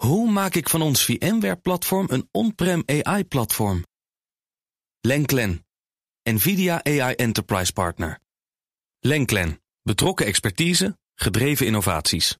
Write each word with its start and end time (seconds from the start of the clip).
Hoe 0.00 0.30
maak 0.30 0.54
ik 0.54 0.68
van 0.68 0.82
ons 0.82 1.04
VMware-platform 1.04 2.06
een 2.10 2.28
on-prem 2.30 2.82
AI-platform? 2.86 3.84
Lenklen, 5.00 5.66
NVIDIA 6.22 6.84
AI 6.84 7.14
Enterprise 7.14 7.72
Partner. 7.72 8.18
Lenklen, 9.00 9.60
betrokken 9.82 10.26
expertise, 10.26 10.98
gedreven 11.14 11.66
innovaties. 11.66 12.36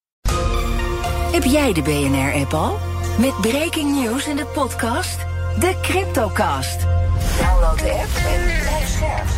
Heb 1.33 1.45
jij 1.45 1.73
de 1.73 1.83
BNR-app 1.83 2.53
al? 2.53 2.79
Met 3.19 3.41
breaking 3.41 4.03
news 4.03 4.27
in 4.27 4.37
de 4.37 4.47
podcast 4.47 5.19
De 5.59 5.79
Cryptocast. 5.83 6.81
Download 6.81 7.79
de 7.79 7.93
app 7.93 8.17
en 8.27 8.45
blijf 8.61 8.89
scherp. 8.89 9.29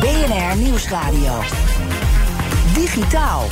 BNR 0.00 0.56
Nieuwsradio. 0.56 1.40
Digitaal. 2.74 3.48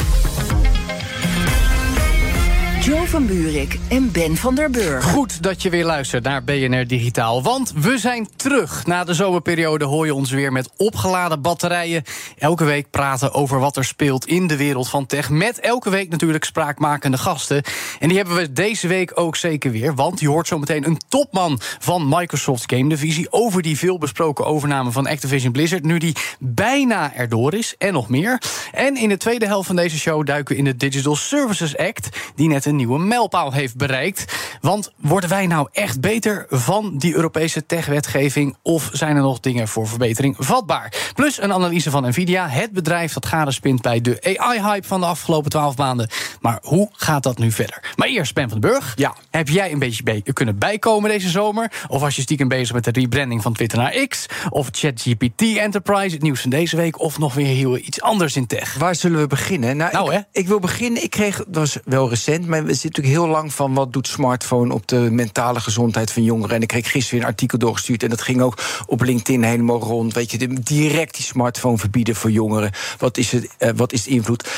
Jo 2.89 3.05
van 3.05 3.27
Buurik 3.27 3.79
en 3.89 4.13
Ben 4.13 4.37
van 4.37 4.55
der 4.55 4.71
Burg. 4.71 5.05
Goed 5.05 5.43
dat 5.43 5.63
je 5.63 5.71
weer 5.71 5.85
luistert 5.85 6.25
naar 6.25 6.45
BNR 6.45 6.87
Digitaal. 6.87 7.43
Want 7.43 7.73
we 7.73 7.99
zijn 7.99 8.29
terug. 8.37 8.87
Na 8.87 9.05
de 9.05 9.15
zomerperiode 9.15 9.85
hoor 9.85 10.07
je 10.07 10.15
ons 10.15 10.31
weer 10.31 10.53
met 10.53 10.71
opgeladen 10.77 11.43
batterijen. 11.43 12.03
Elke 12.39 12.65
week 12.65 12.91
praten 12.91 13.35
over 13.35 13.61
wat 13.61 13.77
er 13.77 13.85
speelt 13.85 14.27
in 14.27 14.47
de 14.47 14.57
wereld 14.57 14.89
van 14.89 15.07
tech. 15.07 15.31
Met 15.31 15.61
elke 15.61 15.91
week 15.91 16.09
natuurlijk 16.11 16.45
spraakmakende 16.45 17.19
gasten. 17.19 17.63
En 17.99 18.09
die 18.09 18.17
hebben 18.17 18.37
we 18.37 18.53
deze 18.53 18.89
week 18.89 19.13
ook 19.15 19.37
zeker 19.37 19.71
weer. 19.71 19.95
Want 19.95 20.21
je 20.21 20.29
hoort 20.29 20.47
zo 20.47 20.59
meteen 20.59 20.87
een 20.87 21.01
topman 21.09 21.61
van 21.79 22.09
Microsoft 22.09 22.73
Game 22.73 22.89
Divisie... 22.89 23.33
over 23.33 23.63
die 23.63 23.79
veelbesproken 23.79 24.47
overname 24.47 24.91
van 24.91 25.07
Activision 25.07 25.53
Blizzard... 25.53 25.85
nu 25.85 25.99
die 25.99 26.17
bijna 26.39 27.15
erdoor 27.15 27.55
is 27.55 27.75
en 27.79 27.93
nog 27.93 28.09
meer. 28.09 28.43
En 28.73 28.97
in 28.97 29.09
de 29.09 29.17
tweede 29.17 29.47
helft 29.47 29.67
van 29.67 29.77
deze 29.77 29.99
show 29.99 30.27
duiken 30.27 30.55
we 30.55 30.59
in 30.59 30.65
de 30.65 30.77
Digital 30.77 31.17
Services 31.17 31.77
Act... 31.77 32.09
die 32.35 32.49
net 32.49 32.65
een 32.65 32.77
nieuwe 32.79 32.99
mijlpaal 32.99 33.53
heeft 33.53 33.77
bereikt. 33.77 34.35
Want 34.61 34.93
worden 34.97 35.31
wij 35.31 35.47
nou 35.47 35.69
echt 35.73 36.01
beter 36.01 36.47
van 36.49 36.99
die 36.99 37.15
Europese 37.15 37.67
techwetgeving... 37.67 38.57
of 38.63 38.91
zijn 38.93 39.17
er 39.17 39.23
nog 39.23 39.41
dingen 39.41 39.69
voor 39.69 39.89
verbetering 39.89 40.37
vatbaar? 40.39 41.13
Plus 41.15 41.41
een 41.41 41.53
analyse 41.53 41.91
van 41.91 42.09
Nvidia, 42.09 42.49
het 42.49 42.73
bedrijf 42.73 43.13
dat 43.13 43.27
gade 43.27 43.53
spint... 43.53 43.83
bij 43.83 44.01
de 44.01 44.37
AI-hype 44.39 44.87
van 44.87 45.01
de 45.01 45.07
afgelopen 45.07 45.51
twaalf 45.51 45.77
maanden. 45.77 46.11
Maar 46.41 46.59
hoe 46.63 46.89
gaat 46.93 47.23
dat 47.23 47.39
nu 47.39 47.51
verder? 47.51 47.93
Maar 47.97 48.09
eerst, 48.09 48.35
Ben 48.35 48.49
van 48.49 48.61
den 48.61 48.71
Burg. 48.71 48.93
Ja. 48.97 49.15
Heb 49.31 49.49
jij 49.49 49.73
een 49.73 49.79
beetje 49.79 50.03
be- 50.03 50.33
kunnen 50.33 50.59
bijkomen 50.59 51.11
deze 51.11 51.29
zomer? 51.29 51.73
Of 51.89 52.01
was 52.01 52.17
je 52.17 52.23
stiekem 52.23 52.49
bezig 52.49 52.75
met 52.75 52.85
de 52.85 52.91
rebranding 52.91 53.43
van 53.43 53.53
Twitter 53.53 53.79
naar 53.79 54.07
X? 54.09 54.27
Of 54.49 54.69
ChatGPT 54.71 55.43
Enterprise, 55.57 56.15
het 56.15 56.23
nieuws 56.23 56.41
van 56.41 56.51
deze 56.51 56.77
week? 56.77 57.01
Of 57.01 57.19
nog 57.19 57.35
weer 57.35 57.47
heel 57.47 57.77
iets 57.77 58.01
anders 58.01 58.37
in 58.37 58.47
tech? 58.47 58.75
Waar 58.75 58.95
zullen 58.95 59.21
we 59.21 59.27
beginnen? 59.27 59.77
Nou, 59.77 60.07
ik, 60.07 60.13
hè? 60.13 60.41
ik 60.41 60.49
wil 60.49 60.59
beginnen. 60.59 61.03
Ik 61.03 61.11
kreeg, 61.11 61.37
dat 61.37 61.47
was 61.55 61.79
wel 61.85 62.09
recent, 62.09 62.47
maar 62.47 62.68
we 62.69 62.75
zitten 62.75 63.03
natuurlijk 63.03 63.25
heel 63.25 63.41
lang 63.41 63.53
van 63.53 63.75
wat 63.75 63.93
doet 63.93 64.09
smartphone 64.09 64.75
op 64.75 64.87
de 64.87 65.09
mentale 65.11 65.61
gezondheid 65.61 66.13
van 66.13 66.23
jongeren. 66.23 66.57
En 66.57 66.63
ik 66.63 66.69
kreeg 66.69 66.91
gisteren 66.91 67.19
weer 67.19 67.21
een 67.21 67.35
artikel 67.35 67.59
doorgestuurd 67.59 68.03
en 68.03 68.11
dat 68.11 68.23
ging 68.23 68.41
ook 68.41 68.59
op 68.87 69.01
LinkedIn 69.01 69.43
helemaal 69.43 69.81
rond. 69.81 70.15
Weet 70.15 70.31
je, 70.31 70.49
direct 70.63 71.17
die 71.17 71.25
smartphone 71.25 71.79
verbieden 71.79 72.15
voor 72.15 72.31
jongeren. 72.31 72.71
Wat 72.99 73.19
is, 73.19 73.33
het, 73.33 73.49
eh, 73.59 73.71
wat 73.77 73.93
is 73.93 74.03
de 74.03 74.11
invloed? 74.11 74.49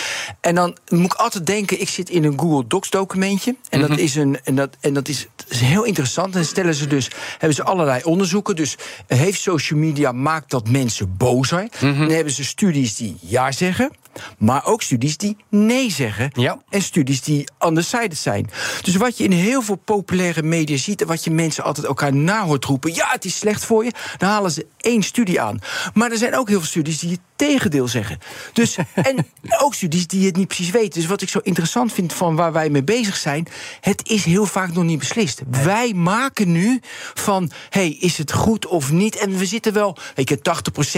En 0.40 0.54
dan 0.54 0.76
moet 0.88 1.12
ik 1.12 1.14
altijd 1.14 1.46
denken, 1.46 1.80
ik 1.80 1.88
zit 1.88 2.10
in 2.10 2.24
een 2.24 2.38
Google 2.38 2.66
Docs 2.66 2.90
documentje. 2.90 3.56
En 3.68 3.80
dat 3.80 3.98
is 3.98 4.14
een 4.14 4.38
en 4.44 4.54
dat, 4.54 4.76
en 4.80 4.94
dat 4.94 5.08
is, 5.08 5.26
dat 5.36 5.46
is 5.48 5.60
heel 5.60 5.84
interessant. 5.84 6.36
En 6.36 6.44
stellen 6.44 6.74
ze 6.74 6.86
dus, 6.86 7.10
hebben 7.30 7.54
ze 7.54 7.64
allerlei 7.64 8.02
onderzoeken. 8.04 8.56
Dus 8.56 8.76
heeft 9.06 9.40
social 9.40 9.78
media 9.78 10.12
maakt 10.12 10.50
dat 10.50 10.68
mensen 10.68 11.16
bozer? 11.16 11.68
Dan 11.80 11.94
hebben 11.94 12.32
ze 12.32 12.44
studies 12.44 12.96
die 12.96 13.16
ja 13.20 13.52
zeggen. 13.52 13.90
Maar 14.38 14.66
ook 14.66 14.82
studies 14.82 15.16
die 15.16 15.36
nee 15.48 15.90
zeggen. 15.90 16.30
Ja. 16.32 16.62
En 16.68 16.82
studies 16.82 17.22
die 17.22 17.48
undecided 17.60 18.18
zijn. 18.18 18.50
Dus 18.82 18.96
wat 18.96 19.18
je 19.18 19.24
in 19.24 19.32
heel 19.32 19.62
veel 19.62 19.76
populaire 19.76 20.42
media 20.42 20.76
ziet... 20.76 21.00
en 21.00 21.06
wat 21.06 21.24
je 21.24 21.30
mensen 21.30 21.64
altijd 21.64 21.86
elkaar 21.86 22.14
na 22.14 22.44
hoort 22.44 22.64
roepen... 22.64 22.94
ja, 22.94 23.08
het 23.10 23.24
is 23.24 23.38
slecht 23.38 23.64
voor 23.64 23.84
je, 23.84 23.92
dan 24.16 24.28
halen 24.28 24.50
ze 24.50 24.66
één 24.76 25.02
studie 25.02 25.40
aan. 25.40 25.58
Maar 25.94 26.10
er 26.10 26.16
zijn 26.16 26.36
ook 26.36 26.48
heel 26.48 26.58
veel 26.58 26.68
studies 26.68 26.98
die 26.98 27.10
het 27.10 27.20
tegendeel 27.36 27.88
zeggen. 27.88 28.18
Dus, 28.52 28.76
en 28.94 29.26
ook 29.58 29.74
studies 29.74 30.06
die 30.06 30.26
het 30.26 30.36
niet 30.36 30.46
precies 30.46 30.70
weten. 30.70 31.00
Dus 31.00 31.08
wat 31.08 31.22
ik 31.22 31.28
zo 31.28 31.38
interessant 31.42 31.92
vind 31.92 32.12
van 32.12 32.36
waar 32.36 32.52
wij 32.52 32.70
mee 32.70 32.84
bezig 32.84 33.16
zijn... 33.16 33.46
het 33.80 34.08
is 34.08 34.24
heel 34.24 34.46
vaak 34.46 34.72
nog 34.72 34.84
niet 34.84 34.98
beslist. 34.98 35.40
Wij 35.50 35.92
maken 35.92 36.52
nu 36.52 36.80
van, 37.14 37.50
hey, 37.68 37.96
is 38.00 38.18
het 38.18 38.32
goed 38.32 38.66
of 38.66 38.90
niet? 38.90 39.16
En 39.16 39.38
we 39.38 39.46
zitten 39.46 39.72
wel, 39.72 39.96
weet 40.14 40.28
je, 40.28 40.38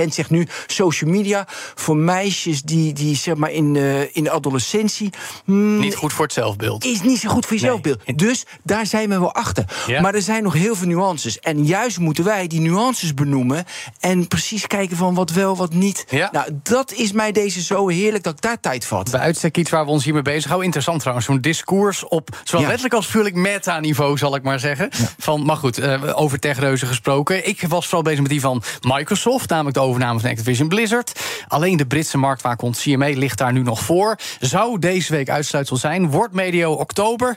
80% 0.04 0.08
zegt 0.08 0.30
nu... 0.30 0.46
social 0.66 1.10
media 1.10 1.46
voor 1.74 1.96
meisjes 1.96 2.62
die, 2.62 2.92
die 2.92 3.01
zeg 3.10 3.34
maar 3.34 3.50
in, 3.50 3.76
eh, 3.76 4.16
in 4.16 4.24
de 4.24 4.30
adolescentie... 4.30 5.10
hmm, 5.44 5.78
Niet 5.78 5.94
goed 5.94 6.12
voor 6.12 6.24
het 6.24 6.34
zelfbeeld. 6.34 6.84
is 6.84 7.02
niet 7.02 7.18
zo 7.18 7.28
goed 7.28 7.46
voor 7.46 7.56
je 7.56 7.62
Nee. 7.62 7.70
zelfbeeld. 7.70 8.18
Dus 8.18 8.44
daar 8.62 8.86
zijn 8.86 9.08
we 9.08 9.18
wel 9.18 9.34
achter. 9.34 9.64
Ja. 9.86 10.00
Maar 10.00 10.14
er 10.14 10.22
zijn 10.22 10.42
nog 10.42 10.52
heel 10.52 10.74
veel 10.74 10.86
nuances. 10.88 11.38
En 11.40 11.64
juist 11.64 11.98
moeten 11.98 12.24
wij 12.24 12.46
die 12.46 12.60
nuances 12.60 13.14
benoemen. 13.14 13.64
En 14.00 14.28
precies 14.28 14.66
kijken 14.66 14.96
van 14.96 15.14
wat 15.14 15.30
wel, 15.30 15.56
wat 15.56 15.72
niet. 15.74 16.04
Ja. 16.10 16.28
Nou, 16.32 16.48
dat 16.62 16.92
is 16.92 17.12
mij 17.12 17.32
deze 17.32 17.62
zo 17.62 17.88
heerlijk 17.88 18.24
dat 18.24 18.32
ik 18.32 18.40
daar 18.40 18.60
tijd 18.60 18.84
vat. 18.86 19.10
Bij 19.10 19.20
uitstek 19.20 19.56
iets 19.56 19.70
waar 19.70 19.84
we 19.84 19.90
ons 19.90 20.04
hiermee 20.04 20.22
bezig 20.22 20.44
houden. 20.44 20.64
Interessant 20.64 21.00
trouwens, 21.00 21.26
zo'n 21.26 21.40
discours 21.40 22.04
op 22.08 22.36
zowel 22.44 22.60
Ja. 22.60 22.66
letterlijk 22.66 22.94
als 22.94 23.04
figuurlijk 23.06 23.34
meta-niveau, 23.34 24.18
zal 24.18 24.34
ik 24.34 24.42
maar 24.42 24.58
zeggen. 24.60 24.88
Van, 25.18 25.44
maar 25.44 25.56
goed, 25.56 25.78
eh, 25.78 26.02
over 26.14 26.38
techreuzen 26.38 26.88
gesproken. 26.88 27.48
Ik 27.48 27.60
was 27.68 27.84
vooral 27.84 28.02
bezig 28.02 28.20
met 28.20 28.30
die 28.30 28.40
van 28.40 28.62
Microsoft, 28.80 29.48
namelijk 29.50 29.74
de 29.76 29.82
overname 29.82 30.20
van 30.20 30.30
Activision 30.30 30.68
Blizzard. 30.68 31.20
Alleen 31.48 31.76
de 31.76 31.86
Britse 31.86 32.18
marktwaakhond 32.18 32.76
CMA 32.92 33.18
ligt 33.18 33.38
daar 33.38 33.52
nu 33.52 33.62
nog 33.62 33.80
voor. 33.80 34.16
Zou 34.40 34.78
deze 34.78 35.12
week 35.12 35.30
uitsluitsel 35.30 35.76
zijn, 35.76 36.10
wordt 36.10 36.34
medio 36.34 36.72
oktober. 36.72 37.36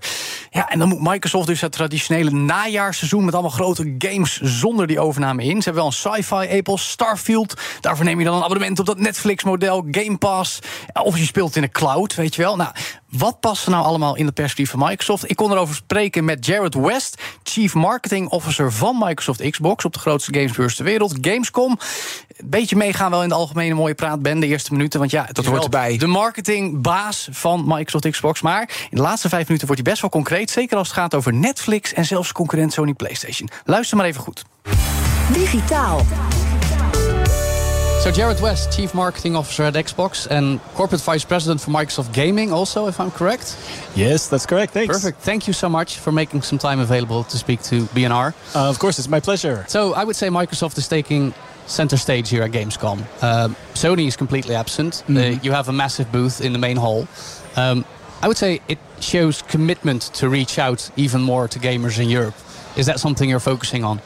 Ja, 0.50 0.70
en 0.70 0.80
dan 0.80 0.88
moet 0.88 1.02
Microsoft 1.02 1.48
dus 1.48 1.62
het 1.62 1.72
traditionele 1.72 2.32
najaarseizoen 2.32 3.26
met 3.26 3.34
allemaal 3.34 3.52
grote 3.52 3.96
games 3.98 4.40
zonder 4.42 4.88
die 4.88 5.00
overname 5.00 5.44
in. 5.44 5.62
Ze 5.62 5.70
hebben 5.70 5.74
wel 5.74 5.86
een 5.86 6.22
sci-fi 6.22 6.58
Apple, 6.58 6.78
Starfield. 6.78 7.54
Daarvoor 7.82 8.06
neem 8.06 8.20
je 8.20 8.26
dan 8.26 8.36
een 8.36 8.44
abonnement 8.44 8.80
op 8.80 8.86
dat 8.86 9.00
Netflix-model, 9.00 9.86
Game 9.92 10.18
Pass. 10.18 10.60
Of 10.94 11.18
je 11.18 11.26
speelt 11.26 11.56
in 11.56 11.62
de 11.62 11.70
cloud, 11.70 12.16
weet 12.16 12.36
je 12.36 12.42
wel. 12.42 12.56
Nou, 12.56 12.72
wat 13.18 13.40
past 13.40 13.66
er 13.66 13.72
nou 13.72 13.84
allemaal 13.86 14.16
in 14.16 14.26
het 14.26 14.34
perspectief 14.34 14.70
van 14.70 14.80
Microsoft? 14.80 15.30
Ik 15.30 15.36
kon 15.36 15.52
erover 15.52 15.76
spreken 15.76 16.26
met 16.26 16.46
Jared 16.46 16.74
West, 16.74 17.22
Chief 17.44 17.74
Marketing 17.74 18.30
Officer 18.30 18.72
van 18.72 18.96
Microsoft 19.00 19.50
Xbox 19.50 19.86
op 19.86 19.94
de 19.94 20.00
grootste 20.00 20.34
gamesbeurs 20.34 20.76
ter 20.76 20.86
wereld, 20.86 21.18
Gamescom. 21.22 21.80
Een 22.38 22.50
beetje 22.50 22.76
meegaan 22.76 23.12
wel 23.12 23.24
in 23.24 23.30
de 23.30 23.36
algemene 23.36 23.74
mooie 23.74 23.96
praat, 23.96 24.22
Ben, 24.22 24.40
de 24.40 24.48
eerste 24.48 24.72
minuten. 24.72 25.00
Want 25.00 25.12
ja, 25.12 25.28
dat 25.32 25.46
hoort 25.46 25.64
erbij. 25.64 25.98
De 25.98 26.08
marketingbaas 26.08 27.28
van 27.32 27.64
Microsoft 27.66 28.10
Xbox. 28.10 28.42
Maar 28.42 28.62
in 28.90 28.98
de 28.98 29.02
laatste 29.02 29.30
vijf 29.30 29.46
minuten 29.46 29.68
wordt 29.68 29.82
hij 29.82 29.92
best 29.92 30.02
wel 30.02 30.12
concreet. 30.12 30.50
Zeker 30.50 30.78
als 30.78 30.88
het 30.88 30.98
gaat 30.98 31.16
over 31.16 31.34
Netflix 31.34 31.94
en 31.94 32.06
zelfs 32.06 32.32
concurrent 32.32 32.74
Sony 32.74 32.94
PlayStation. 32.94 33.50
Luister 33.66 33.98
maar 33.98 34.06
even 34.06 34.22
goed. 34.22 34.44
Digitaal. 35.34 36.02
So 38.06 38.12
Jared 38.12 38.40
West, 38.40 38.72
Chief 38.72 38.94
Marketing 38.94 39.36
Officer 39.36 39.64
at 39.64 39.74
Xbox 39.74 40.28
and 40.30 40.62
Corporate 40.76 41.02
Vice 41.02 41.26
President 41.26 41.60
for 41.60 41.72
Microsoft 41.72 42.14
Gaming 42.14 42.52
also, 42.54 42.86
if 42.86 43.00
I'm 43.00 43.10
correct. 43.10 43.58
Yes, 43.96 44.28
that's 44.28 44.46
correct. 44.46 44.74
Thanks. 44.74 44.96
Perfect. 44.96 45.22
Thank 45.22 45.48
you 45.48 45.54
so 45.54 45.68
much 45.68 45.98
for 45.98 46.12
making 46.12 46.44
some 46.44 46.60
time 46.60 46.80
available 46.80 47.24
to 47.24 47.36
speak 47.36 47.64
to 47.64 47.86
BNR. 47.96 48.36
Uh, 48.56 48.70
of 48.70 48.78
course, 48.78 49.00
it's 49.00 49.08
my 49.08 49.20
pleasure. 49.20 49.66
So 49.68 49.96
I 49.96 50.04
would 50.04 50.16
say 50.16 50.28
Microsoft 50.28 50.78
is 50.78 50.88
taking 50.88 51.34
center 51.66 51.98
stage 51.98 52.30
here 52.30 52.44
at 52.44 52.52
Gamescom. 52.52 53.00
Um, 53.24 53.56
Sony 53.74 54.08
is 54.08 54.16
completely 54.16 54.54
absent. 54.54 55.04
Uh, 55.10 55.40
you 55.42 55.52
have 55.52 55.68
a 55.68 55.74
massive 55.74 56.12
booth 56.12 56.42
in 56.42 56.54
the 56.54 56.60
main 56.60 56.78
hall. 56.78 57.08
Um, 57.56 57.86
I 58.22 58.28
would 58.28 58.38
say 58.38 58.62
it 58.68 58.78
shows 59.00 59.42
commitment 59.42 60.04
to 60.14 60.30
reach 60.30 60.60
out 60.60 60.92
even 60.96 61.24
more 61.24 61.48
to 61.48 61.58
gamers 61.58 62.00
in 62.00 62.08
Europe. 62.12 62.36
Is 62.78 62.86
that 62.86 63.00
something 63.00 63.28
you're 63.28 63.40
focusing 63.40 63.84
on? 63.84 64.00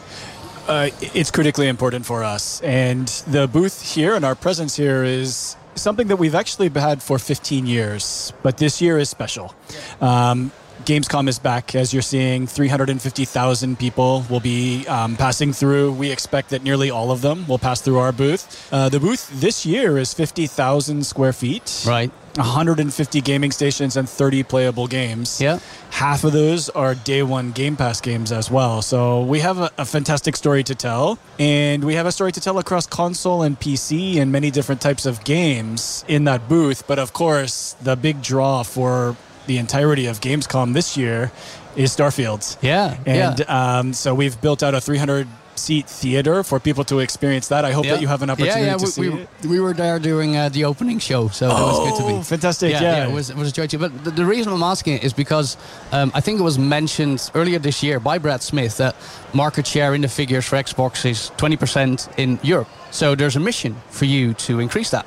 Uh, 0.70 0.92
it's 1.02 1.32
critically 1.32 1.68
important 1.68 2.06
for 2.06 2.24
us. 2.24 2.62
And 2.62 3.08
the 3.26 3.48
booth 3.48 3.82
here 3.82 4.14
and 4.14 4.24
our 4.24 4.36
presence 4.36 4.76
here 4.76 5.04
is 5.04 5.56
something 5.74 6.10
that 6.10 6.18
we've 6.18 6.36
actually 6.36 6.70
had 6.70 7.02
for 7.02 7.18
15 7.18 7.66
years, 7.66 8.34
but 8.44 8.58
this 8.58 8.80
year 8.80 9.00
is 9.00 9.10
special. 9.10 9.56
Um, 10.00 10.52
Gamescom 10.86 11.28
is 11.28 11.40
back, 11.40 11.74
as 11.74 11.92
you're 11.92 12.04
seeing. 12.04 12.46
350,000 12.46 13.80
people 13.80 14.24
will 14.30 14.40
be 14.40 14.88
um, 14.88 15.18
passing 15.18 15.54
through. 15.54 15.92
We 15.92 16.12
expect 16.12 16.52
that 16.52 16.64
nearly 16.64 16.90
all 16.90 17.12
of 17.12 17.22
them 17.22 17.48
will 17.48 17.60
pass 17.60 17.82
through 17.82 17.98
our 17.98 18.12
booth. 18.12 18.72
Uh, 18.72 18.90
the 18.90 19.00
booth 19.00 19.30
this 19.42 19.66
year 19.66 19.98
is 19.98 20.14
50,000 20.14 21.06
square 21.06 21.34
feet. 21.34 21.84
Right. 21.86 22.12
150 22.36 23.22
gaming 23.22 23.52
stations 23.52 23.98
and 23.98 24.08
30 24.08 24.44
playable 24.44 24.88
games. 24.88 25.42
Yeah. 25.42 25.60
Half 26.00 26.24
of 26.24 26.32
those 26.32 26.70
are 26.70 26.96
day 26.96 27.24
one 27.24 27.52
Game 27.52 27.76
Pass 27.76 28.00
games 28.00 28.32
as 28.32 28.50
well. 28.50 28.82
So 28.82 29.22
we 29.24 29.42
have 29.42 29.58
a, 29.58 29.70
a 29.78 29.84
fantastic 29.84 30.38
story 30.38 30.64
to 30.64 30.74
tell. 30.74 31.20
And 31.38 31.84
we 31.84 31.96
have 31.96 32.06
a 32.06 32.12
story 32.14 32.32
to 32.32 32.40
tell 32.40 32.58
across 32.58 32.88
console 32.88 33.42
and 33.42 33.60
PC 33.60 34.16
and 34.16 34.32
many 34.32 34.50
different 34.50 34.80
types 34.80 35.06
of 35.06 35.22
games 35.26 36.06
in 36.08 36.24
that 36.24 36.48
booth. 36.48 36.88
But 36.88 37.00
of 37.00 37.12
course, 37.12 37.76
the 37.82 37.98
big 37.98 38.22
draw 38.22 38.64
for 38.64 39.18
the 39.46 39.58
entirety 39.58 40.06
of 40.06 40.22
Gamescom 40.22 40.74
this 40.74 40.96
year 40.96 41.34
is 41.76 41.94
Starfield. 41.94 42.56
Yeah, 42.62 42.98
And 43.06 43.40
yeah. 43.40 43.80
um, 43.80 43.92
so 43.92 44.16
we've 44.16 44.40
built 44.40 44.64
out 44.64 44.74
a 44.74 44.80
300 44.80 45.28
seat 45.60 45.88
theater 45.90 46.44
for 46.44 46.60
people 46.60 46.84
to 46.86 47.00
experience 47.00 47.48
that. 47.50 47.66
I 47.66 47.72
hope 47.72 47.86
that 47.86 48.02
you 48.02 48.08
have 48.08 48.22
an 48.22 48.30
opportunity 48.30 48.62
yeah, 48.62 48.72
yeah, 48.72 48.78
to 48.78 48.86
we, 48.86 48.92
see 48.92 49.10
we, 49.10 49.22
it. 49.22 49.46
we 49.54 49.60
were 49.60 49.74
there 49.74 50.00
doing 50.00 50.36
uh, 50.36 50.50
the 50.50 50.64
opening 50.66 51.00
show, 51.00 51.28
so 51.28 51.46
it 51.48 51.54
was 51.54 51.80
good 51.90 51.98
to 52.02 52.08
be. 52.08 52.14
Oh, 52.20 52.22
fantastic, 52.22 52.72
Yeah, 52.72 52.82
yeah. 52.82 53.08
it 53.08 53.14
was 53.14 53.30
it 53.30 53.36
was 53.36 53.50
a 53.50 53.52
joy 53.52 53.68
too. 53.68 53.80
But 53.80 53.92
the, 54.04 54.12
the 54.12 54.26
reason 54.26 54.54
I'm 54.54 54.64
asking 54.64 54.94
it 54.96 55.04
is 55.04 55.14
because 55.14 55.58
um, 55.92 56.12
I 56.14 56.22
think 56.22 56.40
it 56.40 56.44
was 56.44 56.58
mentioned 56.58 57.30
earlier 57.36 57.60
this 57.60 57.84
year 57.84 58.00
by 58.00 58.18
Brad 58.18 58.42
Smith 58.42 58.78
that 58.78 58.96
market 59.34 59.68
share 59.68 59.94
in 59.94 60.02
the 60.02 60.08
figures 60.08 60.46
for 60.46 60.56
Xbox 60.56 61.06
is 61.06 61.32
20% 61.38 62.10
in 62.18 62.40
Europe. 62.42 62.70
So 62.92 63.16
there's 63.16 63.36
a 63.36 63.40
mission 63.40 63.76
for 63.90 64.06
you 64.06 64.34
to 64.46 64.60
increase 64.60 64.90
that. 64.92 65.06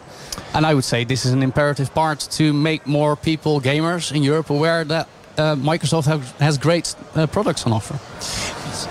And 0.55 0.67
I 0.67 0.75
would 0.75 0.85
say 0.85 1.05
this 1.05 1.25
is 1.25 1.33
an 1.33 1.43
imperative 1.43 1.93
part 1.95 2.21
to 2.33 2.53
make 2.53 2.87
more 2.87 3.17
people, 3.17 3.61
gamers 3.61 4.13
in 4.15 4.23
Europe, 4.23 4.51
aware 4.51 4.85
that 4.85 5.09
uh, 5.39 5.57
Microsoft 5.57 6.07
have, 6.07 6.39
has 6.39 6.59
great 6.59 6.95
uh, 7.15 7.27
products 7.27 7.67
on 7.67 7.73
offer. 7.73 7.99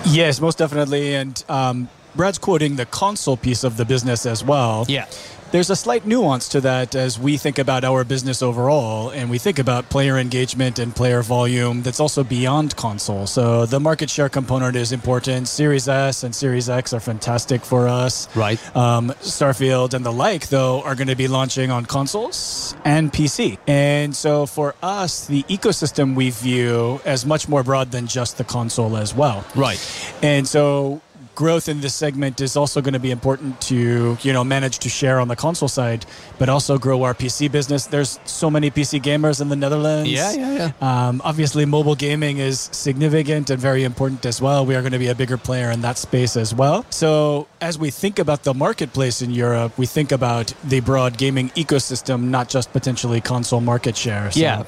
Yes, 0.08 0.40
most 0.40 0.58
definitely. 0.58 1.14
And 1.14 1.42
um, 1.48 1.88
Brad's 2.14 2.38
quoting 2.38 2.76
the 2.76 2.86
console 2.86 3.36
piece 3.36 3.64
of 3.64 3.76
the 3.76 3.84
business 3.84 4.26
as 4.26 4.44
well. 4.44 4.84
Yeah. 4.88 5.06
There's 5.52 5.68
a 5.68 5.76
slight 5.76 6.06
nuance 6.06 6.48
to 6.48 6.62
that 6.62 6.94
as 6.94 7.18
we 7.18 7.36
think 7.36 7.58
about 7.58 7.84
our 7.84 8.04
business 8.04 8.40
overall 8.40 9.10
and 9.10 9.28
we 9.28 9.36
think 9.36 9.58
about 9.58 9.90
player 9.90 10.16
engagement 10.16 10.78
and 10.78 10.96
player 10.96 11.20
volume 11.20 11.82
that's 11.82 12.00
also 12.00 12.24
beyond 12.24 12.74
console. 12.76 13.26
So 13.26 13.66
the 13.66 13.78
market 13.78 14.08
share 14.08 14.30
component 14.30 14.76
is 14.76 14.92
important. 14.92 15.48
Series 15.48 15.88
S 15.88 16.24
and 16.24 16.34
Series 16.34 16.70
X 16.70 16.94
are 16.94 17.00
fantastic 17.00 17.66
for 17.66 17.86
us. 17.86 18.34
Right. 18.34 18.58
Um, 18.74 19.10
Starfield 19.20 19.92
and 19.92 20.06
the 20.06 20.10
like, 20.10 20.48
though, 20.48 20.80
are 20.84 20.94
going 20.94 21.08
to 21.08 21.16
be 21.16 21.28
launching 21.28 21.70
on 21.70 21.84
consoles 21.84 22.74
and 22.86 23.12
PC. 23.12 23.58
And 23.66 24.16
so 24.16 24.46
for 24.46 24.74
us, 24.82 25.26
the 25.26 25.42
ecosystem 25.50 26.14
we 26.14 26.30
view 26.30 26.98
as 27.04 27.26
much 27.26 27.46
more 27.46 27.62
broad 27.62 27.90
than 27.90 28.06
just 28.06 28.38
the 28.38 28.44
console 28.44 28.96
as 28.96 29.14
well. 29.14 29.44
Right. 29.54 29.78
And 30.22 30.48
so 30.48 31.02
growth 31.34 31.68
in 31.68 31.80
this 31.80 31.94
segment 31.94 32.40
is 32.40 32.56
also 32.56 32.80
going 32.80 32.92
to 32.92 33.00
be 33.00 33.10
important 33.10 33.60
to 33.60 34.16
you 34.22 34.32
know 34.32 34.44
manage 34.44 34.78
to 34.78 34.88
share 34.88 35.18
on 35.20 35.28
the 35.28 35.36
console 35.36 35.68
side 35.68 36.04
but 36.38 36.48
also 36.48 36.78
grow 36.78 37.02
our 37.02 37.14
pc 37.14 37.50
business. 37.50 37.86
There's 37.86 38.18
so 38.24 38.50
many 38.50 38.70
pc 38.70 39.00
gamers 39.00 39.40
in 39.40 39.48
the 39.48 39.56
netherlands. 39.56 40.10
Yeah, 40.10 40.32
yeah, 40.32 40.72
yeah. 40.80 41.08
Um, 41.08 41.22
obviously 41.24 41.64
mobile 41.64 41.94
gaming 41.94 42.38
is 42.38 42.68
significant 42.72 43.50
and 43.50 43.60
very 43.60 43.84
important 43.84 44.26
as 44.26 44.40
well. 44.40 44.66
We 44.66 44.74
are 44.74 44.82
going 44.82 44.92
to 44.92 44.98
be 44.98 45.08
a 45.08 45.14
bigger 45.14 45.38
player 45.38 45.70
in 45.70 45.80
that 45.82 45.98
space 45.98 46.36
as 46.36 46.54
well. 46.54 46.84
So 46.90 47.48
as 47.60 47.78
we 47.78 47.90
think 47.90 48.18
about 48.18 48.42
the 48.42 48.54
marketplace 48.54 49.22
in 49.22 49.30
europe 49.30 49.76
we 49.78 49.86
think 49.86 50.12
about 50.12 50.52
the 50.64 50.80
broad 50.80 51.16
gaming 51.16 51.48
ecosystem 51.50 52.24
not 52.24 52.48
just 52.48 52.72
potentially 52.72 53.20
console 53.20 53.60
market 53.60 53.96
share 53.96 54.30
so. 54.30 54.40
Yeah. 54.40 54.64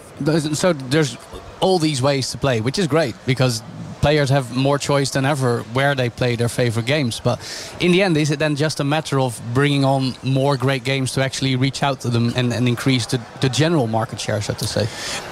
So 0.55 0.73
there's 0.73 1.17
all 1.61 1.79
these 1.79 2.03
ways 2.03 2.31
to 2.31 2.39
play, 2.39 2.61
which 2.61 2.79
is 2.79 2.87
great 2.87 3.15
because 3.27 3.63
players 4.05 4.29
have 4.29 4.55
more 4.55 4.79
choice 4.79 5.13
than 5.13 5.25
ever 5.25 5.63
where 5.73 5.95
they 5.95 6.11
play 6.11 6.37
their 6.37 6.51
favorite 6.51 6.85
games. 6.85 7.21
But 7.21 7.39
in 7.81 7.91
the 7.91 8.03
end, 8.03 8.19
is 8.19 8.31
it 8.31 8.39
then 8.39 8.55
just 8.55 8.79
a 8.79 8.85
matter 8.85 9.19
of 9.19 9.41
bringing 9.55 9.83
on 9.83 10.15
more 10.23 10.59
great 10.59 10.85
games 10.85 11.13
to 11.13 11.23
actually 11.23 11.57
reach 11.57 11.83
out 11.83 12.01
to 12.01 12.11
them 12.11 12.31
and, 12.37 12.53
and 12.53 12.69
increase 12.69 13.07
the, 13.07 13.19
the 13.41 13.49
general 13.49 13.87
market 13.87 14.21
share, 14.21 14.43
so 14.43 14.53
to 14.53 14.67
say? 14.67 14.83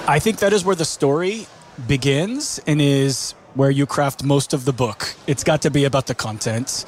I 0.07 0.17
think 0.17 0.37
that 0.39 0.53
is 0.53 0.65
where 0.65 0.75
the 0.75 0.85
story 0.85 1.45
begins 1.87 2.59
and 2.65 2.81
is 2.81 3.35
where 3.55 3.69
you 3.69 3.85
craft 3.85 4.23
most 4.23 4.53
of 4.53 4.65
the 4.65 4.73
book. 4.73 5.13
It's 5.27 5.43
got 5.43 5.61
to 5.63 5.71
be 5.71 5.85
about 5.85 6.07
the 6.07 6.15
content, 6.15 6.85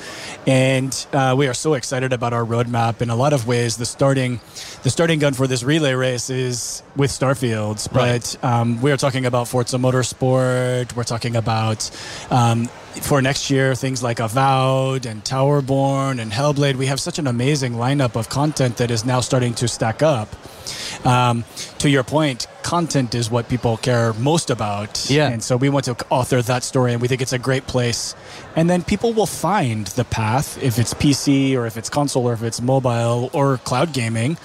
and 0.47 1.05
uh, 1.13 1.35
we 1.37 1.47
are 1.47 1.53
so 1.53 1.73
excited 1.73 2.13
about 2.13 2.33
our 2.33 2.43
roadmap. 2.43 3.01
In 3.01 3.09
a 3.09 3.15
lot 3.15 3.33
of 3.33 3.47
ways, 3.47 3.77
the 3.77 3.85
starting, 3.85 4.39
the 4.83 4.89
starting 4.89 5.19
gun 5.19 5.33
for 5.33 5.47
this 5.47 5.63
relay 5.63 5.93
race 5.93 6.29
is 6.29 6.83
with 6.95 7.11
Starfields. 7.11 7.91
But 7.91 8.43
um, 8.43 8.81
we 8.81 8.91
are 8.91 8.97
talking 8.97 9.25
about 9.25 9.47
Forza 9.47 9.77
Motorsport. 9.77 10.95
We're 10.95 11.03
talking 11.03 11.35
about 11.35 11.89
um, 12.31 12.65
for 13.01 13.21
next 13.21 13.49
year 13.49 13.75
things 13.75 14.01
like 14.01 14.19
Avowed 14.19 15.05
and 15.05 15.23
Towerborn 15.23 16.19
and 16.19 16.31
Hellblade. 16.31 16.75
We 16.75 16.87
have 16.87 16.99
such 16.99 17.19
an 17.19 17.27
amazing 17.27 17.73
lineup 17.73 18.15
of 18.15 18.29
content 18.29 18.77
that 18.77 18.91
is 18.91 19.05
now 19.05 19.19
starting 19.19 19.53
to 19.55 19.67
stack 19.67 20.01
up. 20.01 20.29
Um, 21.05 21.43
to 21.79 21.89
your 21.89 22.03
point, 22.03 22.47
content 22.65 23.13
is 23.13 23.29
what 23.29 23.47
people 23.47 23.77
care 23.77 24.11
most 24.13 24.49
about. 24.49 25.07
Yeah. 25.09 25.29
And 25.29 25.43
so 25.43 25.55
we 25.55 25.69
want 25.69 25.85
to 25.85 25.95
author 26.09 26.41
that 26.41 26.63
story, 26.63 26.93
and 26.93 27.01
we 27.01 27.07
think 27.07 27.21
it's 27.21 27.33
a 27.33 27.39
great 27.39 27.67
place. 27.67 28.15
And 28.55 28.69
then 28.69 28.83
people 28.83 29.11
will 29.13 29.25
find 29.25 29.87
the 29.87 30.05
path, 30.05 30.61
if 30.63 30.79
it's 30.79 30.93
PC 30.93 31.55
or 31.57 31.65
if 31.65 31.75
it's 31.75 31.89
console 31.89 32.25
or 32.27 32.33
if 32.33 32.41
it's 32.41 32.61
mobile 32.61 33.29
or 33.33 33.57
cloud 33.57 33.91
gaming, 33.91 34.37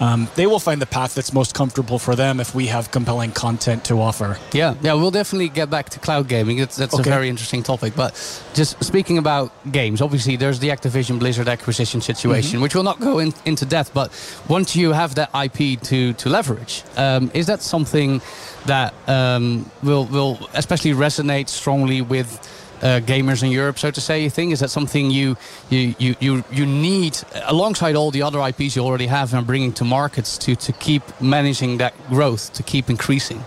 um, 0.00 0.28
they 0.36 0.46
will 0.46 0.60
find 0.60 0.80
the 0.80 0.86
path 0.86 1.14
that's 1.16 1.32
most 1.32 1.52
comfortable 1.54 1.98
for 1.98 2.14
them 2.14 2.38
if 2.38 2.54
we 2.54 2.66
have 2.68 2.90
compelling 2.92 3.32
content 3.32 3.84
to 3.86 4.00
offer. 4.00 4.38
Yeah, 4.52 4.74
yeah, 4.82 4.94
we'll 4.94 5.10
definitely 5.10 5.48
get 5.48 5.68
back 5.68 5.88
to 5.90 5.98
cloud 5.98 6.28
gaming. 6.28 6.58
That's, 6.58 6.76
that's 6.76 6.94
Okay. 6.94 7.10
a 7.10 7.12
very 7.12 7.28
interesting 7.28 7.62
topic. 7.64 7.94
But 7.96 8.12
just 8.54 8.82
speaking 8.84 9.18
about 9.18 9.50
games, 9.72 10.00
obviously 10.00 10.36
there's 10.36 10.60
the 10.60 10.68
Activision 10.68 11.18
Blizzard 11.18 11.48
acquisition 11.48 12.00
situation, 12.00 12.60
which 12.60 12.74
will 12.74 12.84
not 12.84 13.00
go 13.00 13.18
in, 13.18 13.34
into 13.44 13.66
depth. 13.66 13.92
But 13.92 14.12
once 14.48 14.76
you 14.76 14.92
have 14.92 15.16
that 15.16 15.30
IP 15.34 15.80
to 15.82 16.12
to 16.12 16.28
leverage, 16.28 16.84
um, 16.96 17.30
is 17.34 17.46
that 17.46 17.62
something 17.62 18.20
that 18.66 18.94
um, 19.08 19.68
will 19.82 20.04
will 20.06 20.38
especially 20.54 20.92
resonate 20.92 21.48
strongly 21.48 22.00
with? 22.00 22.30
Uh, 22.82 23.00
gamers 23.00 23.42
in 23.42 23.50
Europe, 23.50 23.78
so 23.78 23.90
to 23.90 24.00
say, 24.02 24.22
you 24.22 24.28
think 24.28 24.52
is 24.52 24.60
that 24.60 24.68
something 24.68 25.10
you 25.10 25.36
you 25.70 25.94
you 25.98 26.14
you, 26.20 26.44
you 26.52 26.66
need 26.66 27.18
alongside 27.46 27.96
all 27.96 28.10
the 28.10 28.20
other 28.20 28.38
IPs 28.38 28.76
you 28.76 28.82
already 28.82 29.06
have 29.06 29.32
and 29.32 29.46
bringing 29.46 29.72
to 29.72 29.84
markets 29.84 30.36
to 30.36 30.54
to 30.56 30.72
keep 30.72 31.02
managing 31.18 31.78
that 31.78 31.94
growth, 32.08 32.52
to 32.52 32.62
keep 32.62 32.90
increasing. 32.90 33.42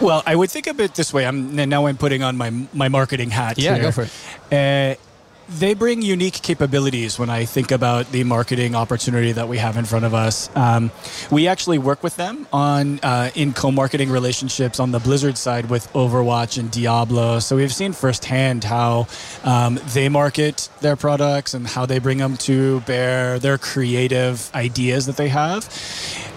Well, 0.00 0.22
I 0.26 0.36
would 0.36 0.50
think 0.50 0.66
of 0.66 0.78
it 0.80 0.94
this 0.94 1.12
way. 1.14 1.26
I'm 1.26 1.54
now 1.56 1.86
I'm 1.86 1.96
putting 1.96 2.22
on 2.22 2.36
my 2.36 2.50
my 2.72 2.88
marketing 2.88 3.30
hat. 3.30 3.58
Yeah, 3.58 3.74
here. 3.74 3.84
go 3.84 3.92
for 3.92 4.02
it. 4.02 4.12
Uh, 4.52 5.00
they 5.48 5.74
bring 5.74 6.02
unique 6.02 6.34
capabilities 6.34 7.18
when 7.18 7.30
I 7.30 7.44
think 7.44 7.70
about 7.70 8.10
the 8.12 8.24
marketing 8.24 8.74
opportunity 8.74 9.32
that 9.32 9.48
we 9.48 9.58
have 9.58 9.76
in 9.76 9.84
front 9.84 10.04
of 10.04 10.14
us. 10.14 10.54
Um, 10.56 10.90
we 11.30 11.48
actually 11.48 11.78
work 11.78 12.02
with 12.02 12.16
them 12.16 12.46
on 12.52 13.00
uh, 13.00 13.30
in 13.34 13.52
co-marketing 13.52 14.10
relationships 14.10 14.80
on 14.80 14.90
the 14.90 14.98
Blizzard 14.98 15.36
side 15.36 15.70
with 15.70 15.92
Overwatch 15.92 16.58
and 16.58 16.70
Diablo. 16.70 17.38
So 17.38 17.56
we've 17.56 17.72
seen 17.72 17.92
firsthand 17.92 18.64
how 18.64 19.06
um, 19.44 19.78
they 19.92 20.08
market 20.08 20.68
their 20.80 20.96
products 20.96 21.54
and 21.54 21.66
how 21.66 21.86
they 21.86 21.98
bring 21.98 22.18
them 22.18 22.36
to 22.38 22.80
bear 22.82 23.38
their 23.38 23.58
creative 23.58 24.50
ideas 24.54 25.06
that 25.06 25.16
they 25.16 25.28
have. 25.28 25.68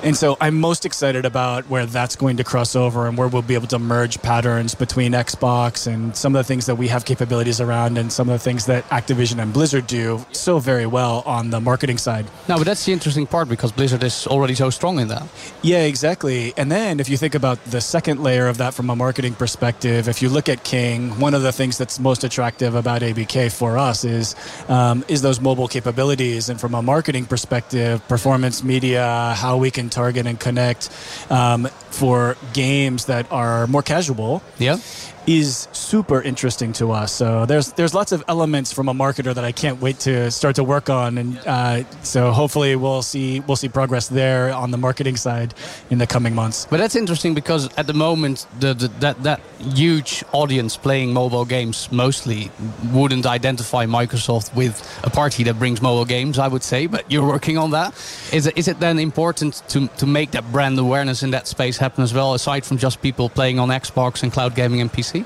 And 0.04 0.16
so 0.16 0.38
I'm 0.40 0.60
most 0.60 0.86
excited 0.86 1.26
about 1.26 1.66
where 1.70 1.86
that's 1.86 2.16
going 2.16 2.38
to 2.38 2.44
cross 2.44 2.76
over 2.76 3.08
and 3.08 3.18
where 3.18 3.28
we'll 3.28 3.42
be 3.42 3.56
able 3.56 3.68
to 3.68 3.80
merge 3.80 4.22
patterns 4.22 4.76
between 4.76 5.14
Xbox 5.14 5.92
and 5.92 6.16
some 6.16 6.36
of 6.36 6.40
the 6.40 6.48
things 6.48 6.68
that 6.68 6.76
we 6.76 6.88
have 6.90 7.04
capabilities 7.04 7.60
around 7.60 7.98
and 7.98 8.12
some 8.12 8.30
of 8.30 8.34
the 8.34 8.40
things 8.40 8.68
that 8.68 8.86
Activision 8.98 9.38
and 9.42 9.54
Blizzard 9.54 9.86
do 9.88 10.26
so 10.32 10.60
very 10.60 10.88
well 10.88 11.24
on 11.26 11.50
the 11.50 11.60
marketing 11.60 11.98
side. 11.98 12.26
No, 12.50 12.58
but 12.58 12.66
that's 12.66 12.84
the 12.86 12.94
interesting 12.94 13.28
part 13.28 13.48
because 13.48 13.72
Blizzard 13.72 14.04
is 14.04 14.28
already 14.28 14.56
so 14.56 14.70
strong 14.70 15.00
in 15.00 15.08
that. 15.10 15.26
Yeah, 15.62 15.84
exactly. 15.84 16.54
And 16.58 16.72
then 16.72 17.00
if 17.00 17.08
you 17.10 17.18
think 17.18 17.36
about 17.36 17.64
the 17.66 17.82
second 17.82 18.24
layer 18.24 18.48
of 18.48 18.58
that 18.58 18.74
from 18.74 18.90
a 18.90 18.96
marketing 18.96 19.36
perspective, 19.36 20.08
if 20.08 20.22
you 20.22 20.30
look 20.30 20.50
at 20.50 20.64
King, 20.64 21.20
one 21.20 21.34
of 21.34 21.44
the 21.44 21.52
things 21.52 21.78
that's 21.78 22.00
most 22.00 22.24
attractive 22.24 22.74
about 22.76 23.02
ABK 23.02 23.52
for 23.52 23.78
us 23.78 24.04
is 24.04 24.36
um, 24.68 25.04
is 25.08 25.22
those 25.22 25.40
mobile 25.40 25.68
capabilities. 25.68 26.50
And 26.50 26.60
from 26.60 26.74
a 26.74 26.82
marketing 26.82 27.26
perspective, 27.26 28.06
performance 28.08 28.64
media, 28.64 29.34
how 29.38 29.58
we 29.58 29.70
can 29.72 29.90
target 29.90 30.26
and 30.26 30.40
connect 30.40 30.90
um, 31.30 31.68
for 32.00 32.36
games 32.54 33.06
that 33.06 33.26
are 33.32 33.68
more 33.68 33.84
casual 33.84 34.42
Yeah. 34.60 34.78
is 35.28 35.68
super 35.74 36.22
interesting 36.22 36.72
to 36.74 36.86
us. 37.02 37.12
So 37.12 37.46
there's 37.46 37.74
there's 37.74 37.94
lots 37.94 38.12
of 38.14 38.24
elements 38.30 38.72
from 38.72 38.88
a 38.88 38.94
marketer 38.94 39.34
that 39.38 39.44
I 39.44 39.52
can't 39.52 39.82
wait 39.82 40.00
to 40.08 40.32
start 40.32 40.56
to 40.56 40.64
work 40.64 40.90
on, 40.90 41.18
and 41.18 41.30
uh, 41.46 41.84
so 42.04 42.32
hopefully 42.32 42.76
we'll 42.78 43.02
see 43.02 43.42
we'll 43.46 43.58
see 43.64 43.68
progress 43.70 44.08
there 44.08 44.54
on 44.64 44.72
the 44.72 44.78
marketing 44.78 45.18
side 45.18 45.50
in 45.90 45.98
the 45.98 46.08
coming 46.08 46.34
months. 46.34 46.66
But 46.72 46.78
that's 46.82 46.96
interesting 46.96 47.34
because 47.36 47.68
at 47.78 47.88
the 47.88 47.94
moment, 47.94 48.48
the, 48.62 48.74
the, 48.74 48.88
that 49.04 49.16
that 49.24 49.40
huge 49.76 50.24
audience 50.32 50.78
playing 50.78 51.12
mobile 51.14 51.46
games 51.46 51.90
mostly 51.92 52.50
wouldn't 52.94 53.26
identify 53.26 53.86
Microsoft 53.86 54.56
with 54.56 54.76
a 55.04 55.10
party 55.10 55.44
that 55.44 55.56
brings 55.60 55.82
mobile 55.82 56.06
games. 56.06 56.38
I 56.40 56.48
would 56.48 56.64
say, 56.64 56.88
but 56.88 57.04
you're 57.12 57.28
working 57.28 57.58
on 57.58 57.72
that. 57.72 57.90
Is 58.32 58.48
it, 58.48 58.58
is 58.58 58.68
it 58.68 58.80
then 58.80 58.98
important 59.00 59.62
to 59.72 59.88
to 60.00 60.06
make 60.06 60.30
that 60.32 60.44
brand 60.54 60.80
awareness 60.80 61.22
in 61.24 61.32
that 61.32 61.48
space 61.48 61.78
happen 61.88 62.04
as 62.04 62.14
well, 62.14 62.34
aside 62.34 62.66
from 62.66 62.78
just 62.78 63.02
people 63.02 63.30
playing 63.30 63.60
on 63.60 63.70
Xbox 63.70 64.24
and 64.24 64.32
cloud 64.32 64.56
gaming 64.56 64.82
and 64.82 64.92
PC? 64.92 65.26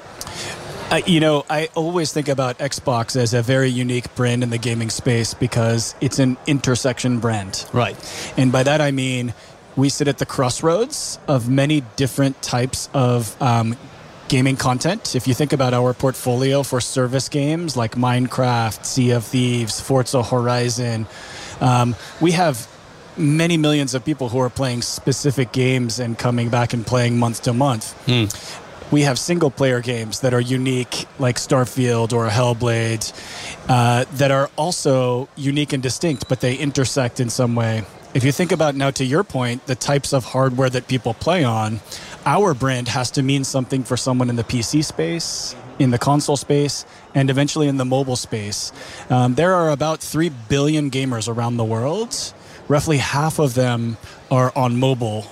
Uh, 0.92 1.02
you 1.08 1.20
know, 1.20 1.44
I 1.50 1.70
always 1.74 2.14
think 2.14 2.28
about 2.28 2.60
Xbox 2.60 3.16
as 3.16 3.34
a 3.34 3.42
very 3.42 3.70
unique 3.70 4.14
brand 4.14 4.44
in 4.44 4.50
the 4.50 4.58
gaming 4.58 4.90
space 4.90 5.34
because 5.34 5.96
it's 6.02 6.20
an 6.20 6.38
intersection 6.46 7.20
brand. 7.20 7.66
Right. 7.74 7.96
And 8.38 8.52
by 8.52 8.64
that 8.64 8.82
I 8.82 8.92
mean 8.92 9.34
we 9.76 9.90
sit 9.90 10.08
at 10.08 10.18
the 10.18 10.26
crossroads 10.26 11.18
of 11.28 11.50
many 11.50 11.82
different 11.96 12.42
types 12.42 12.90
of 12.94 13.42
um, 13.42 13.78
gaming 14.28 14.58
content. 14.58 15.16
If 15.16 15.28
you 15.28 15.34
think 15.34 15.54
about 15.54 15.74
our 15.74 15.94
portfolio 15.94 16.62
for 16.62 16.82
service 16.82 17.30
games 17.30 17.78
like 17.78 17.96
Minecraft, 17.96 18.86
Sea 18.86 19.12
of 19.12 19.24
Thieves, 19.24 19.80
Forza 19.80 20.24
Horizon, 20.24 21.08
um, 21.62 21.96
we 22.20 22.32
have 22.32 22.68
many 23.18 23.58
millions 23.58 23.94
of 23.94 24.04
people 24.06 24.30
who 24.30 24.40
are 24.40 24.50
playing 24.50 24.82
specific 24.82 25.52
games 25.52 26.00
and 26.00 26.18
coming 26.18 26.50
back 26.50 26.74
and 26.74 26.86
playing 26.86 27.18
month 27.20 27.44
to 27.44 27.54
month. 27.54 27.94
We 28.92 29.04
have 29.04 29.18
single 29.18 29.50
player 29.50 29.80
games 29.82 30.20
that 30.20 30.34
are 30.34 30.42
unique, 30.42 31.06
like 31.18 31.38
Starfield 31.38 32.12
or 32.12 32.28
Hellblade, 32.28 33.14
uh, 33.70 34.04
that 34.16 34.32
are 34.32 34.50
also 34.58 35.30
unique 35.38 35.72
and 35.72 35.82
distinct, 35.82 36.28
but 36.28 36.42
they 36.42 36.56
intersect 36.56 37.20
in 37.22 37.30
some 37.30 37.56
way. 37.56 37.84
If 38.14 38.26
you 38.26 38.34
think 38.34 38.52
about 38.52 38.76
now, 38.76 38.92
to 38.92 39.06
your 39.06 39.24
point, 39.24 39.66
the 39.68 39.76
types 39.76 40.12
of 40.12 40.26
hardware 40.26 40.70
that 40.70 40.90
people 40.90 41.14
play 41.14 41.46
on, 41.46 41.80
our 42.26 42.54
brand 42.54 42.90
has 42.90 43.12
to 43.12 43.24
mean 43.24 43.46
something 43.46 43.84
for 43.84 43.96
someone 43.96 44.30
in 44.30 44.36
the 44.36 44.44
PC 44.44 44.84
space, 44.84 45.56
in 45.80 45.92
the 45.92 45.98
console 45.98 46.36
space, 46.36 46.86
and 47.16 47.30
eventually 47.30 47.70
in 47.70 47.78
the 47.78 47.86
mobile 47.86 48.18
space. 48.18 48.74
Um, 49.10 49.36
there 49.36 49.56
are 49.56 49.70
about 49.70 50.02
3 50.02 50.30
billion 50.50 50.92
gamers 50.92 51.34
around 51.34 51.56
the 51.56 51.64
world. 51.64 52.34
Roughly 52.72 53.00
half 53.00 53.38
of 53.38 53.54
them 53.54 53.98
are 54.32 54.54
on 54.56 54.80
mobile 54.80 55.24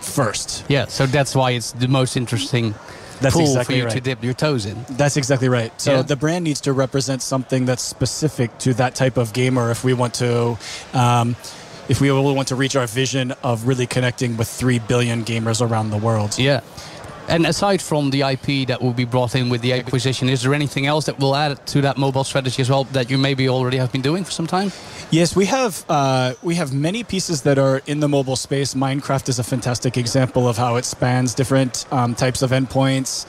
first. 0.00 0.64
Yeah, 0.68 0.86
so 0.86 1.06
that's 1.06 1.32
why 1.32 1.52
it's 1.52 1.70
the 1.70 1.86
most 1.86 2.16
interesting 2.16 2.74
That's 3.20 3.36
pool 3.36 3.44
exactly 3.44 3.80
for 3.80 3.86
you 3.86 3.90
to 3.90 4.00
dip 4.00 4.24
your 4.24 4.34
toes 4.34 4.66
in. 4.66 4.84
That's 4.90 5.16
exactly 5.16 5.48
right. 5.48 5.72
So 5.80 5.92
Yeah. 5.92 6.02
the 6.02 6.16
brand 6.16 6.42
needs 6.42 6.60
to 6.62 6.72
represent 6.72 7.22
something 7.22 7.66
that's 7.66 7.84
specific 7.84 8.58
to 8.64 8.74
that 8.74 8.96
type 8.96 9.16
of 9.16 9.32
gamer 9.32 9.70
if 9.70 9.84
we 9.84 9.94
want 9.94 10.14
to. 10.14 10.58
Um, 10.92 11.36
if 11.88 12.00
we 12.00 12.10
really 12.10 12.34
want 12.34 12.48
to 12.48 12.56
reach 12.56 12.74
our 12.74 12.88
vision 12.88 13.32
of 13.44 13.68
really 13.68 13.86
connecting 13.86 14.36
with 14.36 14.48
3 14.48 14.80
billion 14.80 15.24
gamers 15.24 15.60
around 15.64 15.90
the 15.90 15.98
world. 15.98 16.36
Yeah. 16.36 16.62
And 17.28 17.46
aside 17.46 17.80
from 17.80 18.10
the 18.10 18.22
IP 18.22 18.66
that 18.68 18.82
will 18.82 18.92
be 18.92 19.04
brought 19.04 19.34
in 19.34 19.48
with 19.48 19.60
the 19.62 19.72
acquisition, 19.72 20.28
is 20.28 20.42
there 20.42 20.54
anything 20.54 20.86
else 20.86 21.06
that 21.06 21.18
will 21.18 21.36
add 21.36 21.64
to 21.68 21.80
that 21.82 21.96
mobile 21.96 22.24
strategy 22.24 22.60
as 22.60 22.68
well 22.68 22.84
that 22.84 23.10
you 23.10 23.16
maybe 23.16 23.48
already 23.48 23.76
have 23.76 23.92
been 23.92 24.02
doing 24.02 24.24
for 24.24 24.30
some 24.30 24.46
time? 24.46 24.72
Yes, 25.10 25.36
we 25.36 25.46
have 25.46 25.84
uh, 25.88 26.34
we 26.42 26.54
have 26.56 26.72
many 26.72 27.04
pieces 27.04 27.42
that 27.42 27.58
are 27.58 27.82
in 27.86 28.00
the 28.00 28.08
mobile 28.08 28.36
space. 28.36 28.74
Minecraft 28.74 29.28
is 29.28 29.38
a 29.38 29.44
fantastic 29.44 29.96
example 29.96 30.48
of 30.48 30.56
how 30.56 30.76
it 30.76 30.84
spans 30.84 31.34
different 31.34 31.86
um, 31.92 32.14
types 32.14 32.42
of 32.42 32.50
endpoints, 32.50 33.26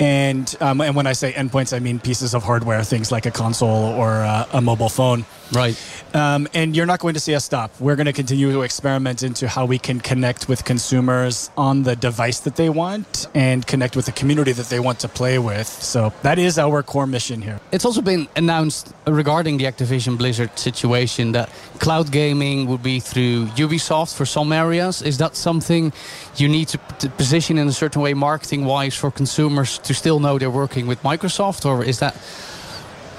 and 0.00 0.54
um, 0.60 0.80
and 0.80 0.96
when 0.96 1.06
I 1.06 1.12
say 1.12 1.32
endpoints, 1.32 1.74
I 1.74 1.78
mean 1.78 2.00
pieces 2.00 2.34
of 2.34 2.42
hardware, 2.42 2.82
things 2.82 3.12
like 3.12 3.26
a 3.26 3.30
console 3.30 3.94
or 3.94 4.10
uh, 4.10 4.46
a 4.52 4.60
mobile 4.60 4.88
phone. 4.88 5.24
Right. 5.52 5.80
Um, 6.14 6.48
and 6.52 6.76
you're 6.76 6.86
not 6.86 7.00
going 7.00 7.14
to 7.14 7.20
see 7.20 7.34
us 7.34 7.44
stop. 7.44 7.78
We're 7.80 7.96
going 7.96 8.06
to 8.06 8.12
continue 8.12 8.52
to 8.52 8.62
experiment 8.62 9.22
into 9.22 9.48
how 9.48 9.64
we 9.64 9.78
can 9.78 10.00
connect 10.00 10.48
with 10.48 10.64
consumers 10.64 11.50
on 11.56 11.84
the 11.84 11.96
device 11.96 12.40
that 12.40 12.56
they 12.56 12.68
want 12.68 13.27
and 13.34 13.66
connect 13.66 13.96
with 13.96 14.06
the 14.06 14.12
community 14.12 14.52
that 14.52 14.66
they 14.66 14.80
want 14.80 15.00
to 15.00 15.08
play 15.08 15.38
with. 15.38 15.66
So 15.66 16.12
that 16.22 16.38
is 16.38 16.58
our 16.58 16.82
core 16.82 17.06
mission 17.06 17.42
here. 17.42 17.60
It's 17.72 17.84
also 17.84 18.00
been 18.00 18.28
announced 18.36 18.92
regarding 19.06 19.58
the 19.58 19.64
Activision 19.64 20.16
Blizzard 20.16 20.58
situation 20.58 21.32
that 21.32 21.50
cloud 21.78 22.10
gaming 22.10 22.66
would 22.66 22.82
be 22.82 23.00
through 23.00 23.46
Ubisoft 23.56 24.14
for 24.14 24.26
some 24.26 24.52
areas. 24.52 25.02
Is 25.02 25.18
that 25.18 25.36
something 25.36 25.92
you 26.36 26.48
need 26.48 26.68
to, 26.68 26.78
to 27.00 27.08
position 27.10 27.58
in 27.58 27.68
a 27.68 27.72
certain 27.72 28.02
way, 28.02 28.14
marketing 28.14 28.64
wise, 28.64 28.94
for 28.94 29.10
consumers 29.10 29.78
to 29.78 29.94
still 29.94 30.20
know 30.20 30.38
they're 30.38 30.50
working 30.50 30.86
with 30.86 31.02
Microsoft? 31.02 31.64
Or 31.66 31.84
is 31.84 31.98
that. 32.00 32.14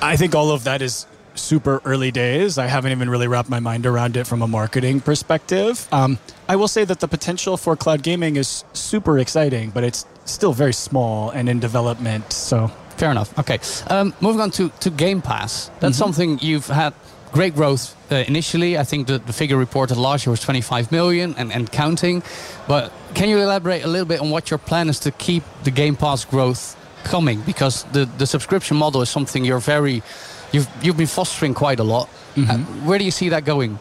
I 0.02 0.16
think 0.16 0.34
all 0.34 0.52
of 0.52 0.64
that 0.64 0.82
is 0.82 1.06
super 1.40 1.82
early 1.86 2.12
days. 2.12 2.58
I 2.58 2.68
haven't 2.68 2.92
even 2.92 3.10
really 3.10 3.28
wrapped 3.28 3.50
my 3.50 3.60
mind 3.60 3.86
around 3.86 4.18
it 4.18 4.28
from 4.28 4.42
a 4.42 4.48
marketing 4.48 5.02
perspective. 5.02 5.88
Um, 5.92 6.20
I 6.48 6.56
will 6.56 6.68
say 6.68 6.86
that 6.86 7.00
the 7.00 7.08
potential 7.08 7.58
for 7.58 7.76
cloud 7.76 8.04
gaming 8.04 8.36
is 8.36 8.64
super 8.74 9.18
exciting, 9.20 9.72
but 9.72 9.84
it's 9.84 10.06
still 10.26 10.54
very 10.54 10.74
small 10.74 11.30
and 11.32 11.50
in 11.50 11.60
development. 11.60 12.32
So 12.34 12.72
Fair 13.00 13.12
enough. 13.12 13.40
Okay. 13.40 13.60
Um, 13.88 14.14
moving 14.20 14.42
on 14.42 14.52
to, 14.52 14.68
to 14.82 14.90
Game 14.90 15.22
Pass. 15.22 15.72
That's 15.80 15.98
something 15.98 16.38
you've 16.40 16.68
had 16.68 16.94
great 17.32 17.56
growth 17.56 17.96
uh, 18.12 18.26
initially. 18.28 18.78
I 18.78 18.84
think 18.84 19.08
the, 19.08 19.20
the 19.20 19.32
figure 19.32 19.56
reported 19.56 19.96
last 19.96 20.26
year 20.26 20.32
was 20.32 20.42
25 20.42 20.92
million 20.92 21.34
and, 21.38 21.50
and 21.54 21.72
counting. 21.72 22.24
But 22.68 22.92
can 23.14 23.30
you 23.30 23.38
elaborate 23.38 23.86
a 23.86 23.88
little 23.88 24.06
bit 24.06 24.20
on 24.20 24.32
what 24.32 24.52
your 24.52 24.58
plan 24.58 24.90
is 24.90 25.00
to 25.00 25.12
keep 25.12 25.44
the 25.64 25.72
Game 25.72 25.96
Pass 25.96 26.26
growth 26.26 26.76
coming? 27.06 27.40
Because 27.40 27.86
the, 27.86 28.04
the 28.18 28.28
subscription 28.28 28.76
model 28.76 29.02
is 29.02 29.10
something 29.10 29.46
you're 29.46 29.60
very, 29.60 30.04
you've, 30.52 30.68
you've 30.82 30.98
been 30.98 31.08
fostering 31.08 31.54
quite 31.54 31.80
a 31.80 31.84
lot. 31.84 32.10
Uh, 32.38 32.58
where 32.86 32.98
do 32.98 33.04
you 33.04 33.12
see 33.12 33.30
that 33.30 33.44
going? 33.44 33.80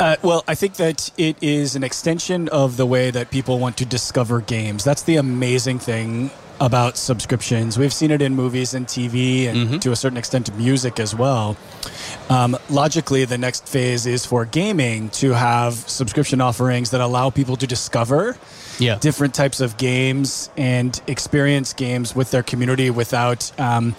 Uh, 0.00 0.16
well, 0.22 0.42
I 0.48 0.56
think 0.56 0.74
that 0.74 1.10
it 1.16 1.36
is 1.40 1.76
an 1.76 1.84
extension 1.84 2.48
of 2.48 2.76
the 2.76 2.86
way 2.86 3.12
that 3.12 3.30
people 3.30 3.60
want 3.60 3.76
to 3.76 3.84
discover 3.84 4.40
games. 4.40 4.82
That's 4.82 5.02
the 5.02 5.16
amazing 5.16 5.78
thing 5.78 6.30
about 6.60 6.96
subscriptions. 6.96 7.78
We've 7.78 7.92
seen 7.92 8.10
it 8.10 8.22
in 8.22 8.34
movies 8.34 8.74
and 8.74 8.86
TV 8.86 9.46
and 9.46 9.80
to 9.82 9.92
a 9.92 9.96
certain 9.96 10.16
extent 10.18 10.52
music 10.56 10.98
as 11.00 11.14
well. 11.14 11.56
Um, 12.28 12.56
logically, 12.70 13.24
the 13.24 13.38
next 13.38 13.68
phase 13.68 14.06
is 14.06 14.24
for 14.24 14.44
gaming 14.44 15.10
to 15.10 15.32
have 15.32 15.74
subscription 15.74 16.40
offerings 16.40 16.90
that 16.90 17.00
allow 17.00 17.30
people 17.30 17.56
to 17.56 17.66
discover 17.66 18.36
Yeah. 18.82 18.98
different 18.98 19.34
types 19.34 19.60
of 19.60 19.76
games 19.76 20.50
and 20.56 21.00
experience 21.06 21.72
games 21.72 22.14
with 22.14 22.30
their 22.30 22.42
community 22.42 22.90
without 22.90 23.58
um, 23.58 23.94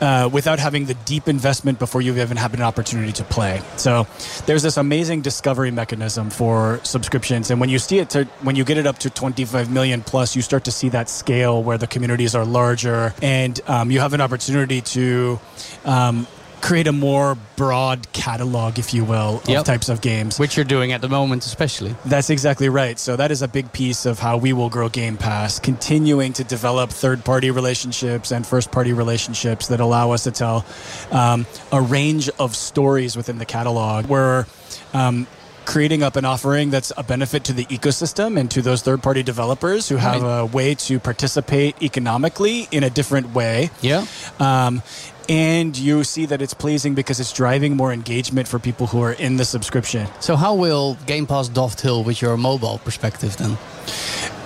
uh, 0.00 0.28
without 0.32 0.58
having 0.58 0.86
the 0.86 0.94
deep 0.94 1.28
investment 1.28 1.78
before 1.78 2.02
you've 2.02 2.18
even 2.18 2.36
had 2.36 2.54
an 2.54 2.62
opportunity 2.62 3.12
to 3.12 3.24
play. 3.24 3.60
So 3.76 4.06
there's 4.46 4.62
this 4.62 4.76
amazing 4.76 5.22
discovery 5.22 5.70
mechanism 5.70 6.30
for 6.30 6.80
subscriptions, 6.82 7.50
and 7.50 7.60
when 7.60 7.68
you 7.68 7.78
see 7.78 7.98
it 7.98 8.10
to 8.10 8.24
when 8.42 8.56
you 8.56 8.64
get 8.64 8.78
it 8.78 8.86
up 8.86 8.98
to 8.98 9.10
25 9.10 9.70
million 9.70 10.02
plus, 10.02 10.34
you 10.36 10.42
start 10.42 10.64
to 10.64 10.72
see 10.72 10.88
that 10.90 11.08
scale 11.08 11.62
where 11.62 11.78
the 11.78 11.86
communities 11.86 12.34
are 12.34 12.44
larger, 12.44 13.14
and 13.22 13.60
um, 13.66 13.90
you 13.90 14.00
have 14.00 14.12
an 14.12 14.20
opportunity 14.20 14.80
to. 14.80 15.38
Um, 15.84 16.26
create 16.66 16.88
a 16.88 16.92
more 16.92 17.36
broad 17.54 18.10
catalog 18.12 18.76
if 18.76 18.92
you 18.92 19.04
will 19.04 19.36
of 19.38 19.48
Yep. 19.48 19.64
types 19.64 19.88
of 19.88 20.00
games 20.00 20.36
Which 20.38 20.56
you're 20.56 20.64
doing 20.64 20.90
at 20.90 21.00
the 21.00 21.08
moment, 21.08 21.46
especially. 21.46 21.94
that's 22.04 22.28
exactly 22.28 22.68
right. 22.68 22.98
So 22.98 23.14
that 23.16 23.30
is 23.30 23.40
a 23.40 23.46
big 23.48 23.72
piece 23.72 24.04
of 24.04 24.18
how 24.18 24.36
we 24.36 24.52
will 24.52 24.68
grow 24.68 24.88
Game 24.88 25.16
Pass, 25.16 25.60
continuing 25.60 26.32
to 26.32 26.42
develop 26.44 26.90
third-party 26.90 27.52
relationships 27.52 28.32
and 28.32 28.44
first-party 28.44 28.92
relationships 28.92 29.68
that 29.68 29.78
allow 29.78 30.10
us 30.10 30.24
to 30.24 30.32
tell 30.32 30.64
um, 31.12 31.46
a 31.70 31.80
range 31.80 32.28
of 32.38 32.56
stories 32.56 33.16
within 33.16 33.38
the 33.38 33.46
catalog. 33.46 34.06
We're 34.06 34.46
um, 34.92 35.28
creating 35.66 36.02
up 36.02 36.14
an 36.16 36.24
offering 36.24 36.70
that's 36.70 36.92
a 36.96 37.02
benefit 37.02 37.42
to 37.44 37.52
the 37.52 37.64
ecosystem 37.66 38.38
and 38.38 38.50
to 38.50 38.62
those 38.62 38.82
third-party 38.82 39.22
developers 39.22 39.88
who 39.88 39.96
have 39.96 40.22
Right. 40.22 40.40
a 40.40 40.46
way 40.46 40.74
to 40.86 40.98
participate 41.00 41.80
economically 41.82 42.68
in 42.70 42.82
a 42.84 42.90
different 42.90 43.34
way. 43.34 43.70
Yeah. 43.82 44.04
Um, 44.38 44.82
and 45.28 45.76
you 45.76 46.04
see 46.04 46.26
that 46.26 46.40
it's 46.42 46.54
pleasing 46.54 46.94
because 46.94 47.20
it's 47.20 47.32
driving 47.32 47.76
more 47.76 47.92
engagement 47.92 48.48
for 48.48 48.58
people 48.58 48.86
who 48.86 49.02
are 49.02 49.12
in 49.12 49.36
the 49.36 49.44
subscription. 49.44 50.06
So 50.20 50.36
how 50.36 50.54
will 50.54 50.96
Game 51.06 51.26
Pass 51.26 51.48
dovetail 51.48 52.02
with 52.04 52.22
your 52.22 52.36
mobile 52.36 52.78
perspective 52.78 53.36
then? 53.36 53.56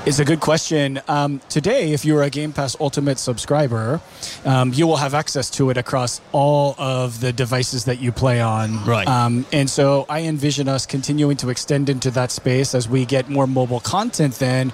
It's 0.07 0.19
a 0.19 0.25
good 0.25 0.41
question. 0.41 0.99
Um, 1.09 1.43
today, 1.51 1.93
if 1.93 2.07
you're 2.07 2.23
a 2.23 2.31
Game 2.31 2.55
Pass 2.55 2.75
Ultimate 2.81 3.19
subscriber, 3.19 4.01
um, 4.47 4.73
you 4.73 4.87
will 4.87 4.97
have 4.97 5.13
access 5.13 5.51
to 5.51 5.69
it 5.69 5.77
across 5.77 6.23
all 6.33 6.75
of 6.79 7.21
the 7.21 7.35
devices 7.35 7.85
that 7.85 8.01
you 8.01 8.11
play 8.11 8.41
on. 8.41 8.83
Right. 8.87 9.07
Um, 9.07 9.45
and 9.53 9.69
so 9.69 10.07
I 10.09 10.23
envision 10.23 10.69
us 10.69 10.87
continuing 10.87 11.37
to 11.37 11.51
extend 11.51 11.91
into 11.91 12.11
that 12.13 12.31
space 12.31 12.75
as 12.75 12.89
we 12.89 13.05
get 13.05 13.29
more 13.29 13.47
mobile 13.47 13.81
content. 13.81 14.37
Then, 14.37 14.73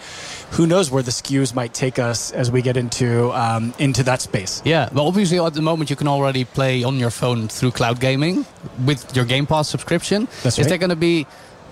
who 0.52 0.66
knows 0.66 0.90
where 0.90 1.02
the 1.02 1.10
SKUs 1.10 1.54
might 1.54 1.74
take 1.74 1.98
us 1.98 2.30
as 2.32 2.50
we 2.50 2.62
get 2.62 2.76
into 2.76 3.32
um, 3.32 3.74
into 3.78 4.02
that 4.04 4.20
space. 4.20 4.62
Yeah, 4.64 4.88
well, 4.92 5.06
obviously 5.06 5.38
at 5.38 5.54
the 5.54 5.62
moment 5.62 5.90
you 5.90 5.96
can 5.96 6.08
already 6.08 6.44
play 6.44 6.82
on 6.84 6.98
your 6.98 7.10
phone 7.10 7.48
through 7.48 7.72
cloud 7.72 8.00
gaming 8.00 8.46
with 8.84 9.14
your 9.14 9.24
Game 9.24 9.46
Pass 9.46 9.68
subscription. 9.68 10.28
That's 10.42 10.58
Is 10.58 10.64
right. 10.64 10.70
that 10.70 10.78
going 10.78 10.90
to 10.90 10.96
be 10.96 11.26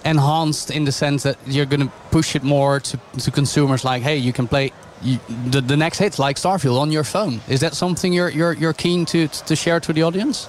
enhanced 0.04 0.70
in 0.70 0.84
the 0.84 0.92
sense 0.92 1.22
that 1.22 1.38
you're 1.46 1.66
going 1.66 1.80
to 1.80 1.92
push 2.10 2.36
it 2.36 2.42
more 2.42 2.80
to, 2.80 2.98
to 3.18 3.30
consumers? 3.30 3.84
Like, 3.84 4.02
hey, 4.02 4.16
you 4.16 4.32
can 4.32 4.46
play 4.48 4.72
you, 5.04 5.18
the, 5.50 5.60
the 5.60 5.76
next 5.76 5.98
hits 5.98 6.18
like 6.18 6.36
Starfield 6.36 6.80
on 6.80 6.90
your 6.90 7.04
phone. 7.04 7.40
Is 7.48 7.60
that 7.60 7.74
something 7.74 8.12
you're 8.12 8.30
you're, 8.30 8.52
you're 8.54 8.72
keen 8.72 9.04
to 9.06 9.28
to 9.28 9.54
share 9.54 9.78
to 9.80 9.92
the 9.92 10.02
audience? 10.02 10.48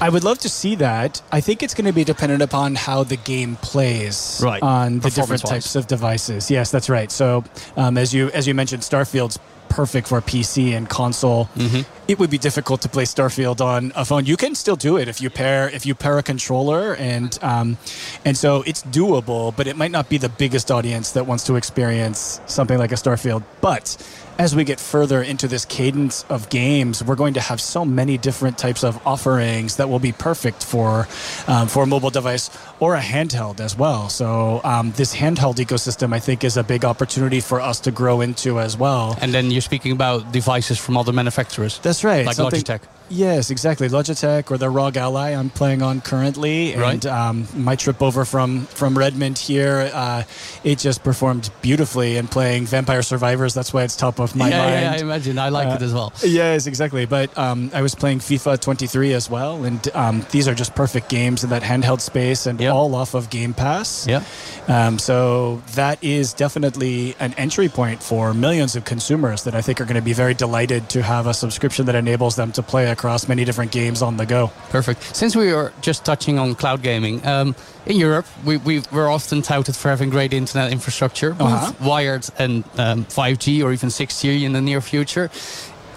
I 0.00 0.08
would 0.08 0.24
love 0.24 0.38
to 0.38 0.48
see 0.48 0.74
that. 0.76 1.20
I 1.30 1.40
think 1.40 1.62
it's 1.62 1.74
going 1.74 1.84
to 1.84 1.92
be 1.92 2.04
dependent 2.04 2.42
upon 2.42 2.74
how 2.76 3.04
the 3.04 3.16
game 3.16 3.56
plays 3.56 4.40
Right. 4.42 4.62
on 4.62 5.00
the 5.00 5.10
different 5.10 5.42
types 5.42 5.76
of 5.76 5.86
devices. 5.86 6.50
Yes, 6.50 6.70
that's 6.70 6.88
right. 6.88 7.10
So, 7.12 7.44
um, 7.76 7.98
as 7.98 8.12
you 8.14 8.30
as 8.30 8.46
you 8.46 8.54
mentioned, 8.54 8.82
Starfield's 8.82 9.38
perfect 9.70 10.08
for 10.08 10.20
PC 10.20 10.76
and 10.76 10.88
console. 10.88 11.46
Mm-hmm. 11.56 11.82
It 12.08 12.18
would 12.18 12.28
be 12.28 12.38
difficult 12.38 12.82
to 12.82 12.88
play 12.88 13.04
Starfield 13.04 13.60
on 13.60 13.92
a 13.96 14.04
phone. 14.04 14.26
You 14.26 14.36
can 14.36 14.54
still 14.54 14.76
do 14.76 14.98
it 14.98 15.08
if 15.08 15.22
you 15.22 15.30
pair 15.30 15.70
if 15.70 15.86
you 15.86 15.94
pair 15.94 16.18
a 16.18 16.22
controller 16.22 16.94
and 16.96 17.38
um, 17.40 17.78
and 18.24 18.36
so 18.36 18.62
it's 18.62 18.82
doable. 18.82 19.56
But 19.56 19.66
it 19.66 19.76
might 19.76 19.92
not 19.92 20.08
be 20.08 20.18
the 20.18 20.28
biggest 20.28 20.70
audience 20.70 21.12
that 21.12 21.26
wants 21.26 21.44
to 21.44 21.56
experience 21.56 22.40
something 22.46 22.78
like 22.78 22.92
a 22.92 22.96
Starfield. 22.96 23.44
But 23.60 23.96
as 24.40 24.56
we 24.56 24.64
get 24.64 24.80
further 24.80 25.22
into 25.22 25.46
this 25.46 25.66
cadence 25.66 26.24
of 26.30 26.48
games, 26.48 27.04
we're 27.04 27.14
going 27.14 27.34
to 27.34 27.40
have 27.40 27.60
so 27.60 27.84
many 27.84 28.16
different 28.16 28.56
types 28.56 28.82
of 28.82 28.98
offerings 29.06 29.76
that 29.76 29.90
will 29.90 29.98
be 29.98 30.12
perfect 30.12 30.64
for 30.64 31.06
um, 31.46 31.68
for 31.68 31.82
a 31.82 31.86
mobile 31.86 32.08
device 32.08 32.48
or 32.80 32.94
a 32.94 33.00
handheld 33.00 33.60
as 33.60 33.76
well. 33.76 34.08
So 34.08 34.62
um, 34.64 34.92
this 34.92 35.14
handheld 35.14 35.56
ecosystem, 35.56 36.14
I 36.14 36.20
think, 36.20 36.42
is 36.42 36.56
a 36.56 36.64
big 36.64 36.86
opportunity 36.86 37.40
for 37.40 37.60
us 37.60 37.80
to 37.80 37.90
grow 37.90 38.22
into 38.22 38.58
as 38.58 38.78
well. 38.78 39.14
And 39.20 39.34
then 39.34 39.50
you're 39.50 39.60
speaking 39.60 39.92
about 39.92 40.32
devices 40.32 40.78
from 40.78 40.96
other 40.96 41.12
manufacturers. 41.12 41.78
That's 41.80 42.02
right. 42.02 42.24
Like 42.24 42.36
something- 42.36 42.62
Logitech. 42.62 42.80
Yes, 43.10 43.50
exactly. 43.50 43.88
Logitech 43.88 44.50
or 44.52 44.56
the 44.56 44.70
ROG 44.70 44.96
Ally 44.96 45.30
I'm 45.30 45.50
playing 45.50 45.82
on 45.82 46.00
currently, 46.00 46.74
and 46.74 47.04
um, 47.06 47.46
my 47.56 47.74
trip 47.74 48.00
over 48.00 48.24
from 48.24 48.66
from 48.66 48.96
Redmond 48.96 49.36
here, 49.36 49.90
uh, 49.92 50.22
it 50.62 50.78
just 50.78 51.02
performed 51.02 51.50
beautifully. 51.60 52.16
And 52.16 52.30
playing 52.30 52.66
Vampire 52.66 53.02
Survivors, 53.02 53.52
that's 53.52 53.72
why 53.74 53.82
it's 53.82 53.96
top 53.96 54.20
of 54.20 54.36
my 54.36 54.48
yeah, 54.48 54.58
mind. 54.58 54.80
yeah, 54.82 54.92
I 54.92 54.96
imagine. 54.98 55.38
I 55.40 55.48
like 55.48 55.66
Uh, 55.68 55.72
it 55.74 55.82
as 55.82 55.92
well. 55.92 56.12
Yes, 56.24 56.66
exactly. 56.68 57.04
But 57.04 57.36
um, 57.36 57.70
I 57.74 57.82
was 57.82 57.94
playing 57.96 58.20
FIFA 58.20 58.60
23 58.60 59.12
as 59.14 59.28
well, 59.28 59.64
and 59.64 59.86
um, 59.94 60.24
these 60.30 60.46
are 60.46 60.54
just 60.54 60.74
perfect 60.76 61.08
games 61.08 61.42
in 61.42 61.50
that 61.50 61.62
handheld 61.62 62.00
space, 62.00 62.46
and 62.46 62.60
Yeah. 62.60 62.70
all 62.70 62.94
off 62.94 63.14
of 63.14 63.28
Game 63.28 63.54
Pass. 63.54 64.06
Yeah. 64.06 64.22
Um, 64.68 64.98
so 65.00 65.62
that 65.74 65.98
is 66.02 66.32
definitely 66.32 67.16
an 67.18 67.34
entry 67.36 67.68
point 67.68 68.02
for 68.04 68.32
millions 68.34 68.76
of 68.76 68.84
consumers 68.84 69.42
that 69.44 69.54
I 69.56 69.62
think 69.62 69.80
are 69.80 69.84
going 69.84 69.96
to 69.96 70.02
be 70.02 70.12
very 70.12 70.34
delighted 70.34 70.88
to 70.90 71.02
have 71.02 71.26
a 71.26 71.34
subscription 71.34 71.86
that 71.86 71.96
enables 71.96 72.36
them 72.36 72.52
to 72.52 72.62
play 72.62 72.86
across 73.00 73.26
many 73.28 73.46
different 73.46 73.72
games 73.72 74.02
on 74.02 74.18
the 74.18 74.26
go. 74.26 74.52
Perfect. 74.68 75.16
Since 75.16 75.34
we 75.34 75.50
were 75.54 75.72
just 75.80 76.04
touching 76.04 76.38
on 76.38 76.54
cloud 76.54 76.82
gaming, 76.82 77.26
um, 77.26 77.56
in 77.86 77.96
Europe, 77.96 78.26
we, 78.44 78.58
we, 78.58 78.82
we're 78.92 79.08
often 79.08 79.40
touted 79.40 79.74
for 79.74 79.88
having 79.88 80.10
great 80.10 80.34
internet 80.34 80.70
infrastructure, 80.70 81.34
Uh-huh. 81.40 81.72
wired 81.80 82.26
and 82.38 82.62
um, 82.76 83.06
5G 83.06 83.64
or 83.64 83.72
even 83.72 83.88
6G 83.88 84.42
in 84.42 84.52
the 84.52 84.60
near 84.60 84.82
future. 84.82 85.30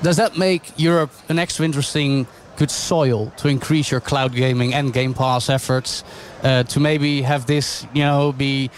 Does 0.02 0.16
that 0.16 0.38
make 0.38 0.64
Europe 0.78 1.12
an 1.28 1.40
extra 1.40 1.66
interesting 1.66 2.26
good 2.56 2.72
soil 2.72 3.34
to 3.38 3.50
increase 3.50 3.92
your 3.92 4.00
cloud 4.00 4.34
gaming 4.34 4.74
and 4.74 4.94
Game 4.94 5.14
Pass 5.14 5.50
efforts 5.50 6.06
uh, 6.42 6.64
to 6.64 6.80
maybe 6.80 7.22
have 7.24 7.48
this, 7.48 7.86
you 7.94 8.04
know, 8.04 8.32
be 8.32 8.70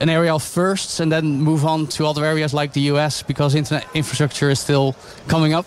an 0.00 0.08
area 0.08 0.34
of 0.34 0.42
firsts 0.42 1.00
and 1.00 1.12
then 1.12 1.42
move 1.42 1.66
on 1.66 1.86
to 1.86 2.06
other 2.06 2.24
areas 2.24 2.54
like 2.54 2.72
the 2.72 2.80
US 2.92 3.22
because 3.22 3.54
internet 3.54 3.84
infrastructure 3.94 4.48
is 4.50 4.58
still 4.58 4.96
coming 5.28 5.52
up? 5.52 5.66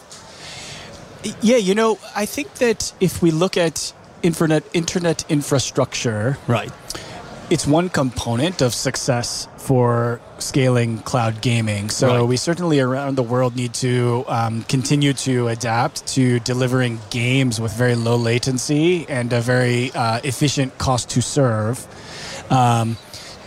Yeah, 1.42 1.58
you 1.58 1.76
know, 1.76 1.98
I 2.16 2.26
think 2.26 2.54
that 2.56 2.94
if 3.00 3.22
we 3.22 3.32
look 3.32 3.58
at 3.58 3.94
internet 4.24 4.64
internet 4.74 5.24
infrastructure, 5.30 6.38
Right. 6.48 6.72
it's 7.50 7.66
one 7.68 7.90
component 7.90 8.62
of 8.62 8.74
success 8.74 9.48
for 9.58 10.20
scaling 10.40 11.00
cloud 11.00 11.42
gaming. 11.42 11.90
So 11.90 12.08
Right. 12.08 12.28
we 12.28 12.38
certainly 12.38 12.80
around 12.80 13.16
the 13.16 13.24
world 13.24 13.56
need 13.56 13.74
to 13.76 14.26
um, 14.28 14.64
continue 14.70 15.14
to 15.28 15.48
adapt 15.50 16.06
to 16.16 16.40
delivering 16.40 17.00
games 17.10 17.60
with 17.60 17.74
very 17.74 17.96
low 17.96 18.16
latency 18.18 19.06
and 19.10 19.32
a 19.34 19.42
very 19.42 19.92
uh, 19.94 20.20
efficient 20.24 20.78
cost 20.78 21.10
to 21.10 21.22
serve. 21.22 21.86
Um, 22.50 22.98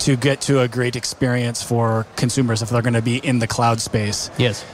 to 0.00 0.16
get 0.16 0.40
to 0.40 0.60
a 0.60 0.68
great 0.68 0.96
experience 0.96 1.62
for 1.62 2.06
consumers 2.16 2.62
if 2.62 2.70
they're 2.70 2.80
going 2.80 2.94
to 2.94 3.02
be 3.02 3.18
in 3.18 3.38
the 3.38 3.46
cloud 3.46 3.82
space. 3.82 4.30
Yes. 4.38 4.64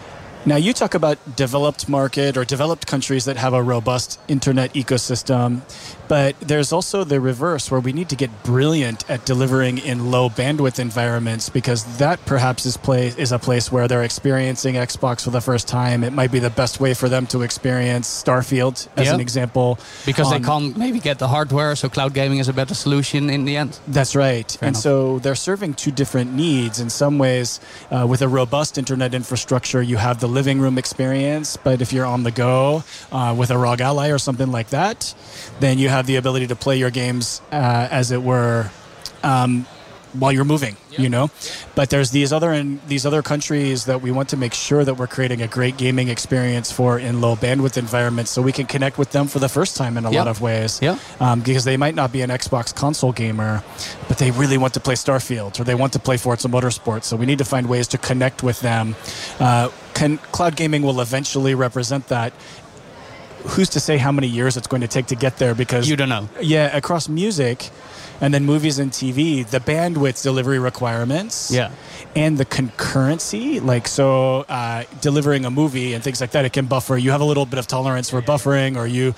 Now, 0.46 0.54
you 0.54 0.72
talk 0.72 0.94
about 0.94 1.18
developed 1.34 1.88
market 1.88 2.36
or 2.36 2.44
developed 2.44 2.86
countries 2.86 3.24
that 3.24 3.36
have 3.36 3.52
a 3.52 3.60
robust 3.60 4.20
internet 4.28 4.72
ecosystem, 4.74 5.62
but 6.06 6.38
there's 6.38 6.72
also 6.72 7.02
the 7.02 7.20
reverse 7.20 7.68
where 7.68 7.80
we 7.80 7.92
need 7.92 8.08
to 8.10 8.14
get 8.16 8.30
brilliant 8.44 9.10
at 9.10 9.24
delivering 9.26 9.78
in 9.78 10.12
low 10.12 10.28
bandwidth 10.28 10.78
environments 10.78 11.48
because 11.48 11.98
that 11.98 12.24
perhaps 12.26 12.64
is 12.64 12.76
place 12.76 13.16
is 13.16 13.32
a 13.32 13.40
place 13.40 13.72
where 13.72 13.88
they're 13.88 14.04
experiencing 14.04 14.76
Xbox 14.76 15.24
for 15.24 15.30
the 15.30 15.40
first 15.40 15.66
time. 15.66 16.04
It 16.04 16.12
might 16.12 16.30
be 16.30 16.38
the 16.38 16.50
best 16.50 16.78
way 16.78 16.94
for 16.94 17.08
them 17.08 17.26
to 17.28 17.42
experience 17.42 18.06
Starfield 18.24 18.86
as 18.96 19.06
Yeah. 19.06 19.14
an 19.14 19.20
example. 19.20 19.80
Because 20.04 20.30
they 20.30 20.38
can't 20.38 20.76
maybe 20.76 21.00
get 21.00 21.18
the 21.18 21.26
hardware, 21.26 21.74
so 21.74 21.88
cloud 21.88 22.14
gaming 22.14 22.38
is 22.38 22.48
a 22.48 22.52
better 22.52 22.74
solution 22.74 23.30
in 23.30 23.46
the 23.46 23.56
end. 23.56 23.80
That's 23.88 24.14
right. 24.14 24.56
and 24.60 24.68
enough. 24.76 24.82
so 24.82 25.18
they're 25.18 25.34
serving 25.34 25.74
two 25.74 25.90
different 25.90 26.32
needs. 26.34 26.78
In 26.78 26.88
some 26.88 27.18
ways, 27.18 27.58
uh, 27.90 28.06
with 28.06 28.22
a 28.22 28.28
robust 28.28 28.78
internet 28.78 29.12
infrastructure, 29.12 29.82
you 29.82 29.96
have 29.96 30.20
the 30.20 30.35
living 30.38 30.58
room 30.64 30.76
experience. 30.78 31.56
But 31.66 31.76
if 31.84 31.88
you're 31.94 32.06
on 32.14 32.22
the 32.28 32.30
go 32.46 32.84
uh, 33.10 33.34
with 33.38 33.50
a 33.50 33.58
ROG 33.64 33.80
Ally 33.80 34.08
or 34.16 34.18
something 34.18 34.50
like 34.58 34.68
that, 34.78 34.98
then 35.60 35.78
you 35.78 35.88
have 35.88 36.06
the 36.06 36.16
ability 36.16 36.46
to 36.48 36.56
play 36.56 36.76
your 36.78 36.90
games, 36.90 37.40
uh, 37.52 37.88
as 38.00 38.10
it 38.16 38.22
were. 38.22 38.70
Um, 39.22 39.66
while 40.20 40.32
you're 40.32 40.46
moving, 40.48 40.76
you 40.96 41.10
know, 41.10 41.28
but 41.74 41.90
there's 41.90 42.10
these 42.10 42.32
other 42.32 42.50
in 42.60 42.80
these 42.88 43.04
other 43.08 43.22
countries 43.22 43.84
that 43.84 44.00
we 44.00 44.10
want 44.10 44.28
to 44.30 44.36
make 44.38 44.54
sure 44.54 44.82
that 44.82 44.94
we're 44.98 45.12
creating 45.16 45.42
a 45.42 45.46
great 45.58 45.76
gaming 45.76 46.08
experience 46.08 46.72
for 46.72 46.98
in 46.98 47.20
low 47.20 47.36
bandwidth 47.36 47.76
environments, 47.76 48.30
so 48.30 48.40
we 48.40 48.52
can 48.52 48.64
connect 48.66 48.96
with 48.96 49.10
them 49.10 49.26
for 49.28 49.40
the 49.40 49.48
first 49.48 49.76
time 49.76 49.98
in 49.98 50.06
a 50.06 50.10
Yeah. 50.10 50.18
lot 50.20 50.28
of 50.28 50.40
ways 50.40 50.78
Yeah. 50.80 50.96
um, 51.20 51.40
because 51.40 51.64
they 51.64 51.76
might 51.76 51.94
not 51.94 52.12
be 52.12 52.22
an 52.22 52.30
Xbox 52.30 52.72
console 52.74 53.12
gamer, 53.12 53.62
but 54.08 54.16
they 54.16 54.30
really 54.30 54.56
want 54.56 54.72
to 54.74 54.80
play 54.80 54.94
Starfield 54.96 55.60
or 55.60 55.64
they 55.64 55.74
want 55.82 55.92
to 55.92 55.98
play 55.98 56.16
Forza 56.16 56.48
Motorsport. 56.48 57.02
So 57.04 57.12
we 57.20 57.26
need 57.26 57.38
to 57.44 57.48
find 57.54 57.66
ways 57.66 57.86
to 57.88 57.98
connect 57.98 58.42
with 58.42 58.60
them. 58.60 58.96
Uh, 59.38 59.68
can, 59.98 60.18
cloud 60.36 60.54
gaming 60.56 60.82
will 60.82 61.00
eventually 61.00 61.54
represent 61.66 62.08
that. 62.08 62.32
Who's 63.54 63.68
to 63.70 63.80
say 63.80 63.96
how 63.96 64.10
many 64.10 64.26
years 64.26 64.56
it's 64.56 64.66
going 64.66 64.82
to 64.82 64.88
take 64.96 65.06
to 65.06 65.14
get 65.14 65.36
there? 65.38 65.54
Because 65.54 65.88
You 65.88 65.96
don't 65.96 66.08
know. 66.08 66.28
yeah, 66.40 66.76
across 66.76 67.08
music 67.08 67.70
and 68.20 68.32
then 68.34 68.44
movies 68.44 68.78
and 68.80 68.90
TV, 68.90 69.46
the 69.46 69.60
bandwidth 69.60 70.22
delivery 70.22 70.58
requirements 70.58 71.50
Yeah. 71.50 71.70
and 72.16 72.38
the 72.38 72.44
concurrency, 72.44 73.62
like 73.62 73.86
so 73.86 74.44
uh, 74.48 74.84
delivering 75.00 75.44
a 75.44 75.50
movie 75.50 75.94
and 75.94 76.02
things 76.02 76.20
like 76.20 76.32
that, 76.32 76.44
it 76.44 76.52
can 76.52 76.66
buffer. 76.66 76.96
You 76.96 77.10
have 77.12 77.20
a 77.20 77.24
little 77.24 77.46
bit 77.46 77.58
of 77.58 77.66
tolerance 77.66 78.10
for 78.10 78.20
buffering, 78.22 78.76
or 78.76 78.86
you 78.86 79.14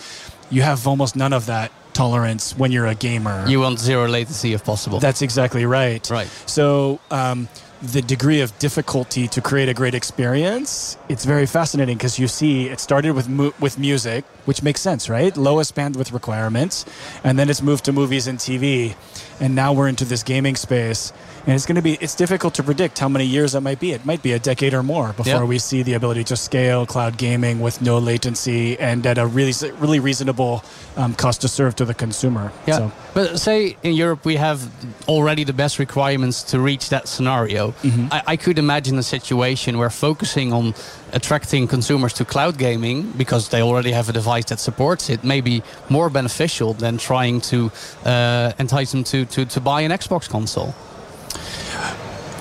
you 0.50 0.62
have 0.62 0.86
almost 0.86 1.14
none 1.16 1.32
of 1.32 1.46
that 1.46 1.70
tolerance 1.94 2.56
when 2.56 2.70
you're 2.72 2.86
a 2.86 2.94
gamer. 2.94 3.46
You 3.48 3.60
want 3.60 3.78
zero 3.78 4.06
latency 4.08 4.52
if 4.52 4.62
possible. 4.64 4.98
That's 5.00 5.22
exactly 5.22 5.64
right. 5.64 6.08
Right. 6.10 6.28
So 6.46 6.98
um, 7.10 7.48
the 7.80 8.02
degree 8.02 8.40
of 8.40 8.58
difficulty 8.58 9.28
to 9.28 9.40
create 9.40 9.68
a 9.68 9.74
great 9.74 9.94
experience, 9.94 10.96
it's 11.08 11.24
very 11.24 11.46
fascinating 11.46 11.96
because 11.96 12.18
you 12.18 12.26
see 12.26 12.66
it 12.68 12.80
started 12.80 13.12
with 13.12 13.28
mu- 13.28 13.52
with 13.60 13.78
music, 13.78 14.24
which 14.46 14.62
makes 14.62 14.80
sense, 14.80 15.08
right? 15.08 15.36
Lowest 15.36 15.76
bandwidth 15.76 16.12
requirements, 16.12 16.84
and 17.22 17.38
then 17.38 17.48
it's 17.48 17.62
moved 17.62 17.84
to 17.84 17.92
movies 17.92 18.26
and 18.26 18.38
TV, 18.38 18.96
and 19.40 19.54
now 19.54 19.72
we're 19.72 19.88
into 19.88 20.04
this 20.04 20.24
gaming 20.24 20.56
space. 20.56 21.12
And 21.46 21.54
it's 21.54 21.66
going 21.66 21.76
to 21.76 21.82
be 21.82 21.94
it's 22.00 22.14
difficult 22.14 22.54
to 22.54 22.62
predict 22.62 22.98
how 22.98 23.08
many 23.08 23.24
years 23.24 23.52
that 23.52 23.62
might 23.62 23.80
be. 23.80 23.92
It 23.92 24.04
might 24.04 24.22
be 24.22 24.32
a 24.32 24.38
decade 24.38 24.74
or 24.74 24.82
more 24.82 25.12
before 25.12 25.32
Yeah. 25.32 25.44
we 25.44 25.58
see 25.58 25.82
the 25.82 25.94
ability 25.94 26.24
to 26.24 26.36
scale 26.36 26.86
cloud 26.86 27.16
gaming 27.16 27.60
with 27.60 27.80
no 27.80 27.98
latency 27.98 28.78
and 28.78 29.06
at 29.06 29.18
a 29.18 29.26
really 29.26 29.52
really 29.78 30.00
reasonable 30.00 30.62
um, 30.96 31.14
cost 31.14 31.40
to 31.42 31.48
serve 31.48 31.74
to 31.76 31.84
the 31.84 31.94
consumer. 31.94 32.52
Yeah. 32.66 32.76
So, 32.78 32.92
But 33.14 33.38
say 33.40 33.76
in 33.82 33.94
Europe 33.94 34.24
we 34.24 34.36
have 34.36 34.60
already 35.08 35.44
the 35.44 35.52
best 35.52 35.78
requirements 35.78 36.42
to 36.50 36.60
reach 36.60 36.88
that 36.90 37.08
scenario. 37.08 37.70
Mm-hmm. 37.82 38.08
I, 38.12 38.22
I 38.26 38.36
could 38.36 38.58
imagine 38.58 38.98
a 38.98 39.02
situation 39.02 39.78
where 39.78 39.90
focusing 39.90 40.52
on 40.52 40.74
attracting 41.12 41.66
consumers 41.68 42.12
to 42.14 42.24
cloud 42.24 42.58
gaming 42.58 43.10
because 43.16 43.48
they 43.48 43.62
already 43.62 43.92
have 43.92 44.08
a 44.08 44.12
device 44.12 44.44
that 44.46 44.58
supports 44.60 45.08
it 45.08 45.24
may 45.24 45.40
be 45.40 45.62
more 45.88 46.10
beneficial 46.10 46.74
than 46.74 46.98
trying 46.98 47.40
to 47.40 47.70
uh, 48.04 48.52
entice 48.58 48.92
them 48.92 49.04
to, 49.04 49.24
to, 49.24 49.44
to 49.46 49.60
buy 49.60 49.80
an 49.82 49.90
Xbox 49.90 50.28
console. 50.28 50.74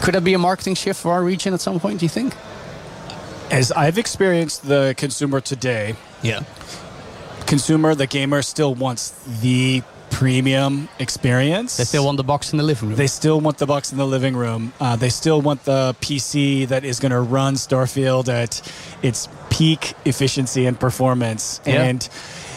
Could 0.02 0.14
that 0.14 0.24
be 0.24 0.34
a 0.34 0.40
marketing 0.40 0.76
shift 0.76 1.02
for 1.02 1.12
our 1.12 1.24
region 1.24 1.54
at 1.54 1.62
some 1.62 1.80
point, 1.80 2.00
do 2.00 2.06
you 2.06 2.10
think? 2.10 2.34
as 3.50 3.72
I've 3.72 3.98
experienced 3.98 4.68
the 4.68 4.94
consumer 4.98 5.40
today, 5.40 5.96
Yeah. 6.22 6.42
consumer, 7.46 7.96
the 7.96 8.06
gamer 8.06 8.42
still 8.42 8.76
wants 8.76 9.14
the 9.42 9.84
premium 10.10 10.90
experience. 11.00 11.78
They 11.78 11.86
still 11.86 12.04
want 12.06 12.18
the 12.18 12.26
box 12.26 12.52
in 12.52 12.58
the 12.58 12.64
living 12.66 12.90
room. 12.90 12.98
They 12.98 13.08
still 13.08 13.40
want 13.40 13.58
the 13.58 13.66
box 13.66 13.92
in 13.94 13.98
the 13.98 14.06
living 14.06 14.36
room. 14.36 14.74
Uh, 14.82 14.98
they 14.98 15.08
still 15.10 15.42
want 15.42 15.64
the 15.64 15.96
PC 16.02 16.66
that 16.68 16.84
is 16.84 17.00
going 17.00 17.12
to 17.14 17.22
run 17.22 17.56
Starfield 17.56 18.28
at 18.28 18.62
its 19.02 19.30
peak 19.50 19.94
efficiency 20.06 20.66
and 20.66 20.78
performance. 20.78 21.62
Yeah. 21.66 21.84
And 21.84 22.08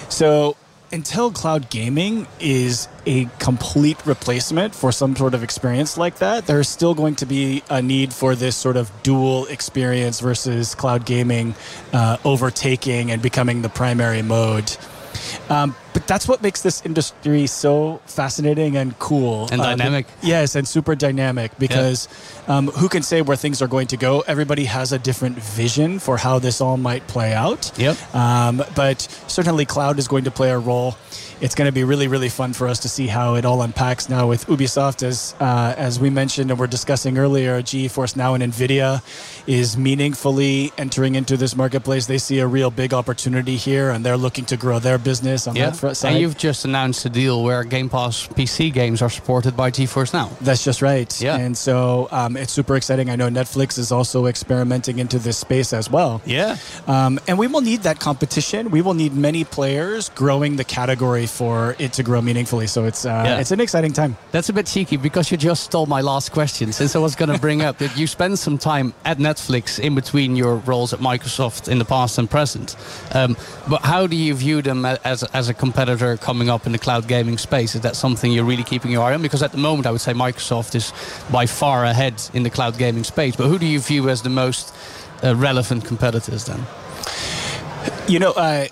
so 0.09 0.57
until 0.93 1.31
cloud 1.31 1.71
gaming 1.71 2.27
is 2.41 2.89
a 3.07 3.27
complete 3.39 4.05
replacement 4.07 4.75
for 4.75 4.91
some 4.91 5.15
sort 5.15 5.35
of 5.35 5.43
experience 5.43 5.97
like 5.97 6.19
that, 6.19 6.47
there's 6.47 6.69
still 6.69 6.95
going 6.95 7.15
to 7.17 7.27
be 7.27 7.63
a 7.71 7.81
need 7.81 8.13
for 8.13 8.35
this 8.35 8.57
sort 8.57 8.77
of 8.77 8.91
dual 9.03 9.47
experience 9.47 10.21
versus 10.21 10.75
cloud 10.75 11.07
gaming 11.07 11.55
uh, 11.93 12.17
overtaking 12.25 13.11
and 13.11 13.23
becoming 13.23 13.63
the 13.63 13.69
primary 13.69 14.23
mode. 14.23 14.77
Um, 15.49 15.75
but 15.93 16.07
that's 16.07 16.27
what 16.29 16.43
makes 16.43 16.63
this 16.63 16.83
industry 16.85 17.47
so 17.47 18.01
fascinating 18.07 18.77
and 18.77 18.99
cool 18.99 19.49
And 19.53 19.61
Uh, 19.61 19.65
dynamic. 19.77 20.07
Yes, 20.23 20.55
and 20.55 20.67
super 20.67 20.95
dynamic 20.95 21.51
because 21.59 22.09
um, 22.49 22.69
who 22.69 22.89
can 22.89 23.03
say 23.03 23.23
where 23.23 23.37
things 23.37 23.61
are 23.63 23.69
going 23.69 23.87
to 23.89 23.97
go? 23.97 24.21
Everybody 24.27 24.65
has 24.67 24.93
a 24.93 24.99
different 24.99 25.37
vision 25.39 25.99
for 25.99 26.17
how 26.17 26.39
this 26.39 26.61
all 26.61 26.77
might 26.77 27.07
play 27.09 27.33
out. 27.33 27.73
Yep. 27.77 27.97
Um, 28.15 28.63
but 28.75 29.03
certainly, 29.27 29.65
cloud 29.65 29.99
is 29.99 30.09
going 30.09 30.25
to 30.25 30.31
play 30.31 30.51
a 30.51 30.59
role. 30.59 30.97
It's 31.41 31.55
going 31.55 31.69
to 31.69 31.73
be 31.73 31.85
really, 31.85 32.07
really 32.07 32.29
fun 32.29 32.53
for 32.53 32.69
us 32.69 32.81
to 32.81 32.89
see 32.91 33.07
how 33.07 33.35
it 33.37 33.47
all 33.47 33.63
unpacks 33.63 34.11
now 34.11 34.27
with 34.29 34.47
Ubisoft, 34.47 35.03
as 35.03 35.35
uh, 35.41 35.75
as 35.79 35.99
we 35.99 36.11
mentioned 36.11 36.51
and 36.51 36.61
we're 36.61 36.67
discussing 36.67 37.17
earlier. 37.17 37.63
GeForce 37.63 38.15
Now 38.15 38.35
and 38.35 38.43
Nvidia 38.45 39.01
is 39.47 39.75
meaningfully 39.79 40.71
entering 40.77 41.15
into 41.15 41.39
this 41.39 41.57
marketplace. 41.57 42.05
They 42.07 42.19
see 42.19 42.41
a 42.41 42.47
real 42.47 42.71
big 42.71 42.93
opportunity 42.93 43.57
here, 43.57 43.89
and 43.91 44.05
they're 44.05 44.19
looking 44.19 44.45
to 44.47 44.57
grow 44.59 44.79
their 44.81 44.99
business 44.99 45.47
on 45.47 45.57
Yeah. 45.57 45.71
that 45.71 45.77
side. 45.97 46.13
And 46.13 46.21
you've 46.21 46.37
just 46.37 46.65
announced 46.65 47.05
a 47.05 47.09
deal 47.11 47.43
where 47.43 47.65
Game 47.65 47.89
Pass 47.89 48.27
PC 48.29 48.73
games 48.73 49.03
are 49.03 49.11
supported 49.11 49.57
by 49.57 49.71
GeForce 49.71 50.13
Now. 50.13 50.31
That's 50.41 50.63
just 50.65 50.83
right. 50.83 51.11
Yeah. 51.21 51.37
And 51.37 51.57
so 51.57 52.09
um, 52.11 52.37
it's 52.37 52.53
super 52.53 52.77
exciting. 52.77 53.11
I 53.11 53.17
know 53.17 53.29
Netflix 53.29 53.79
is 53.79 53.91
also 53.93 54.27
experimenting 54.27 54.99
into 54.99 55.19
this 55.19 55.39
space 55.39 55.73
as 55.73 55.91
well. 55.91 56.21
Yeah. 56.27 56.57
Um, 56.87 57.19
and 57.27 57.39
we 57.39 57.47
will 57.47 57.61
need 57.63 57.83
that 57.83 57.99
competition. 58.01 58.71
We 58.71 58.83
will 58.83 58.95
need 58.95 59.15
many 59.15 59.45
players 59.45 60.09
growing 60.11 60.57
the 60.57 60.65
category 60.65 61.27
for 61.27 61.77
it 61.79 61.93
to 61.95 62.03
grow 62.03 62.21
meaningfully. 62.21 62.67
So 62.67 62.85
it's 62.85 63.05
uh, 63.05 63.23
Yeah. 63.27 63.39
it's 63.41 63.51
an 63.51 63.61
exciting 63.61 63.93
time. 63.93 64.17
That's 64.33 64.49
a 64.49 64.53
bit 64.53 64.67
cheeky 64.67 64.97
because 64.97 65.31
you 65.31 65.37
just 65.37 65.65
stole 65.65 65.87
my 65.87 66.01
last 66.01 66.33
question. 66.33 66.73
Since 66.73 66.95
I 66.97 66.99
was 66.99 67.15
going 67.17 67.31
to 67.33 67.39
bring 67.39 67.63
up 67.63 67.79
that 67.79 67.97
you 67.97 68.07
spend 68.07 68.39
some 68.39 68.59
time 68.59 68.93
at 69.05 69.19
Netflix 69.19 69.79
in 69.79 69.95
between 69.95 70.37
your 70.37 70.57
roles 70.67 70.93
at 70.93 71.01
Microsoft 71.01 71.69
in 71.69 71.79
the 71.79 71.85
past 71.85 72.19
and 72.19 72.29
present. 72.31 72.77
Um, 73.13 73.37
but 73.69 73.83
how 73.83 74.07
do 74.07 74.17
you 74.17 74.35
view 74.35 74.63
them 74.63 74.85
as, 74.85 75.23
as 75.35 75.49
a 75.49 75.55
competitor 75.71 76.17
coming 76.17 76.51
up 76.51 76.67
in 76.67 76.73
the 76.73 76.79
cloud 76.79 77.07
gaming 77.07 77.39
space? 77.39 77.77
Is 77.77 77.83
that 77.83 77.95
something 77.95 78.33
you're 78.33 78.45
really 78.45 78.65
keeping 78.65 78.91
your 78.91 79.05
eye 79.05 79.15
on? 79.15 79.23
Because 79.23 79.43
at 79.43 79.53
the 79.53 79.59
moment, 79.59 79.87
I 79.87 79.93
would 79.93 80.01
say 80.01 80.13
Microsoft 80.13 80.75
is 80.75 80.93
by 81.31 81.47
far 81.47 81.85
ahead 81.85 82.15
in 82.35 82.43
the 82.43 82.51
cloud 82.51 82.77
gaming 82.77 83.05
space. 83.05 83.37
But 83.37 83.47
who 83.47 83.59
do 83.59 83.67
you 83.67 83.79
view 83.79 84.09
as 84.09 84.23
the 84.23 84.31
most 84.31 84.75
uh, 85.23 85.37
relevant 85.37 85.85
competitors 85.85 86.45
then? 86.45 86.61
You 88.09 88.19
know, 88.19 88.33
uh, 88.33 88.67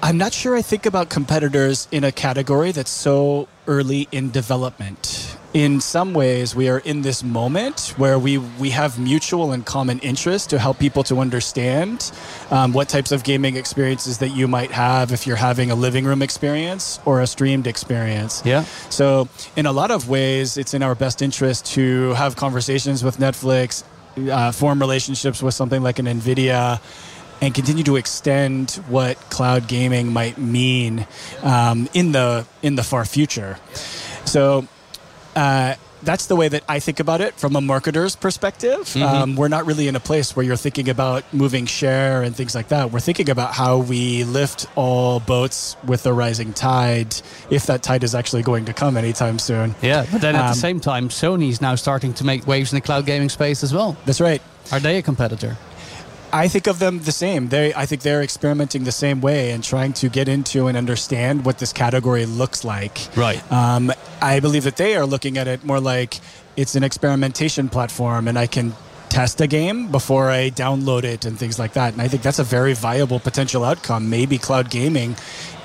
I'm 0.00 0.16
not 0.16 0.32
sure 0.32 0.54
I 0.54 0.62
think 0.62 0.86
about 0.86 1.10
competitors 1.10 1.88
in 1.90 2.04
a 2.04 2.12
category 2.12 2.70
that's 2.70 2.90
so 2.90 3.48
early 3.66 4.06
in 4.12 4.30
development. 4.30 5.29
In 5.52 5.80
some 5.80 6.14
ways, 6.14 6.54
we 6.54 6.68
are 6.68 6.78
in 6.78 7.02
this 7.02 7.24
moment 7.24 7.94
where 7.96 8.20
we, 8.20 8.38
we 8.38 8.70
have 8.70 9.00
mutual 9.00 9.50
and 9.50 9.66
common 9.66 9.98
interest 9.98 10.50
to 10.50 10.60
help 10.60 10.78
people 10.78 11.02
to 11.04 11.18
understand 11.18 12.12
um, 12.52 12.72
what 12.72 12.88
types 12.88 13.10
of 13.10 13.24
gaming 13.24 13.56
experiences 13.56 14.18
that 14.18 14.28
you 14.28 14.46
might 14.46 14.70
have 14.70 15.10
if 15.10 15.26
you're 15.26 15.34
having 15.34 15.72
a 15.72 15.74
living 15.74 16.04
room 16.04 16.22
experience 16.22 17.00
or 17.04 17.20
a 17.20 17.26
streamed 17.26 17.66
experience. 17.66 18.42
Yeah. 18.44 18.62
So, 18.90 19.28
in 19.56 19.66
a 19.66 19.72
lot 19.72 19.90
of 19.90 20.08
ways, 20.08 20.56
it's 20.56 20.72
in 20.72 20.84
our 20.84 20.94
best 20.94 21.20
interest 21.20 21.66
to 21.74 22.10
have 22.10 22.36
conversations 22.36 23.02
with 23.02 23.16
Netflix, 23.16 23.82
uh, 24.30 24.52
form 24.52 24.78
relationships 24.78 25.42
with 25.42 25.54
something 25.54 25.82
like 25.82 25.98
an 25.98 26.06
NVIDIA, 26.06 26.80
and 27.40 27.52
continue 27.52 27.82
to 27.84 27.96
extend 27.96 28.70
what 28.86 29.16
cloud 29.30 29.66
gaming 29.66 30.12
might 30.12 30.38
mean 30.38 31.08
um, 31.42 31.88
in 31.92 32.12
the 32.12 32.46
in 32.62 32.76
the 32.76 32.84
far 32.84 33.04
future. 33.04 33.58
So. 34.24 34.68
Uh, 35.36 35.74
that's 36.02 36.26
the 36.26 36.36
way 36.36 36.48
that 36.48 36.64
I 36.66 36.78
think 36.80 36.98
about 36.98 37.20
it 37.20 37.34
from 37.34 37.56
a 37.56 37.60
marketer's 37.60 38.16
perspective. 38.16 38.96
Um, 38.96 39.36
we're 39.36 39.48
not 39.48 39.66
really 39.66 39.86
in 39.86 39.96
a 39.96 40.00
place 40.00 40.34
where 40.34 40.44
you're 40.44 40.56
thinking 40.56 40.88
about 40.88 41.24
moving 41.34 41.66
share 41.66 42.22
and 42.22 42.34
things 42.34 42.54
like 42.54 42.68
that. 42.68 42.90
We're 42.90 43.00
thinking 43.00 43.28
about 43.28 43.52
how 43.52 43.76
we 43.78 44.24
lift 44.24 44.66
all 44.76 45.20
boats 45.20 45.76
with 45.84 46.02
the 46.02 46.14
rising 46.14 46.54
tide, 46.54 47.14
if 47.50 47.66
that 47.66 47.82
tide 47.82 48.02
is 48.02 48.14
actually 48.14 48.42
going 48.42 48.64
to 48.64 48.72
come 48.72 48.96
anytime 48.96 49.38
soon. 49.38 49.74
Yeah. 49.82 50.06
But 50.10 50.22
then 50.22 50.36
at 50.36 50.40
Um, 50.42 50.48
the 50.48 50.54
same 50.54 50.80
time, 50.80 51.10
Sony's 51.10 51.60
now 51.60 51.74
starting 51.74 52.14
to 52.14 52.24
make 52.24 52.46
waves 52.46 52.72
in 52.72 52.76
the 52.76 52.80
cloud 52.80 53.04
gaming 53.04 53.28
space 53.28 53.62
as 53.62 53.74
well. 53.74 53.94
That's 54.06 54.22
right. 54.22 54.40
Are 54.72 54.80
they 54.80 54.96
a 54.96 55.02
competitor? 55.02 55.58
I 56.32 56.48
think 56.48 56.66
of 56.66 56.78
them 56.78 57.00
the 57.00 57.12
same. 57.12 57.48
They, 57.48 57.74
I 57.74 57.86
think 57.86 58.02
they're 58.02 58.22
experimenting 58.22 58.84
the 58.84 58.92
same 58.92 59.20
way 59.20 59.50
and 59.50 59.62
trying 59.62 59.92
to 59.94 60.08
get 60.08 60.28
into 60.28 60.68
and 60.68 60.76
understand 60.76 61.44
what 61.44 61.58
this 61.58 61.72
category 61.72 62.26
looks 62.26 62.64
like. 62.64 62.98
Right. 63.16 63.40
Um, 63.52 63.92
I 64.22 64.40
believe 64.40 64.64
that 64.64 64.76
they 64.76 64.96
are 64.96 65.06
looking 65.06 65.38
at 65.38 65.48
it 65.48 65.64
more 65.64 65.80
like 65.80 66.20
it's 66.56 66.74
an 66.74 66.84
experimentation 66.84 67.68
platform, 67.68 68.28
and 68.28 68.38
I 68.38 68.46
can 68.46 68.74
test 69.08 69.40
a 69.40 69.46
game 69.46 69.90
before 69.90 70.30
I 70.30 70.50
download 70.50 71.04
it 71.04 71.24
and 71.24 71.38
things 71.38 71.58
like 71.58 71.72
that. 71.72 71.92
And 71.92 72.02
I 72.02 72.08
think 72.08 72.22
that's 72.22 72.38
a 72.38 72.44
very 72.44 72.74
viable 72.74 73.18
potential 73.18 73.64
outcome. 73.64 74.08
Maybe 74.08 74.38
cloud 74.38 74.70
gaming 74.70 75.16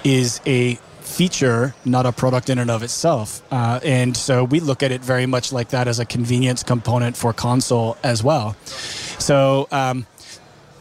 is 0.03 0.41
a 0.45 0.79
feature, 1.01 1.75
not 1.85 2.05
a 2.05 2.11
product 2.11 2.49
in 2.49 2.57
and 2.57 2.71
of 2.71 2.81
itself. 2.83 3.41
Uh, 3.51 3.79
and 3.83 4.17
so 4.17 4.43
we 4.43 4.59
look 4.59 4.83
at 4.83 4.91
it 4.91 5.01
very 5.01 5.25
much 5.25 5.53
like 5.53 5.69
that 5.69 5.87
as 5.87 5.99
a 5.99 6.05
convenience 6.05 6.63
component 6.63 7.15
for 7.15 7.31
console 7.31 7.97
as 8.03 8.23
well. 8.23 8.55
So, 9.19 9.67
um, 9.71 10.07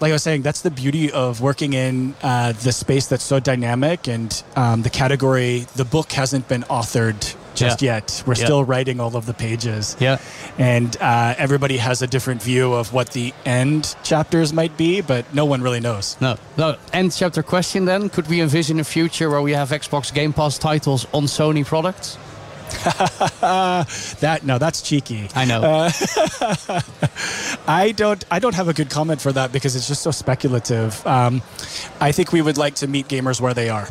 like 0.01 0.11
I 0.11 0.13
was 0.15 0.23
saying, 0.23 0.43
that's 0.43 0.63
the 0.63 0.71
beauty 0.71 1.11
of 1.13 1.41
working 1.41 1.73
in 1.73 2.15
uh, 2.23 2.53
the 2.53 2.73
space 2.73 3.07
that's 3.07 3.25
so 3.25 3.41
dynamic 3.41 4.09
and 4.09 4.43
um, 4.57 4.83
the 4.83 4.91
category. 4.91 5.67
The 5.77 5.85
book 5.85 6.13
hasn't 6.13 6.49
been 6.49 6.63
authored 6.65 7.35
just 7.55 7.81
Yeah. 7.81 7.95
yet. 7.95 8.23
We're 8.27 8.35
Yeah. 8.35 8.45
still 8.45 8.65
writing 8.65 8.99
all 9.01 9.17
of 9.17 9.27
the 9.27 9.33
pages. 9.35 9.97
Yeah. 10.01 10.19
And 10.59 10.97
uh, 11.01 11.35
everybody 11.39 11.77
has 11.79 12.03
a 12.03 12.07
different 12.09 12.43
view 12.43 12.73
of 12.75 12.93
what 12.93 13.11
the 13.11 13.33
end 13.45 13.95
chapters 14.03 14.53
might 14.53 14.77
be, 14.77 15.01
but 15.01 15.33
no 15.33 15.45
one 15.45 15.63
really 15.63 15.81
knows. 15.81 16.17
No, 16.21 16.37
no. 16.59 16.77
End 16.93 17.13
chapter 17.13 17.43
question 17.45 17.85
then. 17.85 18.09
Could 18.09 18.27
we 18.29 18.41
envision 18.41 18.81
a 18.81 18.85
future 18.85 19.31
where 19.31 19.41
we 19.43 19.53
have 19.53 19.71
Xbox 19.71 20.13
Game 20.13 20.33
Pass 20.33 20.59
titles 20.59 21.07
on 21.15 21.25
Sony 21.27 21.65
products? 21.65 22.19
That 24.21 24.41
no, 24.45 24.59
that's 24.59 24.83
cheeky. 24.83 25.29
I 25.35 25.45
know. 25.45 25.63
I 27.67 27.93
don't. 27.93 28.25
I 28.31 28.39
don't 28.39 28.55
have 28.55 28.69
a 28.69 28.73
good 28.73 28.91
comment 28.91 29.21
for 29.21 29.33
that 29.33 29.53
because 29.53 29.77
it's 29.77 29.89
just 29.89 30.03
so 30.03 30.11
speculative. 30.11 31.05
Um, 31.07 31.43
I 32.01 32.13
think 32.13 32.33
we 32.33 32.43
would 32.43 32.57
like 32.57 32.77
to 32.77 32.87
meet 32.87 33.09
gamers 33.09 33.41
where 33.41 33.55
they 33.55 33.69
are, 33.69 33.89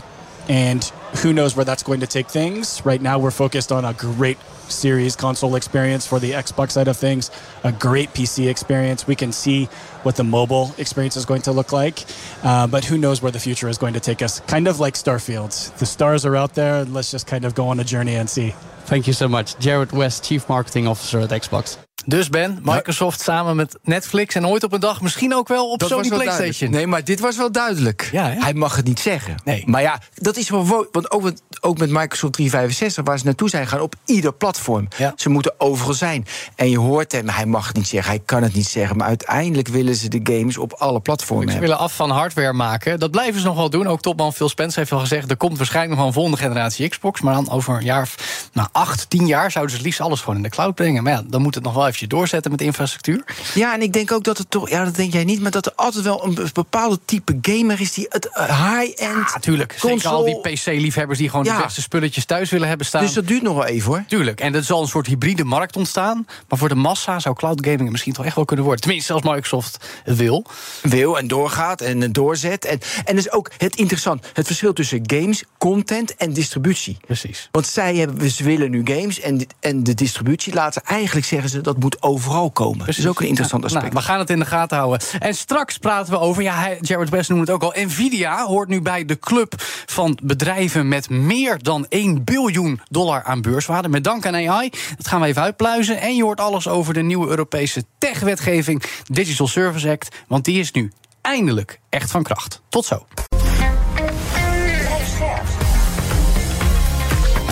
and 0.49 0.83
who 1.21 1.33
knows 1.33 1.55
where 1.55 1.65
that's 1.65 1.83
going 1.83 1.99
to 1.99 2.07
take 2.07 2.27
things. 2.27 2.83
Right 2.85 3.01
now, 3.01 3.19
we're 3.19 3.31
focused 3.31 3.71
on 3.71 3.85
a 3.85 3.93
great 3.93 4.37
series 4.67 5.15
console 5.15 5.55
experience 5.55 6.07
for 6.07 6.19
the 6.19 6.31
Xbox 6.31 6.71
side 6.71 6.87
of 6.87 6.97
things, 6.97 7.29
a 7.63 7.71
great 7.71 8.13
PC 8.13 8.49
experience. 8.49 9.05
We 9.05 9.15
can 9.15 9.31
see 9.31 9.69
what 10.03 10.15
the 10.15 10.23
mobile 10.23 10.71
experience 10.77 11.19
is 11.19 11.25
going 11.25 11.41
to 11.43 11.51
look 11.51 11.71
like, 11.71 12.03
uh, 12.43 12.67
but 12.67 12.85
who 12.85 12.95
knows 12.97 13.21
where 13.21 13.31
the 13.31 13.39
future 13.39 13.69
is 13.69 13.77
going 13.77 13.93
to 13.93 13.99
take 13.99 14.23
us? 14.23 14.41
Kind 14.47 14.67
of 14.67 14.79
like 14.79 14.97
Starfield. 14.97 15.71
The 15.77 15.85
stars 15.85 16.25
are 16.25 16.37
out 16.37 16.53
there, 16.53 16.75
and 16.81 16.93
let's 16.93 17.11
just 17.11 17.25
kind 17.27 17.45
of 17.45 17.53
go 17.53 17.67
on 17.67 17.79
a 17.79 17.83
journey 17.83 18.15
and 18.19 18.29
see. 18.29 18.53
Thank 18.85 19.05
you 19.05 19.13
so 19.13 19.27
much. 19.27 19.55
Jared 19.59 19.91
West, 19.91 20.23
Chief 20.25 20.47
Marketing 20.47 20.87
Officer 20.87 21.19
at 21.21 21.41
Xbox. 21.41 21.77
Dus 22.05 22.29
Ben, 22.29 22.59
Microsoft 22.63 23.21
samen 23.21 23.55
met 23.55 23.77
Netflix 23.83 24.35
en 24.35 24.47
ooit 24.47 24.63
op 24.63 24.73
een 24.73 24.79
dag 24.79 25.01
misschien 25.01 25.35
ook 25.35 25.47
wel 25.47 25.69
op 25.69 25.79
Dat 25.79 25.89
Sony 25.89 26.01
was 26.01 26.09
wel 26.09 26.17
PlayStation. 26.19 26.71
duidelijk. 26.71 26.77
Nee, 26.77 26.87
maar 26.87 27.03
dit 27.03 27.19
was 27.19 27.37
wel 27.37 27.51
duidelijk. 27.51 28.09
Ja? 28.11 28.29
Hij 28.29 28.53
mag 28.53 28.75
het 28.75 28.85
niet 28.85 28.99
zeggen. 28.99 29.35
Nee. 29.43 29.63
Maar 29.65 29.81
ja, 29.81 30.01
dat 30.13 30.37
is 30.37 30.49
wel... 30.49 30.87
Want 30.91 31.11
ook 31.11 31.31
ook 31.63 31.77
met 31.77 31.89
Microsoft 31.89 32.33
365, 32.33 33.03
waar 33.03 33.19
ze 33.19 33.25
naartoe 33.25 33.49
zijn 33.49 33.67
gaan... 33.67 33.81
op 33.81 33.95
ieder 34.05 34.33
platform. 34.33 34.87
Ja. 34.97 35.13
Ze 35.15 35.29
moeten 35.29 35.53
overal 35.57 35.93
zijn. 35.93 36.25
En 36.55 36.69
je 36.69 36.79
hoort 36.79 37.11
hem, 37.11 37.29
hij 37.29 37.45
mag 37.45 37.67
het 37.67 37.75
niet 37.75 37.87
zeggen, 37.87 38.11
hij 38.11 38.21
kan 38.25 38.43
het 38.43 38.53
niet 38.53 38.67
zeggen... 38.67 38.97
maar 38.97 39.07
uiteindelijk 39.07 39.67
willen 39.67 39.95
ze 39.95 40.09
de 40.09 40.19
games 40.23 40.57
op 40.57 40.73
alle 40.73 40.99
platformen 40.99 41.53
Ze 41.53 41.59
willen 41.59 41.77
af 41.77 41.95
van 41.95 42.09
hardware 42.09 42.53
maken. 42.53 42.99
Dat 42.99 43.11
blijven 43.11 43.39
ze 43.41 43.47
nog 43.47 43.55
wel 43.55 43.69
doen. 43.69 43.87
Ook 43.87 44.01
topman 44.01 44.33
Phil 44.33 44.49
Spencer 44.49 44.79
heeft 44.79 44.91
al 44.91 44.99
gezegd... 44.99 45.29
er 45.29 45.37
komt 45.37 45.57
waarschijnlijk 45.57 45.89
nog 45.91 45.99
wel 45.99 46.07
een 46.07 46.13
volgende 46.13 46.37
generatie 46.37 46.89
Xbox... 46.89 47.21
maar 47.21 47.33
dan 47.33 47.49
over 47.49 47.75
een 47.75 47.83
jaar 47.83 48.01
of 48.01 48.47
nou, 48.53 48.67
acht, 48.71 49.09
tien 49.09 49.27
jaar... 49.27 49.51
zouden 49.51 49.71
ze 49.71 49.77
het 49.77 49.85
liefst 49.85 50.01
alles 50.01 50.19
gewoon 50.19 50.35
in 50.35 50.43
de 50.43 50.49
cloud 50.49 50.75
brengen. 50.75 51.03
Maar 51.03 51.13
ja, 51.13 51.23
dan 51.25 51.41
moet 51.41 51.55
het 51.55 51.63
nog 51.63 51.73
wel 51.73 51.83
eventjes 51.83 52.09
doorzetten 52.09 52.51
met 52.51 52.61
infrastructuur. 52.61 53.23
Ja, 53.53 53.73
en 53.73 53.81
ik 53.81 53.93
denk 53.93 54.11
ook 54.11 54.23
dat 54.23 54.37
het 54.37 54.49
toch... 54.49 54.69
Ja, 54.69 54.83
dat 54.83 54.95
denk 54.95 55.13
jij 55.13 55.23
niet, 55.23 55.41
maar 55.41 55.51
dat 55.51 55.65
er 55.65 55.73
altijd 55.75 56.03
wel 56.03 56.25
een 56.25 56.33
be- 56.33 56.49
bepaalde 56.53 56.99
type 57.05 57.37
gamer 57.41 57.81
is... 57.81 57.93
die 57.93 58.05
het 58.09 58.29
eh, 58.29 58.71
high-end 58.71 59.33
Natuurlijk. 59.33 59.71
Zeker 59.71 59.89
console... 59.89 60.15
al 60.15 60.23
die 60.23 60.53
PC-liefhebbers 60.53 61.19
die 61.19 61.29
gewoon 61.29 61.45
Ja. 61.45 61.52
De 61.57 61.63
beste 61.63 61.81
spulletjes 61.81 62.25
thuis 62.25 62.49
willen 62.49 62.67
hebben 62.67 62.85
staan. 62.85 63.01
Dus 63.01 63.13
dat 63.13 63.27
duurt 63.27 63.41
nog 63.41 63.55
wel 63.55 63.65
even, 63.65 63.91
hoor. 63.91 64.03
Tuurlijk. 64.07 64.39
En 64.39 64.55
er 64.55 64.63
zal 64.63 64.81
een 64.81 64.87
soort 64.87 65.07
hybride 65.07 65.43
markt 65.43 65.75
ontstaan. 65.75 66.25
Maar 66.47 66.59
voor 66.59 66.69
de 66.69 66.75
massa 66.75 67.19
zou 67.19 67.35
cloud 67.35 67.65
gaming 67.65 67.89
misschien 67.91 68.13
toch 68.13 68.25
echt 68.25 68.35
wel 68.35 68.45
kunnen 68.45 68.65
worden. 68.65 68.83
Tenminste, 68.83 69.13
als 69.13 69.21
Microsoft 69.21 70.01
het 70.03 70.17
wil. 70.17 70.45
wil 70.81 71.17
en 71.17 71.27
doorgaat 71.27 71.81
en 71.81 72.03
eh, 72.03 72.09
doorzet. 72.11 72.65
En, 72.65 72.79
en 73.05 73.15
dus 73.15 73.31
ook 73.31 73.51
het 73.57 73.75
interessant, 73.75 74.25
het 74.33 74.45
verschil 74.45 74.73
tussen 74.73 75.01
games, 75.03 75.43
content 75.57 76.15
en 76.15 76.33
distributie. 76.33 76.97
Precies. 77.05 77.49
Want 77.51 77.67
zij 77.67 77.95
hebben, 77.95 78.31
ze 78.31 78.43
willen 78.43 78.71
nu 78.71 78.81
games 78.85 79.19
en, 79.19 79.47
en 79.59 79.83
de 79.83 79.93
distributie 79.93 80.53
laten 80.53 80.81
eigenlijk 80.83 81.25
zeggen 81.25 81.49
ze 81.49 81.61
dat 81.61 81.77
moet 81.79 82.01
overal 82.01 82.51
komen. 82.51 82.85
Dat 82.85 82.97
is 82.97 83.07
ook 83.07 83.19
een 83.21 83.27
interessant 83.27 83.63
Nou, 83.63 83.75
aspect. 83.75 83.93
we 83.93 84.01
gaan 84.01 84.19
het 84.19 84.29
in 84.29 84.39
de 84.39 84.45
gaten 84.45 84.77
houden. 84.77 84.99
En 85.19 85.35
straks 85.35 85.77
praten 85.77 86.13
we 86.13 86.19
over, 86.19 86.43
ja, 86.43 86.69
Jared 86.81 87.09
West 87.09 87.29
noemde 87.29 87.51
het 87.51 87.53
ook 87.53 87.73
al. 87.73 87.83
Nvidia 87.83 88.45
hoort 88.45 88.69
nu 88.69 88.81
bij 88.81 89.05
de 89.05 89.19
club 89.19 89.53
van 89.85 90.17
bedrijven 90.23 90.87
met 90.87 91.09
meer 91.09 91.42
dan 91.51 91.85
1 91.89 92.23
biljoen 92.23 92.81
dollar 92.89 93.23
aan 93.23 93.41
beurswaarde. 93.41 93.89
Met 93.89 94.03
dank 94.03 94.25
aan 94.25 94.35
AI. 94.35 94.69
Dat 94.97 95.07
gaan 95.07 95.21
we 95.21 95.27
even 95.27 95.41
uitpluizen. 95.41 96.01
En 96.01 96.15
je 96.15 96.23
hoort 96.23 96.39
alles 96.39 96.67
over 96.67 96.93
de 96.93 97.01
nieuwe 97.01 97.27
Europese 97.27 97.83
tech-wetgeving, 97.97 98.83
Digital 99.11 99.47
Service 99.47 99.89
Act. 99.89 100.15
Want 100.27 100.45
die 100.45 100.59
is 100.59 100.71
nu 100.71 100.91
eindelijk 101.21 101.79
echt 101.89 102.11
van 102.11 102.23
kracht. 102.23 102.61
Tot 102.69 102.85
zo. 102.85 103.05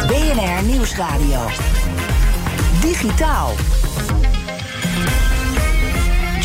BNR 0.07 0.63
Nieuwsradio. 0.63 1.47
Digitaal. 2.81 3.53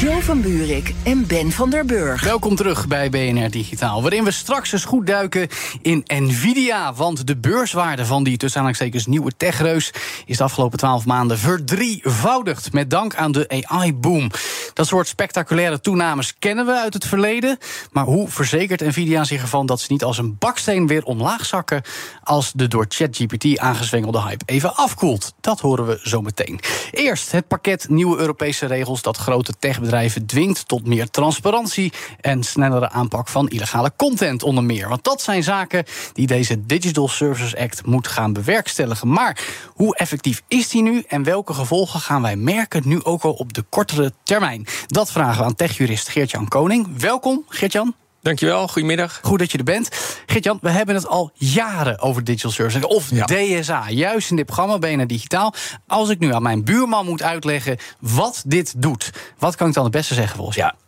Joe 0.06 0.22
van 0.22 0.40
Buurik 0.40 0.94
en 1.04 1.26
Ben 1.26 1.52
van 1.52 1.70
der 1.70 1.84
Burg. 1.84 2.24
Welkom 2.24 2.56
terug 2.56 2.88
bij 2.88 3.10
BNR 3.10 3.50
Digitaal, 3.50 4.02
waarin 4.02 4.24
we 4.24 4.30
straks 4.30 4.72
eens 4.72 4.84
goed 4.84 5.06
duiken 5.06 5.48
in 5.82 6.04
Nvidia. 6.06 6.94
Want 6.94 7.26
de 7.26 7.36
beurswaarde 7.36 8.06
van 8.06 8.24
die 8.24 8.36
tussen 8.36 8.74
nieuwe 9.06 9.32
techreus 9.36 9.92
is 10.26 10.36
de 10.36 10.42
afgelopen 10.42 10.78
twaalf 10.78 11.06
maanden 11.06 11.38
verdrievoudigd. 11.38 12.72
Met 12.72 12.90
dank 12.90 13.14
aan 13.14 13.32
de 13.32 13.64
AI-boom. 13.66 14.30
Dat 14.72 14.86
soort 14.86 15.06
spectaculaire 15.06 15.80
toenames 15.80 16.38
kennen 16.38 16.66
we 16.66 16.72
uit 16.72 16.94
het 16.94 17.06
verleden. 17.06 17.58
Maar 17.92 18.04
hoe 18.04 18.28
verzekert 18.28 18.80
Nvidia 18.80 19.24
zich 19.24 19.42
ervan 19.42 19.66
dat 19.66 19.80
ze 19.80 19.92
niet 19.92 20.04
als 20.04 20.18
een 20.18 20.36
baksteen 20.38 20.86
weer 20.86 21.04
omlaag 21.04 21.46
zakken 21.46 21.82
als 22.22 22.52
de 22.52 22.68
door 22.68 22.86
ChatGPT 22.88 23.58
aangezwengelde 23.58 24.22
hype 24.22 24.44
even 24.46 24.76
afkoelt? 24.76 25.34
Dat 25.40 25.60
horen 25.60 25.86
we 25.86 26.00
zo 26.02 26.22
meteen. 26.22 26.60
Eerst 26.90 27.32
het 27.32 27.48
pakket 27.48 27.88
nieuwe 27.88 28.18
Europese 28.18 28.66
regels 28.66 29.02
dat 29.02 29.16
grote 29.16 29.54
techbedrijven 29.58 29.94
dwingt 30.26 30.68
tot 30.68 30.86
meer 30.86 31.10
transparantie 31.10 31.92
en 32.20 32.42
snellere 32.42 32.90
aanpak 32.90 33.28
van 33.28 33.48
illegale 33.48 33.92
content 33.96 34.42
onder 34.42 34.64
meer. 34.64 34.88
Want 34.88 35.04
dat 35.04 35.22
zijn 35.22 35.42
zaken 35.42 35.84
die 36.12 36.26
deze 36.26 36.66
Digital 36.66 37.08
Services 37.08 37.56
Act 37.56 37.86
moet 37.86 38.08
gaan 38.08 38.32
bewerkstelligen. 38.32 39.12
Maar 39.12 39.38
hoe 39.74 39.96
effectief 39.96 40.42
is 40.48 40.68
die 40.68 40.82
nu 40.82 41.04
en 41.08 41.22
welke 41.22 41.54
gevolgen 41.54 42.00
gaan 42.00 42.22
wij 42.22 42.36
merken 42.36 42.82
nu 42.84 43.04
ook 43.04 43.22
al 43.22 43.32
op 43.32 43.52
de 43.52 43.64
kortere 43.68 44.12
termijn? 44.22 44.66
Dat 44.86 45.12
vragen 45.12 45.38
we 45.38 45.44
aan 45.44 45.54
techjurist 45.54 46.08
Geert-Jan 46.08 46.48
Koning. 46.48 46.98
Welkom, 46.98 47.44
Geert-Jan. 47.48 47.94
Dankjewel, 48.26 48.68
goedemiddag. 48.68 49.18
Goed 49.22 49.38
dat 49.38 49.52
je 49.52 49.58
er 49.58 49.64
bent. 49.64 49.88
Gert-Jan, 50.26 50.58
we 50.62 50.70
hebben 50.70 50.94
het 50.94 51.06
al 51.06 51.30
jaren 51.34 52.00
over 52.00 52.24
digital 52.24 52.50
services. 52.50 52.84
Of 52.84 53.08
DSA, 53.08 53.90
juist 53.90 54.30
in 54.30 54.36
dit 54.36 54.46
programma 54.46 54.78
BNR 54.78 55.06
Digitaal. 55.06 55.54
Als 55.86 56.08
ik 56.08 56.18
nu 56.18 56.34
aan 56.34 56.42
mijn 56.42 56.64
buurman 56.64 57.06
moet 57.06 57.22
uitleggen 57.22 57.78
wat 58.00 58.42
dit 58.46 58.82
doet... 58.82 59.10
wat 59.38 59.56
kan 59.56 59.68
ik 59.68 59.74
dan 59.74 59.82
het 59.82 59.92
beste 59.92 60.14
zeggen 60.14 60.36
volgens 60.36 60.56
Ja, 60.56 60.70
eh, 60.70 60.85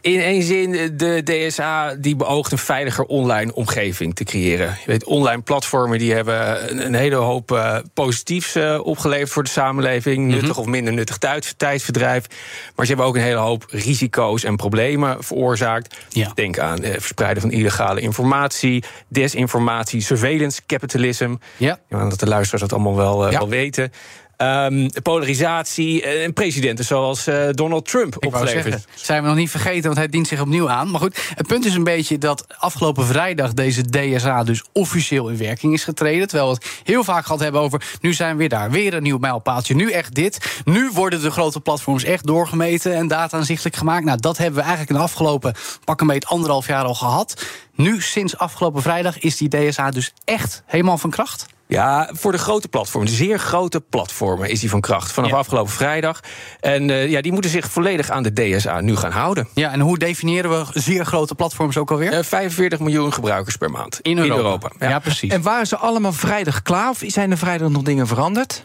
in 0.00 0.20
één 0.20 0.42
zin, 0.42 0.96
de 0.96 1.22
DSA 1.24 1.94
die 1.94 2.16
beoogt 2.16 2.52
een 2.52 2.58
veiliger 2.58 3.04
online 3.04 3.54
omgeving 3.54 4.14
te 4.14 4.24
creëren. 4.24 4.66
Je 4.66 4.86
weet, 4.86 5.04
online 5.04 5.42
platformen 5.42 5.98
die 5.98 6.12
hebben 6.12 6.70
een, 6.70 6.86
een 6.86 6.94
hele 6.94 7.16
hoop 7.16 7.50
uh, 7.50 7.78
positiefs 7.94 8.56
uh, 8.56 8.80
opgeleverd 8.82 9.30
voor 9.30 9.42
de 9.42 9.48
samenleving. 9.48 10.16
Mm 10.16 10.30
-hmm. 10.30 10.34
Nuttig 10.34 10.58
of 10.58 10.66
minder 10.66 10.92
nuttig 10.92 11.18
tijdverdrijf. 11.56 12.26
Maar 12.74 12.86
ze 12.86 12.92
hebben 12.92 13.06
ook 13.10 13.16
een 13.16 13.22
hele 13.22 13.36
hoop 13.36 13.64
risico's 13.68 14.44
en 14.44 14.56
problemen 14.56 15.24
veroorzaakt. 15.24 15.96
Ja. 16.08 16.32
Denk 16.34 16.58
aan 16.58 16.82
het 16.82 16.92
verspreiden 16.92 17.42
van 17.42 17.50
illegale 17.50 18.00
informatie, 18.00 18.84
desinformatie, 19.08 20.00
surveillance 20.00 20.60
capitalism. 20.66 21.34
Ja. 21.56 21.78
Ja, 21.88 22.08
dat 22.08 22.20
de 22.20 22.28
luisteraars 22.28 22.62
dat 22.62 22.72
allemaal 22.72 22.96
wel, 22.96 23.30
ja. 23.30 23.38
wel 23.38 23.48
weten. 23.48 23.92
Um, 24.38 24.90
polarisatie 25.02 26.02
en 26.02 26.32
presidenten 26.32 26.84
zoals 26.84 27.28
uh, 27.28 27.48
Donald 27.50 27.88
Trump 27.88 28.26
oplevert. 28.26 28.84
Zijn 28.94 29.22
we 29.22 29.28
nog 29.28 29.36
niet 29.36 29.50
vergeten, 29.50 29.82
want 29.82 29.96
hij 29.96 30.08
dient 30.08 30.26
zich 30.26 30.40
opnieuw 30.40 30.70
aan. 30.70 30.90
Maar 30.90 31.00
goed, 31.00 31.18
het 31.34 31.46
punt 31.46 31.64
is 31.64 31.74
een 31.74 31.84
beetje 31.84 32.18
dat 32.18 32.44
afgelopen 32.58 33.06
vrijdag 33.06 33.54
deze 33.54 33.82
DSA 33.90 34.44
dus 34.44 34.64
officieel 34.72 35.28
in 35.28 35.36
werking 35.36 35.72
is 35.72 35.84
getreden. 35.84 36.28
Terwijl 36.28 36.48
we 36.48 36.54
het 36.54 36.80
heel 36.84 37.04
vaak 37.04 37.24
gehad 37.24 37.40
hebben 37.40 37.60
over. 37.60 37.96
Nu 38.00 38.14
zijn 38.14 38.32
we 38.32 38.38
weer 38.38 38.48
daar, 38.48 38.70
weer 38.70 38.94
een 38.94 39.02
nieuw 39.02 39.18
mijlpaaltje. 39.18 39.74
Nu 39.74 39.90
echt 39.90 40.14
dit. 40.14 40.60
Nu 40.64 40.90
worden 40.92 41.22
de 41.22 41.30
grote 41.30 41.60
platforms 41.60 42.04
echt 42.04 42.26
doorgemeten 42.26 42.94
en 42.94 43.08
data 43.08 43.36
aanzichtelijk 43.36 43.76
gemaakt. 43.76 44.04
Nou, 44.04 44.20
dat 44.20 44.36
hebben 44.36 44.54
we 44.54 44.60
eigenlijk 44.60 44.90
in 44.90 44.96
de 44.96 45.02
afgelopen 45.02 45.54
pak 45.84 46.00
een 46.00 46.06
beetje 46.06 46.28
anderhalf 46.28 46.66
jaar 46.66 46.84
al 46.84 46.94
gehad. 46.94 47.46
Nu, 47.74 48.00
sinds 48.00 48.38
afgelopen 48.38 48.82
vrijdag, 48.82 49.18
is 49.18 49.36
die 49.36 49.48
DSA 49.48 49.90
dus 49.90 50.12
echt 50.24 50.62
helemaal 50.66 50.98
van 50.98 51.10
kracht? 51.10 51.46
Ja, 51.68 52.10
voor 52.12 52.32
de 52.32 52.38
grote 52.38 52.68
platformen, 52.68 53.10
de 53.10 53.16
zeer 53.16 53.38
grote 53.38 53.80
platformen, 53.80 54.50
is 54.50 54.60
die 54.60 54.70
van 54.70 54.80
kracht. 54.80 55.12
Vanaf 55.12 55.30
ja. 55.30 55.36
afgelopen 55.36 55.72
vrijdag. 55.72 56.20
En 56.60 56.88
uh, 56.88 57.10
ja, 57.10 57.20
die 57.20 57.32
moeten 57.32 57.50
zich 57.50 57.70
volledig 57.70 58.10
aan 58.10 58.22
de 58.22 58.32
DSA 58.32 58.80
nu 58.80 58.96
gaan 58.96 59.10
houden. 59.10 59.48
Ja, 59.54 59.72
en 59.72 59.80
hoe 59.80 59.98
definiëren 59.98 60.50
we 60.50 60.80
zeer 60.80 61.04
grote 61.04 61.34
platforms 61.34 61.76
ook 61.76 61.90
alweer? 61.90 62.12
Uh, 62.12 62.22
45 62.22 62.78
miljoen 62.78 63.12
gebruikers 63.12 63.56
per 63.56 63.70
maand. 63.70 64.00
In 64.02 64.18
Europa. 64.18 64.34
In 64.34 64.44
Europa. 64.44 64.70
Ja. 64.78 64.88
ja. 64.88 64.98
precies. 64.98 65.32
En 65.32 65.42
waren 65.42 65.66
ze 65.66 65.76
allemaal 65.76 66.12
vrijdag 66.12 66.62
klaar? 66.62 66.90
Of 66.90 67.02
zijn 67.06 67.30
er 67.30 67.38
vrijdag 67.38 67.68
nog 67.68 67.82
dingen 67.82 68.06
veranderd? 68.06 68.64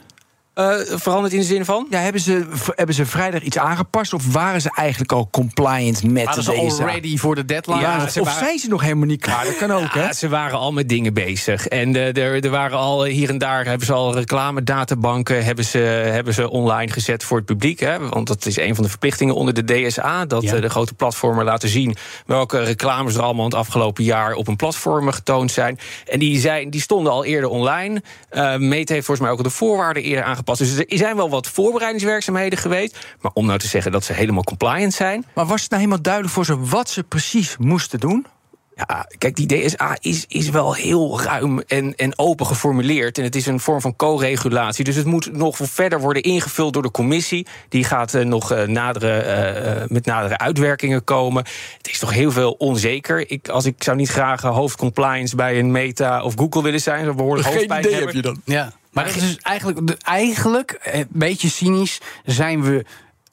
Uh, 0.62 0.98
veranderd 0.98 1.34
in 1.34 1.40
de 1.40 1.46
zin 1.46 1.66
van? 1.66 1.88
Ja, 1.90 2.00
hebben 2.00 2.22
ze, 2.22 2.46
hebben 2.76 2.96
ze 2.96 3.06
vrijdag 3.06 3.42
iets 3.42 3.58
aangepast? 3.58 4.14
Of 4.14 4.34
waren 4.34 4.62
ze 4.62 4.72
eigenlijk 4.76 5.12
al 5.12 5.28
compliant 5.32 6.04
met 6.04 6.26
waren 6.26 6.44
de 6.44 6.52
ze 6.52 6.52
al 6.52 6.86
ready 6.86 7.18
voor 7.18 7.36
de 7.36 7.46
deadline? 7.46 7.80
Ja, 7.80 8.04
of 8.04 8.14
waren... 8.14 8.34
zijn 8.34 8.60
ze 8.60 8.68
nog 8.68 8.82
helemaal 8.82 9.06
niet 9.06 9.22
klaar? 9.22 9.46
Dat 9.46 9.58
kan 9.58 9.72
ook, 9.72 9.94
ja, 9.94 10.02
hè? 10.02 10.14
Ze 10.14 10.30
waren 10.30 10.58
al 10.58 10.72
met 10.72 10.90
dingen 10.90 11.14
bezig. 11.14 11.68
En 11.68 11.96
uh, 11.96 12.18
er, 12.18 12.44
er 12.44 12.50
waren 12.50 12.78
al 12.78 13.04
hier 13.04 13.30
en 13.30 13.38
daar 13.38 13.66
hebben 13.66 13.86
ze 13.86 13.94
al 13.94 14.14
reclamedatabanken 14.14 15.46
hebben 15.46 15.66
ze, 15.66 15.78
hebben 15.78 16.34
ze 16.34 16.50
online 16.50 16.92
gezet 16.92 17.24
voor 17.24 17.38
het 17.38 17.46
publiek. 17.46 17.80
Hè? 17.80 18.10
Want 18.10 18.28
dat 18.28 18.46
is 18.46 18.58
een 18.58 18.76
van 18.76 18.84
de 18.84 18.90
verplichtingen 18.90 19.36
onder 19.36 19.54
de 19.54 19.64
DSA. 19.64 20.26
Dat 20.26 20.42
ja. 20.42 20.60
de 20.60 20.70
grote 20.70 20.94
platformen 20.94 21.46
laten 21.46 21.70
zien 21.70 21.96
welke 22.26 22.64
reclames 22.64 23.16
er 23.16 23.22
allemaal 23.22 23.46
het 23.46 23.54
afgelopen 23.54 24.04
jaar 24.04 24.34
op 24.34 24.48
een 24.48 24.56
platform 24.56 25.12
getoond 25.12 25.52
zijn. 25.52 25.80
En 26.08 26.20
die, 26.20 26.40
zijn, 26.40 26.70
die 26.70 26.82
stonden 26.82 27.12
al 27.12 27.26
eerder 27.26 27.50
online. 27.50 28.02
Uh, 28.32 28.56
Mete 28.56 28.94
heeft 28.94 29.06
volgens 29.06 29.28
mij 29.28 29.38
ook 29.38 29.44
de 29.44 29.50
voorwaarden 29.50 30.04
eerder 30.04 30.24
aangepast. 30.24 30.51
Dus 30.58 30.78
er 30.78 30.86
zijn 30.98 31.16
wel 31.16 31.30
wat 31.30 31.48
voorbereidingswerkzaamheden 31.48 32.60
geweest. 32.60 32.98
Maar 33.22 33.32
om 33.34 33.46
nou 33.46 33.60
te 33.60 33.68
zeggen 33.68 33.92
dat 33.92 34.04
ze 34.04 34.14
helemaal 34.14 34.44
compliant 34.44 34.94
zijn. 34.94 35.26
Maar 35.34 35.46
was 35.46 35.62
het 35.62 35.70
nou 35.70 35.82
helemaal 35.82 36.04
duidelijk 36.04 36.34
voor 36.34 36.46
ze 36.46 36.60
wat 36.60 36.90
ze 36.90 37.04
precies 37.04 37.56
moesten 37.60 38.00
doen? 38.00 38.26
Ja, 38.76 39.06
kijk, 39.18 39.36
die 39.36 39.48
DSA 39.48 39.98
is, 40.00 40.26
is 40.28 40.50
wel 40.50 40.74
heel 40.74 41.22
ruim 41.22 41.60
en, 41.60 41.96
en 41.96 42.20
open 42.20 42.46
geformuleerd. 42.46 43.18
En 43.18 43.24
het 43.24 43.36
is 43.36 43.46
een 43.46 43.60
vorm 43.60 43.82
van 43.82 43.96
co-regulatie. 43.96 44.84
Dus 44.84 44.96
het 44.96 45.06
moet 45.06 45.34
nog 45.34 45.58
verder 45.62 46.00
worden 46.00 46.24
ingevuld 46.24 46.74
door 46.74 46.82
de 46.82 46.92
commissie. 46.92 47.48
Die 47.70 47.84
gaat 47.84 48.14
uh, 48.14 48.26
nog 48.26 48.52
uh, 48.52 48.64
nadere, 48.64 49.26
uh, 49.82 49.88
met 49.88 50.06
nadere 50.06 50.38
uitwerkingen 50.38 51.04
komen. 51.04 51.46
Het 51.78 51.90
is 51.90 52.00
toch 52.00 52.12
heel 52.12 52.32
veel 52.32 52.52
onzeker. 52.52 53.32
Ik, 53.32 53.50
als 53.50 53.66
ik 53.66 53.84
zou 53.84 53.98
niet 53.98 54.10
graag 54.10 54.42
hoofdcompliance 54.42 55.36
bij 55.36 55.60
een 55.60 55.72
Meta 55.72 56.24
of 56.24 56.34
Google 56.36 56.64
willen 56.64 56.82
zijn, 56.82 57.06
dan 57.06 57.16
behoorlijk 57.16 57.48
Geen 57.48 57.58
hoofdpijn 57.58 57.80
idee 57.80 57.94
hebben. 57.94 58.16
heb 58.16 58.26
je 58.26 58.32
dan. 58.32 58.42
Ja. 58.46 58.72
Maar 58.92 59.06
het 59.06 59.16
is 59.16 59.22
dus 59.22 59.38
eigenlijk, 59.38 59.98
eigenlijk, 60.02 60.80
een 60.82 61.08
beetje 61.10 61.50
cynisch, 61.50 62.00
zijn 62.26 62.64
we 62.64 62.86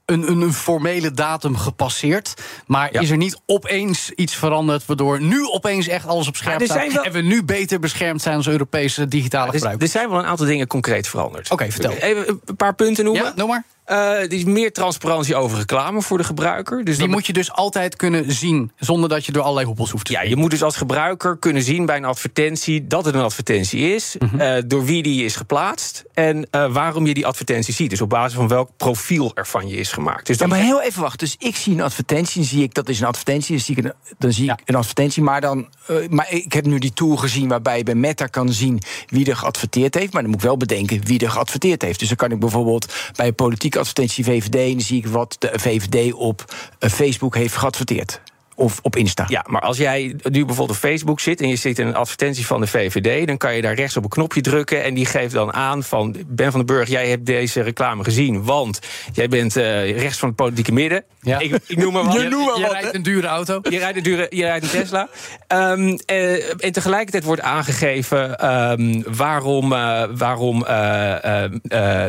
een, 0.04 0.30
een, 0.30 0.40
een, 0.40 0.52
formele 0.52 1.10
datum 1.10 1.56
gepasseerd. 1.56 2.34
Maar 2.66 2.92
ja. 2.92 3.00
is 3.00 3.10
er 3.10 3.16
niet 3.16 3.40
opeens 3.46 4.10
iets 4.10 4.34
veranderd... 4.34 4.86
waardoor 4.86 5.20
nu 5.20 5.46
opeens 5.46 5.88
echt 5.88 6.06
alles 6.06 6.28
op 6.28 6.36
scherp 6.36 6.62
staat... 6.62 6.92
Wel... 6.92 7.04
en 7.04 7.12
we 7.12 7.20
nu 7.20 7.44
beter 7.44 7.80
beschermd 7.80 8.22
zijn 8.22 8.36
als 8.36 8.48
Europese 8.48 9.08
digitale 9.08 9.46
ja, 9.46 9.52
gebruikers? 9.52 9.92
Er 9.92 9.98
zijn 9.98 10.10
wel 10.10 10.18
een 10.18 10.26
aantal 10.26 10.46
dingen 10.46 10.66
concreet 10.66 11.08
veranderd. 11.08 11.44
Oké, 11.44 11.52
okay, 11.52 11.72
vertel. 11.72 11.92
Even 11.92 12.40
een 12.44 12.56
paar 12.56 12.74
punten 12.74 13.04
noemen. 13.04 13.22
Ja, 13.22 13.32
noem 13.36 13.48
maar. 13.48 13.64
Uh, 13.90 13.96
er 13.96 14.32
is 14.32 14.44
meer 14.44 14.72
transparantie 14.72 15.36
over 15.36 15.58
reclame 15.58 16.02
voor 16.02 16.18
de 16.18 16.24
gebruiker. 16.24 16.84
Dus 16.84 16.98
die 16.98 17.08
moet 17.08 17.26
je 17.26 17.32
dus 17.32 17.52
altijd 17.52 17.96
kunnen 17.96 18.32
zien, 18.32 18.72
zonder 18.76 19.08
dat 19.08 19.26
je 19.26 19.32
door 19.32 19.42
allerlei 19.42 19.66
hoepels 19.66 19.90
hoeft 19.90 20.04
te 20.04 20.12
Ja, 20.12 20.22
je 20.22 20.36
moet 20.36 20.50
dus 20.50 20.62
als 20.62 20.76
gebruiker 20.76 21.38
kunnen 21.38 21.62
zien 21.62 21.86
bij 21.86 21.96
een 21.96 22.04
advertentie... 22.04 22.86
dat 22.86 23.04
het 23.04 23.14
een 23.14 23.20
advertentie 23.20 23.94
is, 23.94 24.16
mm 24.18 24.28
-hmm. 24.28 24.40
uh, 24.40 24.54
door 24.66 24.84
wie 24.84 25.02
die 25.02 25.24
is 25.24 25.36
geplaatst... 25.36 26.04
en 26.14 26.46
uh, 26.50 26.72
waarom 26.72 27.06
je 27.06 27.14
die 27.14 27.26
advertentie 27.26 27.74
ziet. 27.74 27.90
Dus 27.90 28.00
op 28.00 28.08
basis 28.08 28.34
van 28.34 28.48
welk 28.48 28.70
profiel 28.76 29.30
er 29.34 29.46
van 29.46 29.68
je 29.68 29.76
is 29.76 29.92
gemaakt. 29.92 30.26
Dus 30.26 30.38
ja, 30.38 30.46
maar 30.46 30.58
heel 30.58 30.82
even 30.82 31.02
wachten. 31.02 31.18
Dus 31.18 31.36
ik 31.38 31.56
zie 31.56 31.72
een 31.72 31.80
advertentie, 31.80 32.40
dan 32.40 32.50
zie 32.50 32.62
ik 32.62 32.74
dat 32.74 32.88
is 32.88 33.00
een 33.00 33.06
advertentie... 33.06 33.56
dan 33.56 33.64
zie 33.64 33.76
ik 33.76 33.84
een, 33.84 33.92
dan 34.18 34.32
zie 34.32 34.44
ja. 34.44 34.52
ik 34.52 34.68
een 34.68 34.74
advertentie, 34.74 35.22
maar, 35.22 35.40
dan, 35.40 35.68
maar 36.10 36.32
ik 36.32 36.52
heb 36.52 36.66
nu 36.66 36.78
die 36.78 36.92
tool 36.92 37.16
gezien... 37.16 37.48
waarbij 37.48 37.76
je 37.78 37.84
bij 37.84 37.94
Meta 37.94 38.26
kan 38.26 38.52
zien 38.52 38.80
wie 39.06 39.30
er 39.30 39.36
geadverteerd 39.36 39.94
heeft... 39.94 40.12
maar 40.12 40.22
dan 40.22 40.30
moet 40.30 40.40
ik 40.40 40.46
wel 40.46 40.56
bedenken 40.56 41.04
wie 41.04 41.18
er 41.18 41.30
geadverteerd 41.30 41.82
heeft. 41.82 41.98
Dus 41.98 42.08
dan 42.08 42.16
kan 42.16 42.30
ik 42.30 42.38
bijvoorbeeld 42.38 42.94
bij 43.16 43.26
een 43.26 43.34
politieke 43.34 43.77
advertentie 43.78 44.24
VVD... 44.24 44.54
en 44.54 44.72
dan 44.72 44.80
zie 44.80 44.98
ik 44.98 45.06
wat 45.06 45.36
de 45.38 45.50
VVD 45.52 46.12
op 46.12 46.44
Facebook 46.78 47.34
heeft 47.36 47.56
geadverteerd. 47.56 48.20
Of 48.58 48.78
op 48.82 48.96
Insta. 48.96 49.24
Ja, 49.28 49.44
maar 49.48 49.60
als 49.60 49.76
jij 49.76 50.14
nu 50.22 50.44
bijvoorbeeld 50.44 50.70
op 50.70 50.76
Facebook 50.76 51.20
zit... 51.20 51.40
en 51.40 51.48
je 51.48 51.56
ziet 51.56 51.78
een 51.78 51.94
advertentie 51.94 52.46
van 52.46 52.60
de 52.60 52.66
VVD... 52.66 53.26
dan 53.26 53.36
kan 53.36 53.54
je 53.54 53.62
daar 53.62 53.74
rechts 53.74 53.96
op 53.96 54.02
een 54.04 54.08
knopje 54.10 54.40
drukken... 54.40 54.84
en 54.84 54.94
die 54.94 55.06
geeft 55.06 55.32
dan 55.32 55.52
aan 55.52 55.82
van... 55.82 56.16
Ben 56.26 56.50
van 56.50 56.64
den 56.64 56.76
Burg, 56.76 56.88
jij 56.88 57.08
hebt 57.08 57.26
deze 57.26 57.60
reclame 57.60 58.04
gezien... 58.04 58.44
want 58.44 58.78
jij 59.12 59.28
bent 59.28 59.56
uh, 59.56 59.98
rechts 59.98 60.18
van 60.18 60.28
het 60.28 60.36
politieke 60.36 60.72
midden. 60.72 61.04
Ja. 61.20 61.38
Ik, 61.38 61.58
ik 61.66 61.76
noem 61.76 61.92
maar 61.92 62.04
wat. 62.04 62.12
Je, 62.22 62.28
noem 62.28 62.44
maar 62.44 62.56
je 62.58 62.62
wat, 62.62 62.72
rijdt 62.72 62.94
een 62.94 63.02
dure 63.02 63.26
auto. 63.26 63.60
Je 63.70 63.78
rijdt 63.78 63.96
een, 63.96 64.02
dure, 64.02 64.26
je 64.30 64.42
rijdt 64.42 64.64
een 64.64 64.70
Tesla. 64.70 65.08
um, 65.48 65.98
uh, 66.06 66.64
en 66.64 66.72
tegelijkertijd 66.72 67.24
wordt 67.24 67.42
aangegeven... 67.42 68.52
Um, 68.52 69.04
waarom... 69.16 69.72
Uh, 69.72 70.04
waarom 70.16 70.64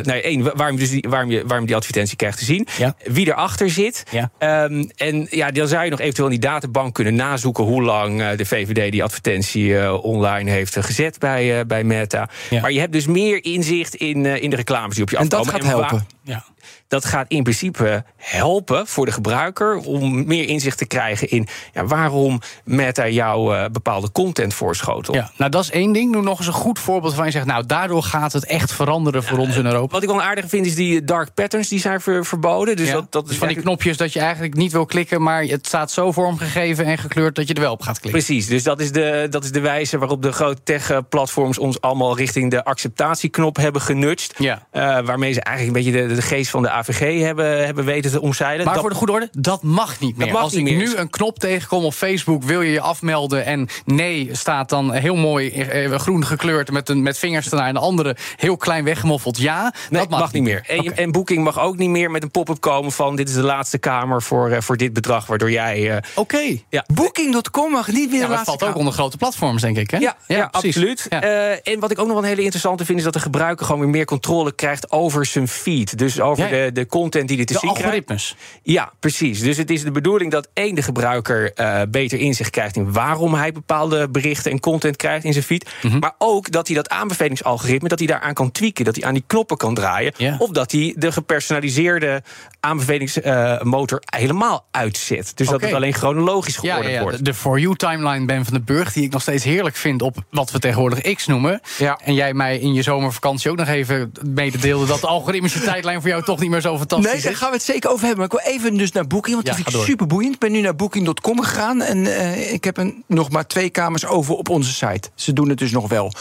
nee, 0.02 0.22
één, 0.22 0.56
waarom, 0.56 0.76
dus 0.76 0.90
die, 0.90 1.06
waarom, 1.08 1.30
je, 1.30 1.42
waarom 1.46 1.66
die 1.66 1.76
advertentie 1.76 2.16
krijgt 2.16 2.38
te 2.38 2.44
zien. 2.44 2.66
Ja. 2.78 2.94
Wie 3.04 3.26
erachter 3.26 3.70
zit. 3.70 4.02
Ja. 4.10 4.64
Um, 4.64 4.90
en 4.96 5.26
ja, 5.30 5.50
dan 5.50 5.68
zou 5.68 5.84
je 5.84 5.90
nog 5.90 6.00
eventueel 6.00 6.28
in 6.28 6.39
databank 6.40 6.94
kunnen 6.94 7.14
nazoeken 7.14 7.64
hoe 7.64 7.82
lang 7.82 8.20
uh, 8.20 8.28
de 8.36 8.44
VVD 8.44 8.92
die 8.92 9.02
advertentie 9.02 9.66
uh, 9.66 10.04
online 10.04 10.50
heeft 10.50 10.76
uh, 10.76 10.82
gezet 10.82 11.18
bij, 11.18 11.66
bij 11.66 11.84
Meta. 11.84 12.28
Ja. 12.50 12.60
Maar 12.60 12.72
je 12.72 12.80
hebt 12.80 12.92
dus 12.92 13.06
meer 13.06 13.44
inzicht 13.44 13.94
in, 13.94 14.26
in 14.26 14.50
de 14.50 14.56
reclames 14.56 14.94
die 14.94 15.02
op 15.02 15.10
je 15.10 15.16
en 15.16 15.22
afkomen. 15.22 15.46
Dat 15.46 15.54
gaat 15.54 15.70
helpen. 15.70 16.06
Ja. 16.30 16.44
Dat 16.88 17.04
gaat 17.04 17.28
in 17.28 17.42
principe 17.42 18.04
helpen 18.16 18.86
voor 18.86 19.06
de 19.06 19.12
gebruiker 19.12 19.76
om 19.76 20.26
meer 20.26 20.48
inzicht 20.48 20.78
te 20.78 20.86
krijgen 20.86 21.28
in 21.28 21.48
ja, 21.72 21.84
waarom 21.84 22.40
Meta 22.64 23.08
jou 23.08 23.56
uh, 23.56 23.64
bepaalde 23.72 24.12
content 24.12 24.54
voorschotelt. 24.54 25.16
Ja, 25.16 25.30
nou 25.36 25.50
dat 25.50 25.62
is 25.62 25.70
één 25.70 25.92
ding. 25.92 26.12
Noem 26.12 26.24
nog 26.24 26.38
eens 26.38 26.46
een 26.46 26.52
goed 26.52 26.78
voorbeeld 26.78 27.14
van 27.14 27.24
je 27.24 27.30
zegt, 27.30 27.46
nou 27.46 27.66
daardoor 27.66 28.02
gaat 28.02 28.32
het 28.32 28.44
echt 28.44 28.72
veranderen 28.72 29.22
voor 29.22 29.38
ons 29.38 29.56
in 29.56 29.66
Europa. 29.66 29.92
Wat 29.92 30.02
ik 30.02 30.08
wel 30.08 30.22
aardig 30.22 30.48
vind 30.48 30.66
is 30.66 30.74
die 30.74 31.04
dark 31.04 31.34
patterns 31.34 31.68
die 31.68 31.80
zijn 31.80 32.00
ver, 32.00 32.26
verboden. 32.26 32.76
Dus 32.76 32.86
ja, 32.86 32.92
dat, 32.92 33.12
dat 33.12 33.28
dus 33.28 33.36
van 33.36 33.48
die 33.48 33.56
knopjes 33.56 33.96
dat 33.96 34.12
je 34.12 34.20
eigenlijk 34.20 34.54
niet 34.54 34.72
wil 34.72 34.86
klikken, 34.86 35.22
maar 35.22 35.42
het 35.42 35.66
staat 35.66 35.90
zo 35.90 36.12
vormgegeven 36.12 36.84
en 36.84 36.98
gekleurd 36.98 37.34
dat 37.34 37.48
je 37.48 37.54
er 37.54 37.60
wel 37.60 37.72
op 37.72 37.82
gaat 37.82 38.00
klikken. 38.00 38.24
Precies, 38.24 38.46
dus 38.46 38.62
dat 38.62 38.80
is 38.80 38.92
de, 38.92 39.26
dat 39.30 39.44
is 39.44 39.52
de 39.52 39.60
wijze 39.60 39.98
waarop 39.98 40.22
de 40.22 40.32
grote 40.32 40.62
tech-platforms 40.62 41.58
ons 41.58 41.80
allemaal 41.80 42.16
richting 42.16 42.50
de 42.50 42.64
acceptatieknop 42.64 43.56
hebben 43.56 43.80
genutcht. 43.80 44.34
Ja. 44.38 44.66
Uh, 44.72 44.80
waarmee 45.00 45.32
ze 45.32 45.40
eigenlijk 45.40 45.76
een 45.76 45.84
beetje 45.84 46.08
de, 46.08 46.14
de 46.14 46.19
geest 46.22 46.50
van 46.50 46.62
de 46.62 46.70
AVG 46.70 47.22
hebben, 47.22 47.64
hebben 47.64 47.84
weten 47.84 48.10
te 48.10 48.20
omzeilen. 48.20 48.64
Maar 48.64 48.74
dat, 48.74 48.82
voor 48.82 48.90
de 48.90 48.96
goede 48.96 49.12
orde, 49.12 49.28
dat 49.32 49.62
mag 49.62 50.00
niet 50.00 50.16
meer. 50.16 50.26
Dat 50.26 50.34
mag 50.34 50.42
Als 50.42 50.52
niet 50.52 50.68
ik 50.68 50.76
meer. 50.76 50.86
nu 50.86 50.96
een 50.96 51.10
knop 51.10 51.38
tegenkom 51.38 51.84
op 51.84 51.94
Facebook, 51.94 52.42
wil 52.42 52.62
je 52.62 52.72
je 52.72 52.80
afmelden 52.80 53.44
en 53.44 53.68
nee 53.84 54.28
staat 54.32 54.68
dan 54.68 54.92
heel 54.92 55.16
mooi 55.16 55.50
eh, 55.50 55.94
groen 55.98 56.24
gekleurd 56.24 56.70
met, 56.70 56.88
een, 56.88 57.02
met 57.02 57.18
vingers 57.18 57.50
ernaar 57.50 57.66
en 57.66 57.74
de 57.74 57.80
andere 57.80 58.16
heel 58.36 58.56
klein 58.56 58.84
weggemoffeld 58.84 59.38
ja. 59.38 59.62
Nee, 59.62 60.00
dat 60.00 60.10
mag, 60.10 60.20
mag 60.20 60.32
niet 60.32 60.42
meer. 60.42 60.92
En, 60.94 61.12
Booking 61.12 61.44
mag 61.44 61.60
ook 61.60 61.76
niet 61.76 61.88
meer 61.88 62.10
met 62.10 62.22
een 62.22 62.30
pop-up 62.30 62.60
komen 62.60 62.92
van 62.92 63.16
dit 63.16 63.28
is 63.28 63.34
de 63.34 63.42
laatste 63.42 63.78
kamer 63.78 64.22
voor, 64.22 64.50
uh, 64.50 64.60
voor 64.60 64.76
dit 64.76 64.92
bedrag, 64.92 65.26
waardoor 65.26 65.50
jij. 65.50 65.90
Uh, 65.90 65.96
Oké. 66.14 66.58
Ja. 66.68 66.84
Booking.com 66.94 67.70
mag 67.70 67.88
niet 67.88 68.10
meer 68.10 68.20
Ja, 68.20 68.26
de 68.26 68.32
laatste 68.32 68.56
valt 68.58 68.62
ook 68.62 68.76
onder 68.76 68.92
grote 68.92 69.16
platforms, 69.16 69.62
denk 69.62 69.76
ik. 69.76 69.90
Hè? 69.90 69.98
Ja, 69.98 70.16
ja, 70.26 70.48
absoluut. 70.50 71.06
Ja. 71.08 71.24
Uh, 71.24 71.72
en 71.72 71.80
wat 71.80 71.90
ik 71.90 71.98
ook 71.98 72.06
nog 72.06 72.14
wel 72.14 72.22
een 72.22 72.28
hele 72.28 72.42
interessante 72.42 72.84
vind, 72.84 72.98
is 72.98 73.04
dat 73.04 73.12
de 73.12 73.20
gebruiker 73.20 73.66
gewoon 73.66 73.80
weer 73.80 73.90
meer 73.90 74.04
controle 74.04 74.52
krijgt 74.52 74.90
over 74.90 75.26
zijn 75.26 75.48
feed. 75.48 75.98
Dus 76.00 76.20
over 76.20 76.48
Ja, 76.48 76.56
ja. 76.56 76.64
de, 76.64 76.72
de 76.72 76.86
content 76.86 77.28
die 77.28 77.36
hij 77.36 77.46
te 77.46 77.52
de 77.52 77.58
zien 77.58 77.68
krijgt. 77.68 77.86
algoritmes. 77.86 78.36
Ja, 78.62 78.92
precies. 79.00 79.40
Dus 79.40 79.56
het 79.56 79.70
is 79.70 79.82
de 79.82 79.90
bedoeling 79.90 80.30
dat 80.30 80.48
één, 80.52 80.74
de 80.74 80.82
gebruiker 80.82 81.52
uh, 81.56 81.82
beter 81.88 82.18
inzicht 82.18 82.50
krijgt 82.50 82.76
in 82.76 82.92
waarom 82.92 83.34
hij 83.34 83.52
bepaalde 83.52 84.08
berichten 84.08 84.50
en 84.50 84.60
content 84.60 84.96
krijgt 84.96 85.24
in 85.24 85.32
zijn 85.32 85.44
feed. 85.44 85.64
Mhm. 85.64 85.86
Mm 85.86 85.90
-hmm. 85.90 86.00
Maar 86.00 86.14
ook 86.18 86.50
dat 86.50 86.66
hij 86.66 86.76
dat 86.76 86.88
aanbevelingsalgoritme, 86.88 87.88
dat 87.88 87.98
hij 87.98 88.08
daaraan 88.08 88.34
kan 88.34 88.50
tweaken, 88.50 88.84
dat 88.84 88.96
hij 88.96 89.04
aan 89.04 89.14
die 89.14 89.24
knoppen 89.26 89.56
kan 89.56 89.74
draaien. 89.74 90.12
Ja. 90.16 90.36
Of 90.38 90.50
dat 90.50 90.72
hij 90.72 90.94
de 90.96 91.12
gepersonaliseerde 91.12 92.22
aanbevelingsmotor 92.60 94.02
uh, 94.12 94.20
helemaal 94.20 94.66
uitzet. 94.70 95.32
Dus 95.34 95.48
dat 95.48 95.60
het 95.60 95.72
alleen 95.72 95.94
chronologisch 95.94 96.58
ja. 96.62 97.00
wordt. 97.00 97.16
De, 97.16 97.22
de 97.22 97.34
For 97.34 97.58
You 97.58 97.76
timeline 97.76 98.24
Ben 98.24 98.44
van 98.44 98.54
den 98.54 98.64
Burg, 98.64 98.92
die 98.92 99.04
ik 99.04 99.12
nog 99.12 99.22
steeds 99.22 99.44
heerlijk 99.44 99.76
vind 99.76 100.02
op 100.02 100.16
wat 100.30 100.50
we 100.50 100.58
tegenwoordig 100.58 101.14
X 101.14 101.26
noemen. 101.26 101.60
Ja. 101.78 101.98
En 102.04 102.14
jij 102.14 102.34
mij 102.34 102.58
in 102.58 102.74
je 102.74 102.82
zomervakantie 102.82 103.50
ook 103.50 103.56
nog 103.56 103.68
even 103.68 104.12
mededeelde 104.28 104.86
dat 104.86 105.00
de 105.00 105.06
algoritmische 105.06 105.60
tijdlijn 105.70 105.89
voor 106.00 106.08
jou 106.08 106.22
toch 106.24 106.40
niet 106.40 106.50
meer 106.50 106.60
zo 106.60 106.76
fantastisch 106.78 107.12
Nee, 107.12 107.22
daar 107.22 107.32
is. 107.32 107.38
gaan 107.38 107.48
we 107.50 107.54
het 107.56 107.64
zeker 107.64 107.90
over 107.90 108.06
hebben. 108.06 108.28
Maar 108.28 108.38
ik 108.38 108.44
wil 108.44 108.54
even 108.54 108.76
dus 108.76 108.92
naar 108.92 109.06
Booking, 109.06 109.34
want 109.34 109.46
Ja, 109.46 109.54
die 109.54 109.64
ga 109.64 109.70
vind 109.70 109.82
ik 109.82 109.86
door. 109.86 109.90
super 109.90 110.06
boeiend. 110.06 110.34
Ik 110.34 110.40
ben 110.40 110.52
nu 110.52 110.60
naar 110.60 110.76
Booking.com 110.76 111.40
gegaan 111.42 111.80
en 111.82 111.98
uh, 111.98 112.52
ik 112.52 112.64
heb 112.64 112.76
een, 112.76 113.04
nog 113.06 113.30
maar 113.30 113.46
twee 113.46 113.70
kamers 113.70 114.06
over 114.06 114.34
op 114.34 114.48
onze 114.48 114.72
site. 114.72 115.08
Ze 115.14 115.32
doen 115.32 115.48
het 115.48 115.58
dus 115.58 115.70
nog 115.70 115.88
wel. 115.88 116.12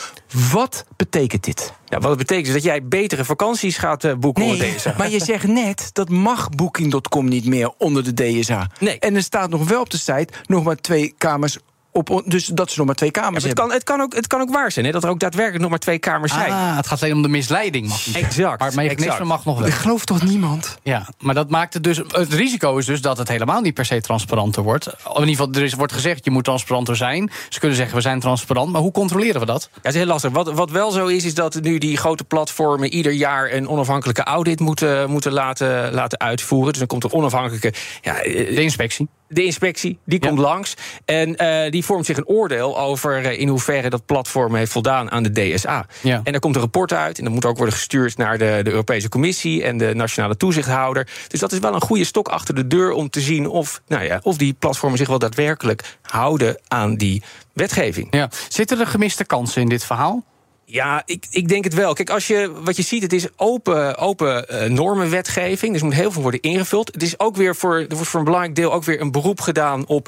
Wat 0.51 0.85
betekent 0.95 1.43
dit? 1.43 1.73
Ja, 1.85 1.99
wat 1.99 2.09
het 2.09 2.17
betekent 2.17 2.47
is 2.47 2.53
dat 2.53 2.63
jij 2.63 2.83
betere 2.83 3.25
vakanties 3.25 3.77
gaat 3.77 4.03
uh, 4.03 4.13
boeken 4.13 4.43
onder 4.43 4.57
Nee, 4.57 4.71
deze. 4.71 4.93
maar 4.97 5.09
je 5.09 5.23
zegt 5.23 5.47
net 5.47 5.89
dat 5.93 6.09
mag 6.09 6.49
Booking.com 6.49 7.27
niet 7.27 7.45
meer 7.45 7.71
onder 7.77 8.15
de 8.15 8.39
DSA. 8.39 8.69
Nee. 8.79 8.99
En 8.99 9.15
er 9.15 9.23
staat 9.23 9.49
nog 9.49 9.67
wel 9.69 9.81
op 9.81 9.89
de 9.89 9.97
site 9.97 10.27
nog 10.45 10.63
maar 10.63 10.75
twee 10.75 11.13
kamers 11.17 11.57
op, 11.91 12.21
dus 12.25 12.45
dat 12.45 12.71
ze 12.71 12.77
nog 12.77 12.85
maar 12.85 12.95
twee 12.95 13.09
Ja, 13.13 13.21
kamers 13.21 13.43
maar 13.43 13.49
het, 13.49 13.59
hebben. 13.59 13.65
kan, 13.65 13.73
het, 13.75 13.83
kan 13.83 14.01
ook, 14.01 14.15
het 14.15 14.27
kan 14.27 14.41
ook 14.41 14.49
waar 14.49 14.71
zijn 14.71 14.85
hè, 14.85 14.91
dat 14.91 15.03
er 15.03 15.09
ook 15.09 15.19
daadwerkelijk 15.19 15.61
nog 15.61 15.69
maar 15.69 15.79
twee 15.79 15.99
kamers 15.99 16.33
zijn. 16.33 16.51
Ah, 16.51 16.75
het 16.75 16.87
gaat 16.87 17.01
alleen 17.01 17.15
om 17.15 17.21
de 17.21 17.27
misleiding. 17.27 17.87
Mag 17.87 18.05
niet. 18.05 18.15
Exact, 18.15 18.59
Maar 18.59 18.67
het 18.67 18.75
mechanisme 18.75 19.25
mag 19.25 19.45
nog 19.45 19.59
wel. 19.59 19.67
Ik 19.67 19.73
geloof 19.73 20.05
toch 20.05 20.23
niemand? 20.23 20.77
Ja, 20.83 21.07
maar 21.19 21.33
dat 21.35 21.49
maakt 21.49 21.73
het 21.73 21.83
dus. 21.83 21.97
Het 21.97 22.33
risico 22.33 22.77
is 22.77 22.85
dus 22.85 23.01
dat 23.01 23.17
het 23.17 23.27
helemaal 23.27 23.61
niet 23.61 23.73
per 23.73 23.85
se 23.85 24.01
transparanter 24.01 24.63
wordt. 24.63 24.85
In 24.85 24.93
ieder 25.19 25.27
geval, 25.29 25.51
er 25.53 25.63
is, 25.63 25.73
wordt 25.73 25.93
gezegd, 25.93 26.25
je 26.25 26.31
moet 26.31 26.43
transparanter 26.43 26.95
zijn. 26.95 27.31
Ze 27.49 27.59
kunnen 27.59 27.77
zeggen, 27.77 27.95
we 27.95 28.01
zijn 28.01 28.19
transparant. 28.19 28.71
Maar 28.71 28.81
hoe 28.81 28.91
controleren 28.91 29.39
we 29.39 29.45
dat? 29.45 29.69
Ja, 29.71 29.79
het 29.81 29.91
is 29.93 29.99
heel 29.99 30.05
lastig. 30.09 30.31
Wat, 30.31 30.51
wat 30.51 30.71
wel 30.71 30.91
zo 30.91 31.05
is, 31.07 31.25
is 31.25 31.33
dat 31.33 31.61
nu 31.61 31.77
die 31.77 31.97
grote 31.97 32.23
platformen 32.23 32.93
ieder 32.93 33.11
jaar 33.11 33.51
een 33.53 33.67
onafhankelijke 33.67 34.23
audit 34.23 34.59
moeten, 34.59 35.09
moeten 35.09 35.31
laten, 35.31 35.93
laten 35.93 36.19
uitvoeren. 36.19 36.69
Dus 36.69 36.77
dan 36.79 36.87
komt 36.87 37.03
er 37.03 37.11
onafhankelijke. 37.11 37.73
Ja, 38.01 38.15
eh, 38.21 38.55
De 38.55 38.61
inspectie. 38.61 39.07
De 39.29 39.43
inspectie, 39.43 39.97
die 40.05 40.19
Ja. 40.21 40.27
komt 40.27 40.39
langs. 40.39 40.73
En 41.05 41.35
eh, 41.35 41.71
die 41.71 41.85
vormt 41.85 42.05
zich 42.05 42.17
een 42.17 42.27
oordeel 42.27 42.79
over 42.79 43.25
eh, 43.25 43.39
in 43.39 43.47
hoeverre 43.47 43.89
dat 43.89 44.05
platform 44.05 44.55
heeft 44.55 44.71
voldaan 44.71 45.11
aan 45.11 45.23
de 45.23 45.31
DSA. 45.31 45.85
Ja. 46.01 46.21
En 46.23 46.31
daar 46.31 46.41
komt 46.41 46.55
een 46.55 46.61
rapport 46.61 46.93
uit. 46.93 47.17
En 47.17 47.23
dat 47.23 47.33
moet 47.33 47.45
ook 47.45 47.57
worden 47.57 47.73
gestuurd 47.75 48.17
naar 48.17 48.37
de, 48.37 48.59
de 48.63 48.69
Europese 48.69 49.09
Commissie 49.09 49.63
en 49.63 49.77
de 49.77 49.93
nationale 49.95 50.37
toezichthouder. 50.37 51.07
Dus 51.27 51.39
dat 51.39 51.51
is 51.51 51.59
wel 51.59 51.73
een 51.73 51.81
goede 51.81 52.03
stok 52.03 52.27
achter 52.27 52.55
de 52.55 52.67
deur 52.67 52.91
om 52.91 53.09
te 53.09 53.21
zien 53.21 53.47
of, 53.47 53.81
nou 53.87 54.03
ja, 54.03 54.19
of 54.23 54.37
die 54.37 54.53
platformen 54.53 54.97
zich 54.97 55.07
wel 55.07 55.19
daadwerkelijk 55.19 55.97
houden 56.01 56.59
aan 56.67 56.95
die 56.95 57.23
wetgeving. 57.53 58.07
Ja. 58.11 58.29
Zitten 58.49 58.79
er 58.79 58.87
gemiste 58.87 59.25
kansen 59.25 59.61
in 59.61 59.69
dit 59.69 59.83
verhaal? 59.83 60.23
Ja, 60.71 61.01
ik, 61.05 61.25
ik 61.31 61.47
denk 61.47 61.63
het 61.63 61.73
wel. 61.73 61.93
Kijk, 61.93 62.09
als 62.09 62.27
je, 62.27 62.51
wat 62.63 62.75
je 62.75 62.81
ziet, 62.83 63.01
het 63.01 63.13
is 63.13 63.27
open, 63.35 63.97
open 63.97 64.45
uh, 64.51 64.63
normenwetgeving. 64.69 65.71
Dus 65.71 65.81
er 65.81 65.87
moet 65.87 65.95
heel 65.95 66.11
veel 66.11 66.21
worden 66.21 66.41
ingevuld. 66.41 66.89
Het 66.93 67.03
is 67.03 67.19
ook 67.19 67.35
weer 67.35 67.55
voor, 67.55 67.75
er 67.79 67.87
wordt 67.95 68.07
voor 68.07 68.19
een 68.19 68.25
belangrijk 68.25 68.55
deel 68.55 68.73
ook 68.73 68.83
weer 68.83 69.01
een 69.01 69.11
beroep 69.11 69.41
gedaan 69.41 69.87
op 69.87 70.07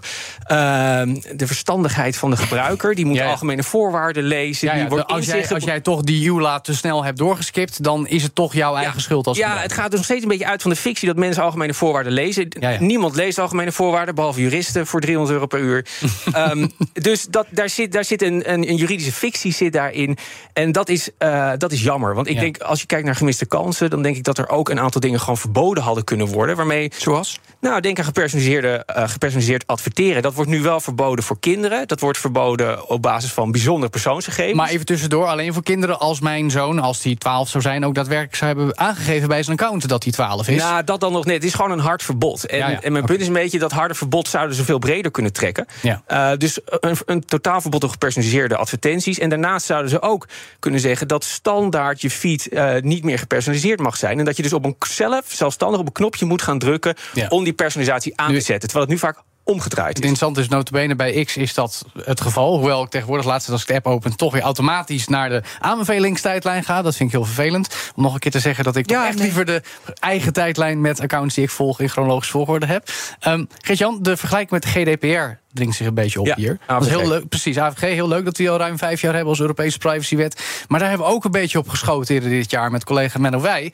uh, 0.51 1.01
de 1.35 1.47
verstandigheid 1.47 2.15
van 2.17 2.29
de 2.29 2.37
gebruiker. 2.37 2.95
Die 2.95 3.05
moet 3.05 3.15
Ja, 3.15 3.23
ja. 3.23 3.29
algemene 3.29 3.63
voorwaarden 3.63 4.23
lezen. 4.23 4.67
Ja, 4.67 4.73
die 4.73 4.87
wordt 4.89 5.07
de- 5.07 5.13
als, 5.13 5.25
jij, 5.25 5.33
inzicht- 5.35 5.53
als 5.53 5.63
jij 5.63 5.79
toch 5.81 6.01
die 6.01 6.27
EULA 6.27 6.59
te 6.59 6.75
snel 6.75 7.03
hebt 7.03 7.17
doorgeskipt, 7.17 7.83
dan 7.83 8.07
is 8.07 8.23
het 8.23 8.35
toch 8.35 8.53
jouw 8.53 8.75
eigen 8.75 9.01
schuld 9.01 9.27
als 9.27 9.37
ja, 9.37 9.57
het 9.57 9.73
gaat 9.73 9.85
dus 9.89 9.95
nog 9.95 10.05
steeds 10.05 10.23
een 10.23 10.29
beetje 10.29 10.45
uit 10.47 10.61
van 10.61 10.71
de 10.71 10.77
fictie 10.77 11.07
dat 11.07 11.17
mensen 11.17 11.43
algemene 11.43 11.73
voorwaarden 11.73 12.13
lezen. 12.13 12.47
Niemand 12.79 13.15
leest 13.15 13.39
algemene 13.39 13.71
voorwaarden, 13.71 14.15
behalve 14.15 14.41
juristen 14.41 14.87
voor 14.87 15.01
300 15.01 15.33
euro 15.33 15.45
per 15.47 15.59
uur. 15.59 15.85
Ehm, 16.33 16.67
dus 16.93 17.25
dat, 17.29 17.45
daar 17.49 17.69
zit, 17.69 17.91
daar 17.91 18.05
zit 18.05 18.21
een, 18.21 18.51
een, 18.53 18.69
een 18.69 18.75
juridische 18.75 19.11
fictie 19.11 19.53
zit 19.53 19.73
daarin. 19.73 20.17
En 20.53 20.71
dat 20.71 20.89
is, 20.89 21.09
eh, 21.17 21.51
dat 21.57 21.71
is 21.71 21.81
jammer. 21.83 22.15
Want 22.15 22.27
ik 22.27 22.33
Ja. 22.35 22.39
denk, 22.39 22.57
als 22.57 22.79
je 22.81 22.85
kijkt 22.85 23.05
naar 23.05 23.15
gemiste 23.15 23.45
kansen, 23.45 23.89
dan 23.89 24.01
denk 24.01 24.15
ik 24.15 24.23
dat 24.23 24.37
er 24.37 24.49
ook 24.49 24.69
een 24.69 24.79
aantal 24.79 25.01
dingen 25.01 25.19
gewoon 25.19 25.37
verboden 25.37 25.83
hadden 25.83 26.03
kunnen 26.03 26.27
worden. 26.27 26.55
Waarmee, 26.55 26.91
Zoals? 26.97 27.39
Nou, 27.61 27.81
denk 27.81 27.99
aan 27.99 28.05
gepersonaliseerde, 28.05 28.83
eh, 28.85 29.09
gepersonaliseerd 29.09 29.67
adverteren. 29.67 30.21
Dat 30.21 30.33
wordt 30.33 30.49
nu 30.49 30.61
wel 30.61 30.79
verboden 30.79 31.23
voor 31.23 31.39
kinderen. 31.39 31.87
Dat 31.87 31.99
wordt 31.99 32.17
verboden 32.17 32.89
op 32.89 33.01
basis 33.01 33.31
van 33.31 33.51
bijzondere 33.51 33.91
persoonsgegevens. 33.91 34.57
Maar 34.57 34.69
even 34.69 34.85
tussendoor, 34.85 35.25
alleen 35.25 35.53
voor 35.53 35.63
kinderen 35.63 35.99
als 35.99 36.19
mijn 36.19 36.51
zoon, 36.51 36.79
als 36.79 37.01
die 37.01 37.17
12 37.17 37.49
zou 37.49 37.63
zijn, 37.63 37.85
ook 37.85 37.95
daadwerkelijk 37.95 38.35
zou 38.35 38.55
hebben 38.55 38.77
aangegeven 38.77 39.27
bij 39.27 39.43
zijn 39.43 39.57
account 39.57 39.87
dat 39.87 40.03
hij 40.03 40.11
12 40.11 40.47
is. 40.47 40.57
Nou, 40.57 40.83
dat 40.83 40.99
dan 40.99 41.11
nog 41.11 41.25
net. 41.25 41.35
Het 41.35 41.43
is 41.43 41.53
gewoon 41.53 41.71
een 41.71 41.79
hard 41.79 42.03
verbod. 42.03 42.45
En, 42.45 42.57
Ja, 42.57 42.69
ja. 42.69 42.81
en 42.81 42.91
mijn 42.91 43.05
punt 43.05 43.19
is 43.19 43.27
een 43.27 43.33
beetje 43.33 43.59
dat 43.59 43.71
harde 43.71 43.93
verbod 43.93 44.27
zouden 44.27 44.55
ze 44.55 44.63
veel 44.63 44.79
breder 44.79 45.11
kunnen 45.11 45.33
trekken. 45.33 45.65
Ja. 45.81 46.01
Eh, 46.05 46.31
dus 46.37 46.59
een, 46.65 46.95
een 47.05 47.25
totaalverbod 47.25 47.83
op 47.83 47.89
gepersonaliseerde 47.89 48.57
advertenties. 48.57 49.19
En 49.19 49.29
daarnaast 49.29 49.65
zouden 49.65 49.89
ze 49.89 50.01
ook 50.01 50.27
kunnen 50.59 50.79
zeggen 50.79 51.07
dat 51.07 51.23
standaard 51.23 52.01
je 52.01 52.09
feed 52.09 52.47
eh, 52.47 52.73
niet 52.81 53.03
meer 53.03 53.19
gepersonaliseerd 53.19 53.79
mag 53.79 53.97
zijn. 53.97 54.19
En 54.19 54.25
dat 54.25 54.37
je 54.37 54.43
dus 54.43 54.53
op 54.53 54.65
een 54.65 54.75
zelf 54.79 55.25
zelfstandig 55.27 55.79
op 55.79 55.85
een 55.85 55.91
knopje 55.91 56.25
moet 56.25 56.41
gaan 56.41 56.59
drukken 56.59 56.95
om 57.29 57.43
die 57.43 57.50
personalisatie 57.53 58.17
aan 58.17 58.33
te 58.33 58.39
zetten. 58.39 58.69
Terwijl 58.69 58.81
het 58.81 58.89
nu 58.89 58.97
vaak 58.97 59.23
omgedraaid 59.43 59.87
Het 59.87 59.97
is. 59.97 60.09
interessante 60.09 60.41
is, 60.41 60.47
notabene 60.47 60.95
bij 60.95 61.23
X 61.23 61.37
is 61.37 61.53
dat 61.53 61.85
het 62.03 62.21
geval. 62.21 62.57
Hoewel 62.57 62.83
ik 62.83 62.89
tegenwoordig, 62.89 63.25
laatst 63.25 63.49
als 63.49 63.61
ik 63.61 63.67
de 63.67 63.73
app 63.73 63.87
open... 63.87 64.15
toch 64.15 64.33
weer 64.33 64.41
automatisch 64.41 65.07
naar 65.07 65.29
de 65.29 65.41
aanbevelingstijdlijn 65.59 66.63
ga. 66.63 66.81
Dat 66.81 66.95
vind 66.95 67.09
ik 67.09 67.15
heel 67.15 67.25
vervelend. 67.25 67.91
Om 67.95 68.03
nog 68.03 68.13
een 68.13 68.19
keer 68.19 68.31
te 68.31 68.39
zeggen 68.39 68.63
dat 68.63 68.75
ik 68.75 68.85
toch 68.85 69.05
echt 69.05 69.15
nee. 69.15 69.23
liever... 69.23 69.45
de 69.45 69.61
eigen 69.99 70.33
tijdlijn 70.33 70.81
met 70.81 70.99
accounts 70.99 71.35
die 71.35 71.43
ik 71.43 71.49
volg 71.49 71.79
in 71.79 71.89
chronologische 71.89 72.31
volgorde 72.31 72.65
heb. 72.65 72.89
Um, 73.27 73.47
Geert-Jan, 73.57 73.97
de 74.01 74.17
vergelijking 74.17 74.51
met 74.51 74.63
de 74.63 74.69
GDPR 74.69 75.39
dringt 75.53 75.75
zich 75.75 75.87
een 75.87 75.93
beetje 75.93 76.19
op 76.19 76.25
Ja, 76.25 76.35
hier. 76.35 76.57
Dat 76.67 76.81
is 76.81 76.87
heel 76.87 77.07
leuk. 77.07 77.29
Precies, 77.29 77.57
AVG, 77.57 77.81
heel 77.81 78.07
leuk 78.07 78.25
dat 78.25 78.37
we 78.37 78.49
al 78.49 78.57
ruim 78.57 78.77
vijf 78.77 79.01
jaar 79.01 79.13
hebben 79.13 79.29
als 79.29 79.39
Europese 79.39 79.77
privacywet. 79.77 80.65
Maar 80.67 80.79
daar 80.79 80.89
hebben 80.89 81.07
we 81.07 81.13
ook 81.13 81.23
een 81.23 81.31
beetje 81.31 81.57
op 81.57 81.69
geschoten 81.69 82.15
eerder 82.15 82.29
dit 82.29 82.51
jaar 82.51 82.71
met 82.71 82.83
collega 82.83 83.19
Menno 83.19 83.41
Wij. 83.41 83.73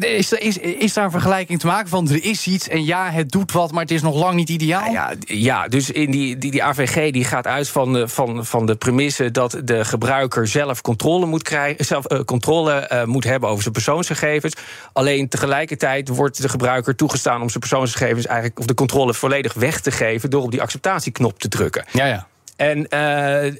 Is, 0.00 0.32
is, 0.32 0.58
is 0.58 0.92
daar 0.92 1.04
een 1.04 1.10
vergelijking 1.10 1.60
te 1.60 1.66
maken 1.66 1.88
van 1.88 2.08
er 2.08 2.24
is 2.24 2.46
iets 2.46 2.68
en 2.68 2.84
ja, 2.84 3.10
het 3.10 3.30
doet 3.30 3.52
wat, 3.52 3.72
maar 3.72 3.82
het 3.82 3.90
is 3.90 4.02
nog 4.02 4.14
lang 4.14 4.34
niet 4.34 4.48
ideaal? 4.48 4.80
Nou 4.80 4.92
ja, 4.92 5.12
ja, 5.26 5.68
dus 5.68 5.90
in 5.90 6.10
die, 6.10 6.38
die, 6.38 6.50
die 6.50 6.62
AVG 6.62 7.12
die 7.12 7.24
gaat 7.24 7.46
uit 7.46 7.68
van 7.68 7.92
de, 7.92 8.08
van, 8.08 8.46
van 8.46 8.66
de 8.66 8.76
premisse 8.76 9.30
dat 9.30 9.60
de 9.64 9.84
gebruiker 9.84 10.46
zelf 10.46 10.80
controle 10.80 11.26
moet 11.26 11.42
krijgen, 11.42 11.84
zelf 11.84 12.04
eh, 12.04 12.20
controle 12.20 12.72
eh, 12.72 13.04
moet 13.04 13.24
hebben 13.24 13.48
over 13.48 13.62
zijn 13.62 13.74
persoonsgegevens. 13.74 14.54
Alleen 14.92 15.28
tegelijkertijd 15.28 16.08
wordt 16.08 16.42
de 16.42 16.48
gebruiker 16.48 16.96
toegestaan 16.96 17.42
om 17.42 17.48
zijn 17.48 17.60
persoonsgegevens 17.60 18.26
eigenlijk 18.26 18.58
of 18.58 18.66
de 18.66 18.74
controle 18.74 19.14
volledig 19.14 19.54
weg 19.54 19.80
te 19.80 19.90
geven 19.90 20.30
door 20.30 20.42
op 20.42 20.50
die 20.50 20.62
acceptatieknop 20.86 21.38
te 21.38 21.48
drukken. 21.48 21.84
ja. 21.92 22.06
ja. 22.06 22.28
En 22.60 22.82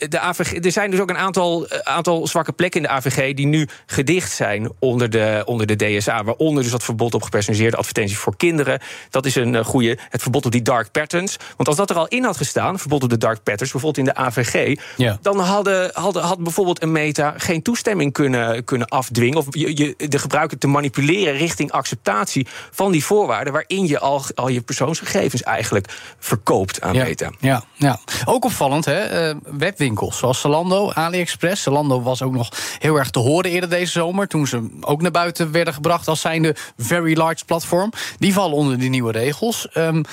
de 0.08 0.18
AVG, 0.18 0.64
er 0.64 0.72
zijn 0.72 0.90
dus 0.90 1.00
ook 1.00 1.10
een 1.10 1.18
aantal, 1.18 1.68
aantal 1.82 2.26
zwakke 2.26 2.52
plekken 2.52 2.80
in 2.80 2.86
de 2.86 2.92
AVG 2.92 3.34
die 3.34 3.46
nu 3.46 3.68
gedicht 3.86 4.32
zijn 4.32 4.72
onder 4.78 5.10
de, 5.10 5.42
onder 5.44 5.66
de 5.66 5.76
DSA. 5.76 6.24
Waaronder 6.24 6.62
dus 6.62 6.72
dat 6.72 6.84
verbod 6.84 7.14
op 7.14 7.22
gepersonaliseerde 7.22 7.76
advertenties 7.76 8.16
voor 8.16 8.36
kinderen. 8.36 8.80
Dat 9.10 9.26
is 9.26 9.34
een 9.34 9.64
goede. 9.64 9.98
Het 10.08 10.22
verbod 10.22 10.46
op 10.46 10.52
die 10.52 10.62
dark 10.62 10.90
patterns. 10.90 11.36
Want 11.56 11.68
als 11.68 11.76
dat 11.76 11.90
er 11.90 11.96
al 11.96 12.08
in 12.08 12.24
had 12.24 12.36
gestaan, 12.36 12.78
verbod 12.78 13.02
op 13.02 13.08
de 13.08 13.16
dark 13.16 13.42
patterns, 13.42 13.72
bijvoorbeeld 13.72 14.08
in 14.08 14.14
de 14.14 14.20
AVG, 14.20 14.78
ja. 14.96 15.18
dan 15.22 15.38
hadden, 15.38 15.90
hadden, 15.92 16.22
had 16.22 16.42
bijvoorbeeld 16.42 16.82
een 16.82 16.92
meta 16.92 17.34
geen 17.36 17.62
toestemming 17.62 18.12
kunnen, 18.12 18.64
kunnen 18.64 18.88
afdwingen. 18.88 19.38
Of 19.38 19.46
je, 19.50 19.76
je, 19.76 20.08
de 20.08 20.18
gebruiker 20.18 20.58
te 20.58 20.66
manipuleren 20.66 21.36
richting 21.36 21.72
acceptatie 21.72 22.46
van 22.70 22.92
die 22.92 23.04
voorwaarden. 23.04 23.52
waarin 23.52 23.86
je 23.86 23.98
al, 23.98 24.22
al 24.34 24.48
je 24.48 24.60
persoonsgegevens 24.60 25.42
eigenlijk 25.42 25.86
verkoopt 26.18 26.80
aan 26.80 26.94
ja. 26.94 27.04
meta. 27.04 27.30
Ja, 27.38 27.64
ja. 27.74 27.98
Ook 28.24 28.44
opvallend, 28.44 28.89
Uh, 28.90 29.34
webwinkels 29.58 30.18
zoals 30.18 30.40
Zalando, 30.40 30.90
AliExpress. 30.92 31.62
Zalando 31.62 32.02
was 32.02 32.22
ook 32.22 32.32
nog 32.32 32.48
heel 32.78 32.96
erg 32.96 33.10
te 33.10 33.18
horen 33.18 33.50
eerder 33.50 33.70
deze 33.70 33.92
zomer. 33.92 34.28
toen 34.28 34.46
ze 34.46 34.68
ook 34.80 35.02
naar 35.02 35.10
buiten 35.10 35.52
werden 35.52 35.74
gebracht 35.74 36.08
als 36.08 36.20
zijnde 36.20 36.56
very 36.76 37.16
large 37.16 37.44
platform. 37.44 37.92
Die 38.18 38.32
vallen 38.32 38.56
onder 38.56 38.78
die 38.78 38.90
nieuwe 38.90 39.12
regels. 39.12 39.68
Um, 39.74 40.04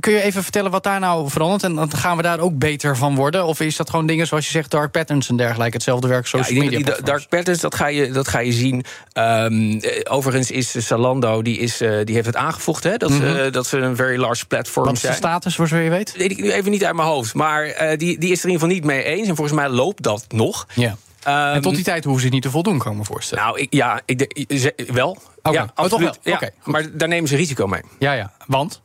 kun 0.00 0.12
je 0.12 0.22
even 0.22 0.42
vertellen 0.42 0.70
wat 0.70 0.82
daar 0.82 1.00
nou 1.00 1.30
verandert? 1.30 1.62
En 1.62 1.74
dan 1.74 1.90
gaan 1.96 2.16
we 2.16 2.22
daar 2.22 2.38
ook 2.38 2.58
beter 2.58 2.96
van 2.96 3.14
worden? 3.14 3.44
Of 3.44 3.60
is 3.60 3.76
dat 3.76 3.90
gewoon 3.90 4.06
dingen 4.06 4.26
zoals 4.26 4.44
je 4.44 4.50
zegt, 4.50 4.70
dark 4.70 4.90
patterns 4.90 5.28
en 5.28 5.36
dergelijke? 5.36 5.74
Hetzelfde 5.74 6.08
werk 6.08 6.26
social 6.26 6.62
ja, 6.62 6.70
media. 6.70 6.94
Die 6.94 7.02
dark 7.04 7.28
patterns, 7.28 7.60
dat 7.60 7.74
ga 7.74 7.86
je, 7.86 8.10
dat 8.10 8.28
ga 8.28 8.38
je 8.38 8.52
zien. 8.52 8.84
Um, 9.14 9.80
overigens 10.08 10.50
is 10.50 10.70
Zalando, 10.72 11.42
die, 11.42 11.58
is, 11.58 11.82
uh, 11.82 12.04
die 12.04 12.14
heeft 12.14 12.26
het 12.26 12.36
aangevoegd, 12.36 12.84
hè, 12.84 12.96
dat, 12.96 13.10
mm 13.10 13.20
-hmm. 13.20 13.36
uh, 13.36 13.52
dat 13.52 13.66
ze 13.66 13.78
een 13.78 13.96
very 13.96 14.18
large 14.18 14.46
platform 14.46 14.84
zijn. 14.84 14.96
Wat 14.96 15.04
is 15.04 15.10
de 15.10 15.28
status, 15.28 15.54
voor 15.54 15.68
zover 15.68 15.84
je 15.84 15.90
weet? 15.90 16.16
Weet 16.16 16.30
ik 16.30 16.40
nu 16.40 16.52
even 16.52 16.70
niet 16.70 16.84
uit 16.84 16.94
mijn 16.94 17.08
hoofd. 17.08 17.34
Maar 17.34 17.66
uh, 17.66 17.96
die, 17.96 18.18
die 18.18 18.30
is 18.30 18.38
er 18.42 18.48
in 18.48 18.52
ieder 18.52 18.52
geval 18.52 18.68
niet 18.68 18.84
mee 18.84 19.02
eens. 19.02 19.28
En 19.28 19.36
volgens 19.36 19.56
mij 19.56 19.68
loopt 19.68 20.02
dat 20.02 20.24
nog. 20.28 20.66
Ja. 20.74 20.96
Um, 21.26 21.54
en 21.54 21.60
tot 21.60 21.74
die 21.74 21.84
tijd 21.84 22.04
hoeven 22.04 22.22
ze 22.22 22.28
niet 22.28 22.42
te 22.42 22.50
voldoen, 22.50 22.78
kan 22.78 22.92
ik 22.92 22.98
me 22.98 23.04
voorstellen. 23.04 23.44
Nou, 23.44 23.60
ik, 23.60 23.74
ja, 23.74 24.00
ik 24.04 24.44
wel. 24.92 25.18
Okay. 25.42 25.52
Ja, 25.52 25.70
absoluut. 25.74 25.76
Oh, 25.76 25.84
toch 25.84 26.00
wel? 26.00 26.14
Ja, 26.22 26.34
okay, 26.34 26.50
maar 26.64 26.96
daar 26.96 27.08
nemen 27.08 27.28
ze 27.28 27.36
risico 27.36 27.66
mee. 27.66 27.82
Ja, 27.98 28.12
ja. 28.12 28.32
Want? 28.46 28.80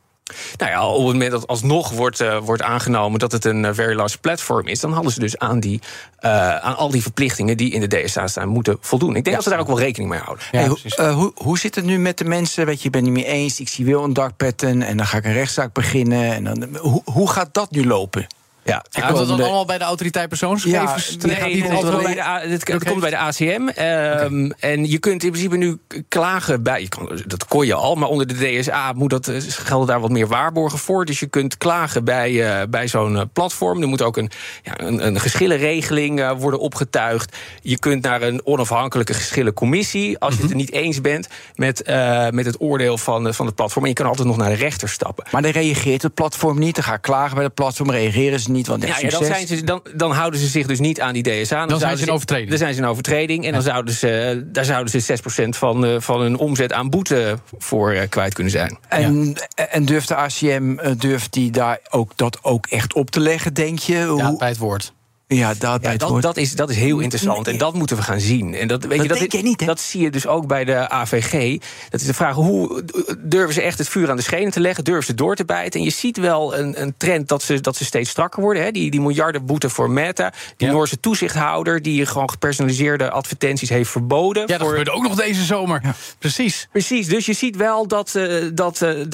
Nou 0.56 0.70
ja, 0.70 0.88
op 0.88 1.04
het 1.04 1.12
moment 1.12 1.30
dat 1.30 1.46
alsnog 1.46 1.90
wordt, 1.90 2.20
uh, 2.20 2.38
wordt 2.38 2.62
aangenomen 2.62 3.18
dat 3.18 3.32
het 3.32 3.44
een 3.44 3.64
uh, 3.64 3.70
very 3.72 3.94
large 3.94 4.18
platform 4.18 4.66
is, 4.66 4.80
dan 4.80 4.92
hadden 4.92 5.12
ze 5.12 5.20
dus 5.20 5.38
aan, 5.38 5.60
die, 5.60 5.80
uh, 6.20 6.56
aan 6.56 6.76
al 6.76 6.90
die 6.90 7.02
verplichtingen 7.02 7.56
die 7.56 7.72
in 7.72 7.80
de 7.80 7.86
DSA 7.86 8.26
staan 8.26 8.48
moeten 8.48 8.76
voldoen. 8.80 9.16
Ik 9.16 9.24
denk 9.24 9.26
ja. 9.26 9.34
dat 9.34 9.42
ze 9.42 9.50
daar 9.50 9.58
ook 9.58 9.66
wel 9.66 9.78
rekening 9.78 10.10
mee 10.10 10.20
houden. 10.20 10.44
Ja, 10.50 10.74
hey, 10.86 11.12
hoe, 11.12 11.32
hoe 11.34 11.58
zit 11.58 11.74
het 11.74 11.84
nu 11.84 11.98
met 11.98 12.18
de 12.18 12.24
mensen? 12.24 12.66
Weet 12.66 12.78
je, 12.78 12.84
je 12.84 12.90
bent 12.90 13.04
niet 13.04 13.12
meer 13.12 13.24
eens, 13.24 13.60
ik 13.60 13.68
zie 13.68 13.84
wel 13.84 14.04
een 14.04 14.12
dark 14.12 14.36
pattern 14.36 14.82
en 14.82 14.96
dan 14.96 15.06
ga 15.06 15.16
ik 15.16 15.24
een 15.24 15.32
rechtszaak 15.32 15.72
beginnen. 15.72 16.32
En 16.32 16.44
dan, 16.44 16.76
hoe, 16.76 17.02
hoe 17.04 17.30
gaat 17.30 17.54
dat 17.54 17.70
nu 17.70 17.86
lopen? 17.86 18.26
Ja, 18.66 18.84
en 18.90 19.02
komt 19.02 19.16
dat 19.16 19.28
dan 19.28 19.40
allemaal 19.40 19.64
bij 19.64 19.78
de 19.78 19.84
autoriteit 19.84 20.28
persoonsgegevens? 20.28 21.16
Ja, 21.20 21.26
nee, 21.26 21.36
nee, 21.40 21.62
het, 21.62 21.80
komt 21.80 22.02
bij 22.02 22.14
de, 22.14 22.22
het, 22.22 22.68
het 22.68 22.84
komt 22.84 23.00
bij 23.00 23.10
de 23.10 23.18
ACM. 23.18 23.46
Um, 23.46 24.44
okay. 24.44 24.52
En 24.58 24.90
je 24.90 24.98
kunt 24.98 25.24
in 25.24 25.30
principe 25.30 25.56
nu 25.56 25.78
klagen 26.08 26.62
bij... 26.62 26.80
Je 26.80 26.88
kan, 26.88 27.20
dat 27.26 27.46
kon 27.46 27.66
je 27.66 27.74
al, 27.74 27.94
maar 27.94 28.08
onder 28.08 28.26
de 28.26 28.58
DSA 28.60 28.92
moet 28.92 29.10
dat, 29.10 29.30
gelden 29.48 29.86
daar 29.86 30.00
wat 30.00 30.10
meer 30.10 30.26
waarborgen 30.26 30.78
voor. 30.78 31.04
Dus 31.04 31.20
je 31.20 31.26
kunt 31.26 31.56
klagen 31.56 32.04
bij, 32.04 32.30
uh, 32.30 32.62
bij 32.68 32.88
zo'n 32.88 33.12
uh, 33.12 33.22
platform. 33.32 33.82
Er 33.82 33.88
moet 33.88 34.02
ook 34.02 34.16
een, 34.16 34.30
ja, 34.62 34.80
een, 34.80 35.06
een 35.06 35.20
geschillenregeling 35.20 36.20
uh, 36.20 36.32
worden 36.38 36.60
opgetuigd. 36.60 37.36
Je 37.62 37.78
kunt 37.78 38.02
naar 38.02 38.22
een 38.22 38.46
onafhankelijke 38.46 39.14
geschillencommissie... 39.14 40.18
als 40.18 40.34
je 40.34 40.40
het 40.40 40.50
er 40.50 40.56
niet 40.56 40.72
eens 40.72 41.00
bent 41.00 41.28
met, 41.54 41.82
met 42.30 42.46
het 42.46 42.60
oordeel 42.60 42.98
van, 42.98 43.34
van 43.34 43.46
het 43.46 43.54
platform. 43.54 43.84
En 43.84 43.90
je 43.90 43.96
kan 43.96 44.06
altijd 44.06 44.28
nog 44.28 44.36
naar 44.36 44.50
de 44.50 44.54
rechter 44.54 44.88
stappen. 44.88 45.24
Maar 45.30 45.42
dan 45.42 45.50
reageert 45.50 46.02
het 46.02 46.14
platform 46.14 46.58
niet. 46.58 46.74
Dan 46.74 46.84
ga 46.84 46.94
ik 46.94 47.02
klagen 47.02 47.34
bij 47.34 47.44
het 47.44 47.54
platform, 47.54 47.90
reageren 47.90 48.40
ze 48.40 48.50
niet 48.50 48.55
niet, 48.56 48.66
want 48.66 48.86
ja, 48.86 48.98
ja, 48.98 49.08
dan, 49.08 49.24
zijn 49.24 49.46
ze, 49.46 49.64
dan, 49.64 49.82
dan 49.94 50.12
houden 50.12 50.40
ze 50.40 50.46
zich 50.46 50.66
dus 50.66 50.78
niet 50.78 51.00
aan 51.00 51.12
die 51.12 51.22
DSA. 51.22 51.58
Dan, 51.58 51.68
dan 51.68 51.78
zijn 51.78 51.96
ze 51.96 52.04
in 52.04 52.10
overtreding. 52.10 52.48
Dan 52.48 52.58
zijn 52.58 52.74
ze 52.74 52.80
in 52.80 52.86
overtreding. 52.86 53.46
En 53.46 53.52
dan 53.52 53.62
zouden 53.62 53.94
ze, 53.94 54.42
daar 54.46 54.64
zouden 54.64 55.02
ze 55.02 55.18
6% 55.44 55.48
van, 55.48 56.02
van 56.02 56.20
hun 56.20 56.36
omzet 56.36 56.72
aan 56.72 56.90
boete 56.90 57.38
voor 57.58 57.94
uh, 57.94 58.00
kwijt 58.08 58.34
kunnen 58.34 58.52
zijn. 58.52 58.78
En, 58.88 59.36
ja. 59.56 59.66
en 59.66 59.84
durft 59.84 60.08
de 60.08 60.14
ACM 60.14 60.94
durft 60.98 61.32
die 61.32 61.50
daar 61.50 61.78
ook 61.90 62.12
dat 62.16 62.38
ook 62.42 62.66
echt 62.66 62.94
op 62.94 63.10
te 63.10 63.20
leggen, 63.20 63.54
denk 63.54 63.78
je? 63.78 64.14
Ja, 64.16 64.36
bij 64.36 64.48
het 64.48 64.58
woord. 64.58 64.94
Ja, 65.28 65.54
dat, 65.58 65.82
ja, 65.82 65.96
dat, 65.96 66.22
dat, 66.22 66.36
is, 66.36 66.52
dat 66.52 66.70
is 66.70 66.76
heel 66.76 66.98
interessant. 66.98 67.48
En 67.48 67.58
dat 67.58 67.74
moeten 67.74 67.96
we 67.96 68.02
gaan 68.02 68.20
zien. 68.20 68.54
En 68.54 68.68
dat, 68.68 68.84
weet 68.84 69.08
dat 69.08 69.18
je, 69.18 69.28
dat, 69.28 69.42
niet, 69.42 69.66
dat 69.66 69.80
zie 69.80 70.00
je 70.02 70.10
dus 70.10 70.26
ook 70.26 70.46
bij 70.46 70.64
de 70.64 70.88
AVG. 70.88 71.60
Dat 71.90 72.00
is 72.00 72.06
de 72.06 72.14
vraag: 72.14 72.34
hoe 72.34 72.84
durven 73.18 73.54
ze 73.54 73.62
echt 73.62 73.78
het 73.78 73.88
vuur 73.88 74.10
aan 74.10 74.16
de 74.16 74.22
schenen 74.22 74.50
te 74.50 74.60
leggen? 74.60 74.84
Durven 74.84 75.04
ze 75.04 75.14
door 75.14 75.36
te 75.36 75.44
bijten? 75.44 75.80
En 75.80 75.86
je 75.86 75.92
ziet 75.92 76.16
wel 76.16 76.56
een, 76.56 76.82
een 76.82 76.94
trend 76.96 77.28
dat 77.28 77.42
ze, 77.42 77.60
dat 77.60 77.76
ze 77.76 77.84
steeds 77.84 78.10
strakker 78.10 78.42
worden. 78.42 78.62
Hè? 78.62 78.70
Die, 78.70 78.90
die 78.90 79.00
miljardenboete 79.00 79.68
voor 79.68 79.90
Meta. 79.90 80.32
Die 80.56 80.66
ja. 80.66 80.72
Noorse 80.72 81.00
toezichthouder 81.00 81.82
die 81.82 82.06
gewoon 82.06 82.30
gepersonaliseerde 82.30 83.10
advertenties 83.10 83.68
heeft 83.68 83.90
verboden. 83.90 84.42
Ja, 84.42 84.48
dat 84.48 84.58
voor... 84.58 84.68
gebeurde 84.68 84.90
ook 84.90 85.02
nog 85.02 85.14
deze 85.14 85.44
zomer. 85.44 85.80
Ja. 85.82 85.94
Precies. 86.18 86.68
Precies. 86.70 87.08
Dus 87.08 87.26
je 87.26 87.32
ziet 87.32 87.56
wel 87.56 87.86
dat, 87.86 88.14
uh, 88.16 88.50
dat, 88.52 88.82
uh, 88.82 89.04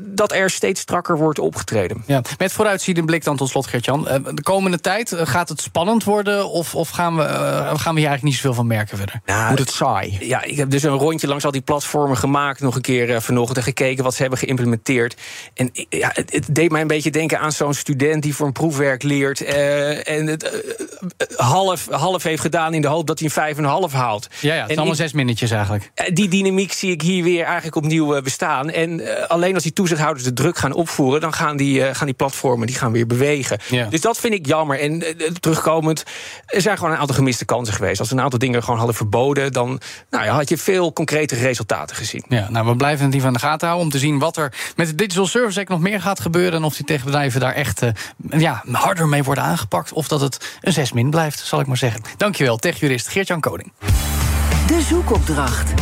dat 0.00 0.32
er 0.32 0.50
steeds 0.50 0.80
strakker 0.80 1.16
wordt 1.16 1.38
opgetreden. 1.38 2.02
Ja. 2.06 2.22
Met 2.38 2.52
vooruitziende 2.52 3.04
blik 3.04 3.24
dan 3.24 3.36
tot 3.36 3.48
slot, 3.48 3.66
Gertjan. 3.66 4.08
Uh, 4.08 4.14
de 4.34 4.42
komende 4.42 4.80
tijd 4.80 5.20
gaat 5.26 5.48
het 5.48 5.60
spannend 5.60 6.04
worden? 6.04 6.50
Of, 6.50 6.74
of 6.74 6.88
gaan, 6.88 7.16
we, 7.16 7.22
uh, 7.22 7.28
gaan 7.28 7.94
we 7.94 8.00
hier 8.00 8.08
eigenlijk 8.08 8.22
niet 8.22 8.34
zoveel 8.34 8.54
van 8.54 8.66
merken 8.66 8.96
verder? 8.96 9.20
Nou, 9.26 9.50
Moet 9.50 9.58
het 9.58 9.70
saai? 9.70 10.18
Ja, 10.20 10.42
ik 10.42 10.56
heb 10.56 10.70
dus 10.70 10.82
een 10.82 10.90
rondje 10.90 11.26
langs 11.26 11.44
al 11.44 11.50
die 11.50 11.60
platformen 11.60 12.16
gemaakt. 12.16 12.60
Nog 12.60 12.74
een 12.74 12.80
keer 12.80 13.08
uh, 13.08 13.20
vanochtend 13.20 13.56
en 13.56 13.62
gekeken 13.62 14.04
wat 14.04 14.14
ze 14.14 14.20
hebben 14.20 14.38
geïmplementeerd. 14.38 15.16
En 15.54 15.70
ja, 15.88 16.10
het, 16.12 16.32
het 16.32 16.54
deed 16.54 16.70
mij 16.70 16.80
een 16.80 16.86
beetje 16.86 17.10
denken 17.10 17.40
aan 17.40 17.52
zo'n 17.52 17.74
student 17.74 18.22
die 18.22 18.34
voor 18.34 18.46
een 18.46 18.52
proefwerk 18.52 19.02
leert. 19.02 19.40
Uh, 19.40 20.08
en 20.08 20.26
het 20.26 20.62
half, 21.36 21.88
half 21.90 22.22
heeft 22.22 22.42
gedaan 22.42 22.74
in 22.74 22.82
de 22.82 22.88
hoop 22.88 23.06
dat 23.06 23.18
hij 23.18 23.28
een 23.28 23.34
vijf 23.34 23.56
en 23.56 23.64
een 23.64 23.70
half 23.70 23.92
haalt. 23.92 24.28
Ja, 24.40 24.48
ja 24.48 24.56
het 24.56 24.66
zijn 24.66 24.78
allemaal 24.78 24.96
zes 24.96 25.12
minnetjes 25.12 25.50
eigenlijk. 25.50 25.90
Die 26.12 26.28
dynamiek 26.28 26.72
zie 26.72 26.90
ik 26.90 27.02
hier 27.02 27.24
weer 27.24 27.44
eigenlijk 27.44 27.76
opnieuw 27.76 28.22
bestaan. 28.22 28.70
En 28.70 29.28
alleen 29.28 29.54
als 29.54 29.62
die 29.62 29.72
toezichthouders 29.72 30.24
de 30.24 30.32
druk 30.32 30.58
gaan 30.58 30.72
opvoeren, 30.72 31.20
dan 31.20 31.32
gaan 31.32 31.56
die, 31.56 31.94
gaan 31.94 32.06
die 32.06 32.16
platformen 32.16 32.66
die 32.66 32.76
gaan 32.76 32.92
weer 32.92 33.06
bewegen. 33.06 33.58
Ja. 33.68 33.86
Dus 33.86 34.00
dat 34.00 34.18
vind 34.18 34.34
ik 34.34 34.46
jammer. 34.46 34.80
En 34.80 35.02
terugkomend, 35.40 36.02
er 36.46 36.60
zijn 36.60 36.76
gewoon 36.76 36.92
een 36.92 36.98
aantal 36.98 37.16
gemiste 37.16 37.44
kansen 37.44 37.74
geweest. 37.74 38.00
Als 38.00 38.08
we 38.08 38.14
een 38.14 38.22
aantal 38.22 38.38
dingen 38.38 38.62
gewoon 38.62 38.78
hadden 38.78 38.96
verboden, 38.96 39.52
dan 39.52 39.80
nou 40.10 40.24
ja, 40.24 40.34
had 40.34 40.48
je 40.48 40.58
veel 40.58 40.92
concrete 40.92 41.34
resultaten 41.34 41.96
gezien. 41.96 42.24
Ja, 42.28 42.50
nou, 42.50 42.66
we 42.66 42.76
blijven 42.76 43.04
het 43.04 43.14
hier 43.14 43.22
van 43.22 43.32
de 43.32 43.38
gaten 43.38 43.66
houden 43.66 43.86
om 43.86 43.92
te 43.92 43.98
zien 43.98 44.18
wat 44.18 44.36
er 44.36 44.52
met 44.76 44.86
de 44.86 44.94
Digital 44.94 45.26
Service 45.26 45.60
Act 45.60 45.68
nog 45.68 45.80
meer 45.80 46.00
gaat 46.00 46.20
gebeuren. 46.20 46.52
En 46.52 46.64
of 46.64 46.76
die 46.76 46.86
techbedrijven 46.86 47.40
daar 47.40 47.54
echt 47.54 47.82
uh, 47.82 47.90
ja, 48.30 48.62
harder 48.72 49.08
mee 49.08 49.22
worden 49.22 49.44
aangepakt. 49.44 49.92
Of 49.92 50.08
dat 50.08 50.20
het 50.20 50.58
een 50.60 50.72
6 50.72 50.92
min 50.92 51.10
blijft, 51.10 51.38
zal 51.38 51.60
ik 51.60 51.66
maar 51.66 51.76
zeggen. 51.76 52.02
Dankjewel, 52.16 52.56
techjurist 52.56 53.08
Geert-Jan 53.08 53.40
Koning. 53.40 53.72
De 54.66 54.80
zoekopdracht. 54.80 55.72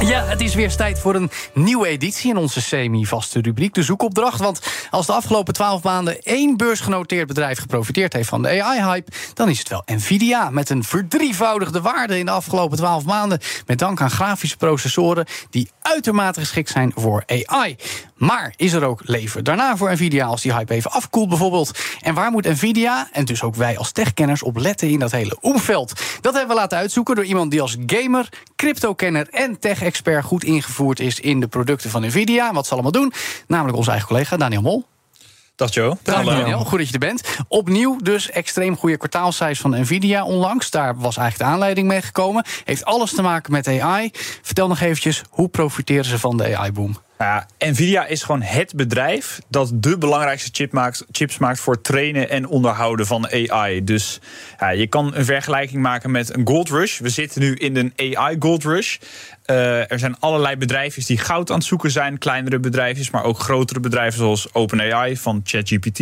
Ja, 0.00 0.24
het 0.24 0.40
is 0.40 0.54
weer 0.54 0.76
tijd 0.76 0.98
voor 0.98 1.14
een 1.14 1.30
nieuwe 1.54 1.86
editie 1.86 2.30
in 2.30 2.36
onze 2.36 2.62
semi-vaste 2.62 3.40
rubriek, 3.40 3.74
de 3.74 3.82
zoekopdracht. 3.82 4.40
Want 4.40 4.60
als 4.90 5.06
de 5.06 5.12
afgelopen 5.12 5.54
twaalf 5.54 5.82
maanden 5.82 6.22
één 6.22 6.56
beursgenoteerd 6.56 7.26
bedrijf 7.26 7.58
geprofiteerd 7.58 8.12
heeft 8.12 8.28
van 8.28 8.42
de 8.42 8.62
AI-hype, 8.62 9.12
dan 9.34 9.48
is 9.48 9.58
het 9.58 9.68
wel 9.68 9.82
Nvidia. 9.86 10.50
Met 10.50 10.70
een 10.70 10.84
verdrievoudigde 10.84 11.80
waarde 11.80 12.18
in 12.18 12.24
de 12.24 12.30
afgelopen 12.30 12.76
twaalf 12.76 13.04
maanden. 13.04 13.40
Met 13.66 13.78
dank 13.78 14.00
aan 14.00 14.10
grafische 14.10 14.56
processoren 14.56 15.26
die 15.50 15.70
uitermate 15.82 16.40
geschikt 16.40 16.70
zijn 16.70 16.92
voor 16.94 17.24
AI. 17.26 17.76
Maar 18.16 18.52
is 18.56 18.72
er 18.72 18.84
ook 18.84 19.00
leven 19.04 19.44
daarna 19.44 19.76
voor 19.76 19.92
Nvidia 19.92 20.26
als 20.26 20.42
die 20.42 20.52
hype 20.52 20.74
even 20.74 20.90
afkoelt 20.90 21.28
bijvoorbeeld? 21.28 21.78
En 22.00 22.14
waar 22.14 22.30
moet 22.30 22.44
Nvidia, 22.44 23.08
en 23.12 23.24
dus 23.24 23.42
ook 23.42 23.54
wij 23.54 23.78
als 23.78 23.92
techkenners, 23.92 24.42
op 24.42 24.56
letten 24.56 24.88
in 24.88 24.98
dat 24.98 25.10
hele 25.10 25.36
omveld? 25.40 25.92
Dat 26.20 26.34
hebben 26.34 26.54
we 26.54 26.60
laten 26.60 26.78
uitzoeken 26.78 27.14
door 27.14 27.24
iemand 27.24 27.50
die 27.50 27.60
als 27.60 27.76
gamer, 27.86 28.28
crypto-kenner 28.56 29.28
en 29.28 29.58
tech-expert 29.58 30.24
goed 30.24 30.44
ingevoerd 30.44 31.00
is 31.00 31.20
in 31.20 31.40
de 31.40 31.48
producten 31.48 31.90
van 31.90 32.06
Nvidia. 32.06 32.52
Wat 32.52 32.66
ze 32.66 32.72
allemaal 32.72 32.92
doen, 32.92 33.12
namelijk 33.46 33.76
onze 33.76 33.90
eigen 33.90 34.08
collega 34.08 34.36
Daniel 34.36 34.62
Mol. 34.62 34.84
Dag 35.56 35.74
Joe. 35.74 35.96
Dag 36.02 36.24
Daniel, 36.24 36.64
goed 36.64 36.78
dat 36.78 36.86
je 36.86 36.92
er 36.92 36.98
bent. 36.98 37.22
Opnieuw 37.48 37.96
dus 38.02 38.30
extreem 38.30 38.76
goede 38.76 38.96
kwartaalcijfers 38.96 39.60
van 39.60 39.80
Nvidia 39.80 40.24
onlangs. 40.24 40.70
Daar 40.70 40.96
was 40.96 41.16
eigenlijk 41.16 41.50
de 41.50 41.54
aanleiding 41.54 41.88
mee 41.88 42.02
gekomen. 42.02 42.44
Heeft 42.64 42.84
alles 42.84 43.14
te 43.14 43.22
maken 43.22 43.52
met 43.52 43.68
AI. 43.68 44.10
Vertel 44.42 44.68
nog 44.68 44.80
eventjes, 44.80 45.22
hoe 45.30 45.48
profiteren 45.48 46.04
ze 46.04 46.18
van 46.18 46.36
de 46.36 46.56
AI-boom? 46.56 46.96
Ja, 47.18 47.46
Nvidia 47.58 48.06
is 48.06 48.22
gewoon 48.22 48.42
het 48.42 48.74
bedrijf 48.74 49.38
dat 49.48 49.70
de 49.74 49.98
belangrijkste 49.98 50.50
chip 50.52 50.72
maakt, 50.72 51.04
chips 51.10 51.38
maakt 51.38 51.60
voor 51.60 51.80
trainen 51.80 52.28
en 52.28 52.46
onderhouden 52.46 53.06
van 53.06 53.28
AI. 53.30 53.84
Dus 53.84 54.20
je 54.74 54.86
kan 54.86 55.14
een 55.14 55.24
vergelijking 55.24 55.82
maken 55.82 56.10
met 56.10 56.34
een 56.34 56.46
gold 56.46 56.68
rush. 56.68 56.98
We 56.98 57.08
zitten 57.08 57.40
nu 57.40 57.54
in 57.54 57.76
een 57.76 58.16
AI 58.16 58.36
gold 58.38 58.64
rush. 58.64 58.96
Uh, 59.46 59.90
er 59.90 59.98
zijn 59.98 60.18
allerlei 60.18 60.56
bedrijven 60.56 61.04
die 61.06 61.18
goud 61.18 61.50
aan 61.50 61.56
het 61.56 61.66
zoeken 61.66 61.90
zijn. 61.90 62.18
Kleinere 62.18 62.60
bedrijven, 62.60 63.06
maar 63.12 63.24
ook 63.24 63.38
grotere 63.38 63.80
bedrijven 63.80 64.18
zoals 64.18 64.54
OpenAI 64.54 65.16
van 65.16 65.40
ChatGPT. 65.44 66.00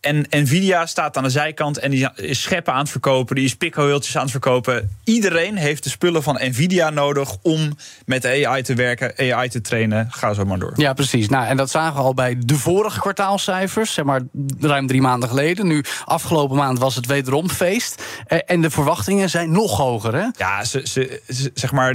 En 0.00 0.26
Nvidia 0.30 0.86
staat 0.86 1.16
aan 1.16 1.22
de 1.22 1.30
zijkant 1.30 1.78
en 1.78 1.90
die 1.90 2.08
is 2.14 2.42
scheppen 2.42 2.72
aan 2.72 2.78
het 2.80 2.90
verkopen, 2.90 3.34
die 3.36 3.44
is 3.44 3.54
pikhoeeltjes 3.56 4.16
aan 4.16 4.22
het 4.22 4.30
verkopen. 4.30 4.96
Iedereen 5.04 5.56
heeft 5.56 5.82
de 5.82 5.88
spullen 5.90 6.22
van 6.22 6.38
Nvidia 6.42 6.90
nodig 6.90 7.36
om 7.42 7.76
met 8.06 8.24
AI 8.26 8.62
te 8.62 8.74
werken, 8.74 9.32
AI 9.34 9.48
te 9.48 9.60
trainen. 9.60 10.06
Ga 10.10 10.32
zo 10.34 10.44
maar 10.44 10.58
door. 10.58 10.72
Ja, 10.76 10.92
precies. 10.92 11.28
Nou, 11.28 11.46
en 11.46 11.56
dat 11.56 11.70
zagen 11.70 11.94
we 11.96 12.00
al 12.02 12.14
bij 12.14 12.36
de 12.38 12.54
vorige 12.56 13.00
kwartaalcijfers, 13.00 13.94
zeg 13.94 14.04
maar 14.04 14.20
ruim 14.60 14.86
drie 14.86 15.00
maanden 15.00 15.28
geleden. 15.28 15.66
Nu, 15.66 15.84
afgelopen 16.04 16.56
maand 16.56 16.78
was 16.78 16.94
het 16.94 17.06
wederom 17.06 17.48
feest. 17.50 18.02
Eh, 18.26 18.38
En 18.46 18.60
de 18.60 18.70
verwachtingen 18.70 19.30
zijn 19.30 19.52
nog 19.52 19.76
hoger, 19.76 20.14
hè? 20.14 20.26
Ja, 20.36 20.64
ze, 20.64 20.80
ze, 20.84 21.22
ze- 21.28 21.50
zeg 21.54 21.72
maar, 21.72 21.94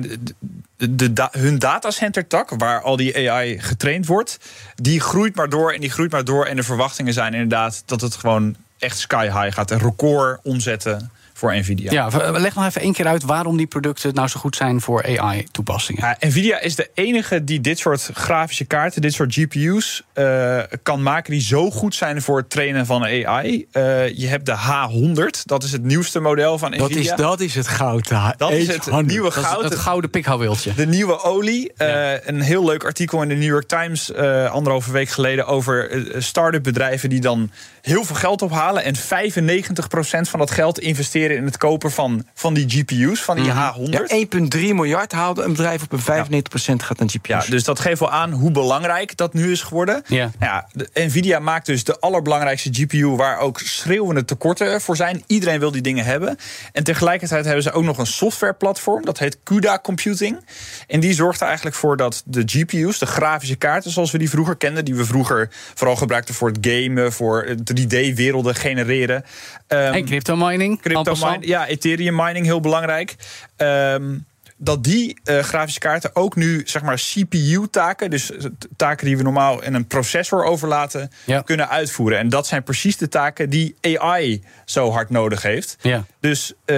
de, 0.77 1.27
hun 1.31 1.59
datacenter-tak, 1.59 2.49
waar 2.49 2.81
al 2.81 2.95
die 2.95 3.31
AI 3.31 3.59
getraind 3.59 4.05
wordt, 4.05 4.39
die 4.75 4.99
groeit 4.99 5.35
maar 5.35 5.49
door 5.49 5.73
en 5.73 5.81
die 5.81 5.91
groeit 5.91 6.11
maar 6.11 6.23
door. 6.23 6.45
En 6.45 6.55
de 6.55 6.63
verwachtingen 6.63 7.13
zijn 7.13 7.33
inderdaad 7.33 7.83
dat 7.85 8.01
het 8.01 8.15
gewoon 8.15 8.55
echt 8.79 8.97
sky 8.97 9.25
high 9.25 9.55
gaat. 9.55 9.71
Een 9.71 9.79
record 9.79 10.39
omzetten 10.43 11.11
voor 11.37 11.55
Nvidia. 11.55 11.91
Ja, 11.91 12.09
leg 12.31 12.55
nog 12.55 12.65
even 12.65 12.81
één 12.81 12.93
keer 12.93 13.07
uit 13.07 13.23
waarom 13.23 13.57
die 13.57 13.67
producten 13.67 14.13
nou 14.13 14.27
zo 14.27 14.39
goed 14.39 14.55
zijn 14.55 14.81
voor 14.81 15.19
AI-toepassingen. 15.19 16.01
Ja, 16.19 16.27
Nvidia 16.27 16.59
is 16.59 16.75
de 16.75 16.89
enige 16.93 17.43
die 17.43 17.61
dit 17.61 17.79
soort 17.79 18.09
grafische 18.13 18.65
kaarten, 18.65 19.01
dit 19.01 19.13
soort 19.13 19.33
GPU's, 19.33 20.03
eh, 20.13 20.59
kan 20.83 21.03
maken 21.03 21.31
die 21.31 21.41
zo 21.41 21.71
goed 21.71 21.95
zijn 21.95 22.21
voor 22.21 22.37
het 22.37 22.49
trainen 22.49 22.85
van 22.85 23.03
AI. 23.03 23.65
Eh, 23.71 24.17
je 24.17 24.27
hebt 24.27 24.45
de 24.45 24.55
H100, 24.55 25.45
dat 25.45 25.63
is 25.63 25.71
het 25.71 25.83
nieuwste 25.83 26.19
model 26.19 26.57
van 26.57 26.71
Dat 26.71 26.89
Nvidia. 26.89 27.11
is, 27.11 27.17
dat 27.17 27.39
is 27.39 27.55
het 27.55 27.67
goud. 27.67 28.09
Dat 28.37 28.51
is 28.51 28.67
het 28.67 28.85
nieuwe 29.05 29.29
Dat 29.29 29.37
is 29.37 29.43
goud. 29.43 29.63
het 29.63 29.75
gouden 29.75 30.09
pikhouweeltje. 30.09 30.73
De 30.73 30.87
nieuwe 30.87 31.21
olie. 31.23 31.73
Eh, 31.77 32.11
een 32.27 32.41
heel 32.41 32.65
leuk 32.65 32.83
artikel 32.83 33.21
in 33.21 33.27
de 33.29 33.35
New 33.35 33.43
York 33.49 33.67
Times 33.67 34.11
eh, 34.11 34.51
anderhalve 34.51 34.91
week 34.91 35.09
geleden 35.09 35.45
over 35.47 36.03
start-up 36.17 36.63
bedrijven 36.63 37.09
die 37.09 37.21
dan 37.21 37.51
heel 37.81 38.03
veel 38.03 38.15
geld 38.15 38.41
ophalen 38.41 38.83
en 38.83 38.95
95% 38.95 40.29
van 40.29 40.39
dat 40.39 40.51
geld 40.51 40.79
investeren 40.79 41.23
in 41.31 41.45
het 41.45 41.57
kopen 41.57 41.91
van, 41.91 42.25
van 42.33 42.53
die 42.53 42.65
GPU's, 42.69 43.21
van 43.23 43.35
die 43.35 43.51
H100. 43.51 43.89
Ja, 44.07 44.25
1,3 44.25 44.59
miljard 44.73 45.11
haalde 45.11 45.43
een 45.43 45.51
bedrijf 45.51 45.83
op 45.83 45.93
en 45.93 45.99
95% 45.99 46.83
gaat 46.83 46.99
naar 46.99 47.09
GPU's. 47.09 47.45
Ja, 47.45 47.51
dus 47.51 47.63
dat 47.63 47.79
geeft 47.79 47.99
wel 47.99 48.11
aan 48.11 48.31
hoe 48.31 48.51
belangrijk 48.51 49.17
dat 49.17 49.33
nu 49.33 49.51
is 49.51 49.61
geworden. 49.61 50.03
Ja. 50.07 50.31
Ja, 50.39 50.67
de- 50.71 50.89
Nvidia 50.93 51.39
maakt 51.39 51.65
dus 51.65 51.83
de 51.83 51.99
allerbelangrijkste 51.99 52.69
GPU 52.71 53.05
waar 53.07 53.39
ook 53.39 53.59
schreeuwende 53.59 54.25
tekorten 54.25 54.81
voor 54.81 54.95
zijn. 54.95 55.23
Iedereen 55.27 55.59
wil 55.59 55.71
die 55.71 55.81
dingen 55.81 56.05
hebben. 56.05 56.37
En 56.71 56.83
tegelijkertijd 56.83 57.45
hebben 57.45 57.63
ze 57.63 57.71
ook 57.71 57.83
nog 57.83 57.97
een 57.97 58.05
softwareplatform. 58.07 59.05
Dat 59.05 59.19
heet 59.19 59.37
CUDA 59.43 59.79
Computing. 59.79 60.45
En 60.87 60.99
die 60.99 61.13
zorgt 61.13 61.39
er 61.41 61.45
eigenlijk 61.47 61.75
voor 61.75 61.97
dat 61.97 62.23
de 62.25 62.43
GPU's, 62.45 62.99
de 62.99 63.05
grafische 63.05 63.55
kaarten 63.55 63.91
zoals 63.91 64.11
we 64.11 64.17
die 64.17 64.29
vroeger 64.29 64.55
kenden, 64.55 64.85
die 64.85 64.95
we 64.95 65.05
vroeger 65.05 65.49
vooral 65.73 65.95
gebruikten 65.95 66.35
voor 66.35 66.47
het 66.47 66.57
gamen, 66.61 67.13
voor 67.13 67.47
3D-werelden 67.63 68.55
genereren. 68.55 69.23
Ehm, 69.67 69.93
En 69.93 70.05
crypto 70.05 70.35
mining. 70.35 70.81
Crypto 70.81 71.15
mining, 71.15 71.45
ja, 71.45 71.67
Ethereum 71.67 72.15
mining, 72.15 72.45
heel 72.45 72.59
belangrijk. 72.59 73.15
Ehm, 73.55 74.17
dat 74.57 74.83
die 74.83 75.19
eh, 75.23 75.39
grafische 75.39 75.79
kaarten 75.79 76.15
ook 76.15 76.35
nu, 76.35 76.61
zeg 76.65 76.81
maar, 76.81 76.95
CPU-taken, 76.95 78.09
dus 78.09 78.31
taken 78.75 79.05
die 79.05 79.17
we 79.17 79.23
normaal 79.23 79.63
in 79.63 79.73
een 79.73 79.87
processor 79.87 80.43
overlaten, 80.43 81.11
Ja. 81.25 81.41
kunnen 81.41 81.69
uitvoeren. 81.69 82.17
En 82.17 82.29
dat 82.29 82.47
zijn 82.47 82.63
precies 82.63 82.97
de 82.97 83.07
taken 83.07 83.49
die 83.49 83.75
AI 83.81 84.43
zo 84.65 84.91
hard 84.91 85.09
nodig 85.09 85.41
heeft. 85.41 85.77
Ja. 85.81 86.05
Dus 86.19 86.53
eh, 86.65 86.75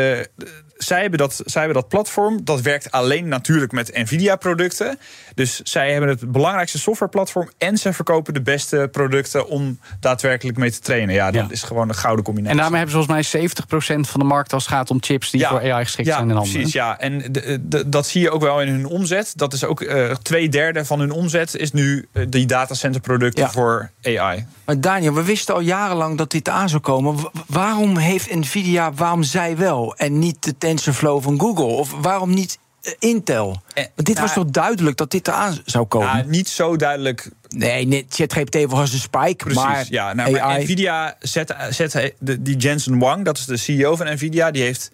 zij, 0.77 1.01
hebben 1.01 1.19
dat, 1.19 1.41
zij 1.45 1.61
hebben 1.61 1.81
dat 1.81 1.89
platform. 1.89 2.45
Dat 2.45 2.61
werkt 2.61 2.91
alleen 2.91 3.27
natuurlijk 3.27 3.71
met 3.71 3.91
Nvidia-producten. 3.93 4.99
Dus 5.37 5.61
zij 5.61 5.91
hebben 5.91 6.09
het 6.09 6.31
belangrijkste 6.31 6.79
softwareplatform. 6.79 7.49
En 7.57 7.77
ze 7.77 7.93
verkopen 7.93 8.33
de 8.33 8.41
beste 8.41 8.89
producten 8.91 9.47
om 9.47 9.79
daadwerkelijk 9.99 10.57
mee 10.57 10.71
te 10.71 10.79
trainen. 10.79 11.15
Ja, 11.15 11.31
dat 11.31 11.45
Ja. 11.45 11.51
is 11.51 11.63
gewoon 11.63 11.89
een 11.89 11.95
gouden 11.95 12.25
combinatie. 12.25 12.55
En 12.55 12.61
daarmee 12.61 12.79
hebben 12.83 13.01
ze 13.01 13.05
volgens 13.05 13.31
mij 13.31 13.41
70% 13.41 14.07
van 14.09 14.19
de 14.19 14.25
markt 14.25 14.53
als 14.53 14.65
het 14.65 14.73
gaat 14.73 14.89
om 14.91 14.97
chips 15.01 15.29
die 15.31 15.45
voor 15.45 15.59
AI 15.71 15.83
geschikt 15.83 16.07
ja, 16.07 16.15
zijn 16.15 16.29
in 16.29 16.35
handen. 16.35 16.53
Precies, 16.53 16.73
ja. 16.73 16.99
En 16.99 17.31
de- 17.31 17.59
de- 17.67 17.89
dat 17.89 18.07
zie 18.07 18.21
je 18.21 18.31
ook 18.31 18.41
wel 18.41 18.61
in 18.61 18.67
hun 18.67 18.85
omzet. 18.85 19.31
Dat 19.35 19.53
is 19.53 19.63
ook 19.63 19.81
eh, 19.81 20.11
twee 20.11 20.49
derde 20.49 20.85
van 20.85 20.99
hun 20.99 21.11
omzet 21.11 21.55
is 21.55 21.71
nu 21.71 22.07
eh, 22.11 22.25
die 22.29 22.45
datacenterproducten 22.45 23.43
Ja. 23.43 23.49
voor 23.51 23.91
AI. 24.03 24.45
Maar 24.65 24.79
Daniel, 24.81 25.13
we 25.13 25.23
wisten 25.23 25.53
al 25.53 25.59
jarenlang 25.61 26.17
dat 26.17 26.31
dit 26.31 26.49
aan 26.49 26.69
zou 26.69 26.81
komen. 26.81 27.15
Wa- 27.21 27.31
waarom 27.47 27.97
heeft 27.97 28.35
Nvidia, 28.35 28.93
waarom 28.93 29.23
zij 29.23 29.57
wel 29.57 29.95
en 29.95 30.19
niet 30.19 30.43
de 30.43 30.57
TensorFlow 30.57 31.23
van 31.23 31.39
Google? 31.39 31.65
Of 31.65 31.91
waarom 32.01 32.33
niet 32.33 32.57
Intel? 32.99 33.61
Eh, 33.73 33.83
dit 33.95 34.07
nou, 34.07 34.21
was 34.21 34.33
toch 34.33 34.45
duidelijk 34.45 34.97
dat 34.97 35.11
dit 35.11 35.27
eraan 35.27 35.57
zou 35.65 35.85
komen? 35.85 36.29
Niet 36.29 36.49
zo 36.49 36.75
duidelijk 36.75 37.29
nee, 37.49 37.87
nee, 37.87 38.05
ChatGPT 38.09 38.65
was 38.65 38.93
een 38.93 38.99
spike, 38.99 39.35
Precies, 39.35 39.63
maar, 39.63 39.85
ja. 39.89 40.13
Nou, 40.13 40.31
maar. 40.31 40.59
Nvidia 40.59 41.15
zet, 41.19 41.55
zet 41.69 42.13
de, 42.19 42.41
die 42.41 42.55
Jensen 42.55 42.99
Wang, 42.99 43.25
dat 43.25 43.37
is 43.37 43.45
de 43.45 43.57
CEO 43.57 43.95
van 43.95 44.13
Nvidia, 44.13 44.51
die 44.51 44.63
heeft 44.63 44.91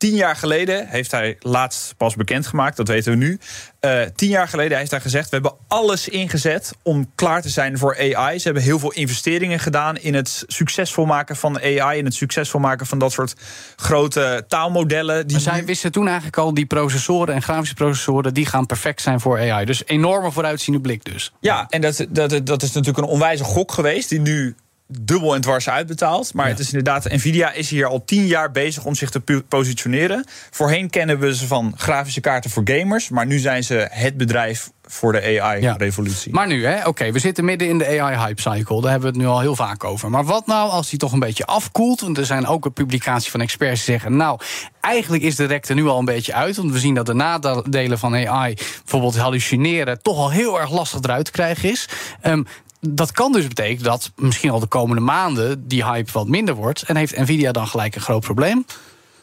tien 0.00 0.14
jaar 0.14 0.36
geleden, 0.36 0.86
heeft 0.88 1.10
hij 1.10 1.36
laatst 1.40 1.94
pas 1.96 2.14
bekendgemaakt, 2.14 2.76
dat 2.76 2.88
weten 2.88 3.12
we 3.12 3.18
nu. 3.18 3.38
Eh, 3.80 4.02
tien 4.14 4.28
jaar 4.28 4.48
geleden 4.48 4.78
heeft 4.78 4.90
hij 4.90 5.00
gezegd, 5.00 5.24
we 5.24 5.34
hebben 5.34 5.54
alles 5.68 6.08
ingezet 6.08 6.72
om 6.82 7.10
klaar 7.14 7.42
te 7.42 7.48
zijn 7.48 7.78
voor 7.78 7.96
AI. 7.98 8.38
Ze 8.38 8.44
hebben 8.44 8.62
heel 8.62 8.78
veel 8.78 8.92
investeringen 8.92 9.58
gedaan 9.58 9.96
in 9.96 10.14
het 10.14 10.44
succesvol 10.46 11.04
maken 11.04 11.36
van 11.36 11.60
AI, 11.60 11.98
in 11.98 12.04
het 12.04 12.14
succesvol 12.14 12.60
maken 12.60 12.86
van 12.86 12.98
dat 12.98 13.12
soort 13.12 13.34
grote 13.76 14.44
taalmodellen. 14.48 15.26
Die 15.26 15.36
Maar 15.36 15.54
zij 15.54 15.64
wisten 15.64 15.92
toen 15.92 16.06
eigenlijk 16.06 16.36
al, 16.36 16.54
die 16.54 16.66
processoren 16.66 17.34
en 17.34 17.42
grafische 17.42 17.74
processoren... 17.74 18.34
die 18.34 18.46
gaan 18.46 18.66
perfect 18.66 19.02
zijn 19.02 19.20
voor 19.20 19.38
AI. 19.38 19.64
Dus 19.64 19.86
enorme 19.86 20.32
vooruitziende 20.32 20.80
blik 20.80 21.04
dus. 21.04 21.32
Ja, 21.40 21.66
en 21.68 21.80
dat, 21.80 22.06
dat, 22.08 22.46
dat 22.46 22.62
is 22.62 22.72
natuurlijk 22.72 23.06
een 23.06 23.12
onwijze 23.12 23.44
gok 23.44 23.72
geweest, 23.72 24.08
die 24.08 24.20
nu 24.20 24.54
dubbel 24.98 25.34
en 25.34 25.40
dwars 25.40 25.68
uitbetaald. 25.68 26.34
Maar 26.34 26.48
het 26.48 26.58
is 26.58 26.66
inderdaad, 26.66 27.04
Nvidia 27.04 27.52
is 27.52 27.70
hier 27.70 27.86
al 27.86 28.04
tien 28.04 28.26
jaar 28.26 28.50
bezig 28.50 28.84
om 28.84 28.94
zich 28.94 29.10
te 29.10 29.44
positioneren. 29.48 30.24
Voorheen 30.50 30.90
kennen 30.90 31.18
we 31.18 31.34
ze 31.34 31.46
van 31.46 31.74
grafische 31.76 32.20
kaarten 32.20 32.50
voor 32.50 32.62
gamers, 32.64 33.08
maar 33.08 33.26
nu 33.26 33.38
zijn 33.38 33.64
ze 33.64 33.86
het 33.90 34.16
bedrijf 34.16 34.70
voor 34.90 35.12
de 35.12 35.40
AI-revolutie. 35.40 36.32
Maar 36.32 36.46
nu, 36.46 36.66
hè, 36.66 36.86
oké, 36.86 37.12
we 37.12 37.18
zitten 37.18 37.44
midden 37.44 37.68
in 37.68 37.78
de 37.78 38.00
AI-hype 38.00 38.40
cycle. 38.40 38.80
Daar 38.80 38.90
hebben 38.90 39.12
we 39.12 39.16
het 39.16 39.26
nu 39.26 39.32
al 39.32 39.40
heel 39.40 39.56
vaak 39.56 39.84
over. 39.84 40.10
Maar 40.10 40.24
wat 40.24 40.46
nou 40.46 40.70
als 40.70 40.90
die 40.90 40.98
toch 40.98 41.12
een 41.12 41.18
beetje 41.18 41.46
afkoelt? 41.46 42.00
Want 42.00 42.18
er 42.18 42.26
zijn 42.26 42.46
ook 42.46 42.64
een 42.64 42.72
publicatie 42.72 43.30
van 43.30 43.40
experts 43.40 43.84
die 43.84 43.94
zeggen... 43.94 44.16
nou, 44.16 44.40
eigenlijk 44.80 45.22
is 45.22 45.36
de 45.36 45.60
er 45.60 45.74
nu 45.74 45.86
al 45.86 45.98
een 45.98 46.04
beetje 46.04 46.34
uit. 46.34 46.56
Want 46.56 46.72
we 46.72 46.78
zien 46.78 46.94
dat 46.94 47.06
de 47.06 47.14
nadelen 47.14 47.98
van 47.98 48.14
AI, 48.14 48.54
bijvoorbeeld 48.54 49.16
hallucineren... 49.16 50.02
toch 50.02 50.16
al 50.16 50.30
heel 50.30 50.60
erg 50.60 50.70
lastig 50.70 51.02
eruit 51.02 51.24
te 51.24 51.30
krijgen 51.30 51.70
is. 51.70 51.88
Ehm, 52.20 52.42
dat 52.80 53.12
kan 53.12 53.32
dus 53.32 53.48
betekenen 53.48 53.84
dat 53.84 54.10
misschien 54.16 54.50
al 54.50 54.60
de 54.60 54.66
komende 54.66 55.02
maanden... 55.02 55.68
die 55.68 55.84
hype 55.84 56.12
wat 56.12 56.28
minder 56.28 56.54
wordt. 56.54 56.82
En 56.82 56.96
heeft 56.96 57.16
Nvidia 57.18 57.52
dan 57.52 57.66
gelijk 57.66 57.94
een 57.94 58.00
groot 58.00 58.22
probleem? 58.22 58.64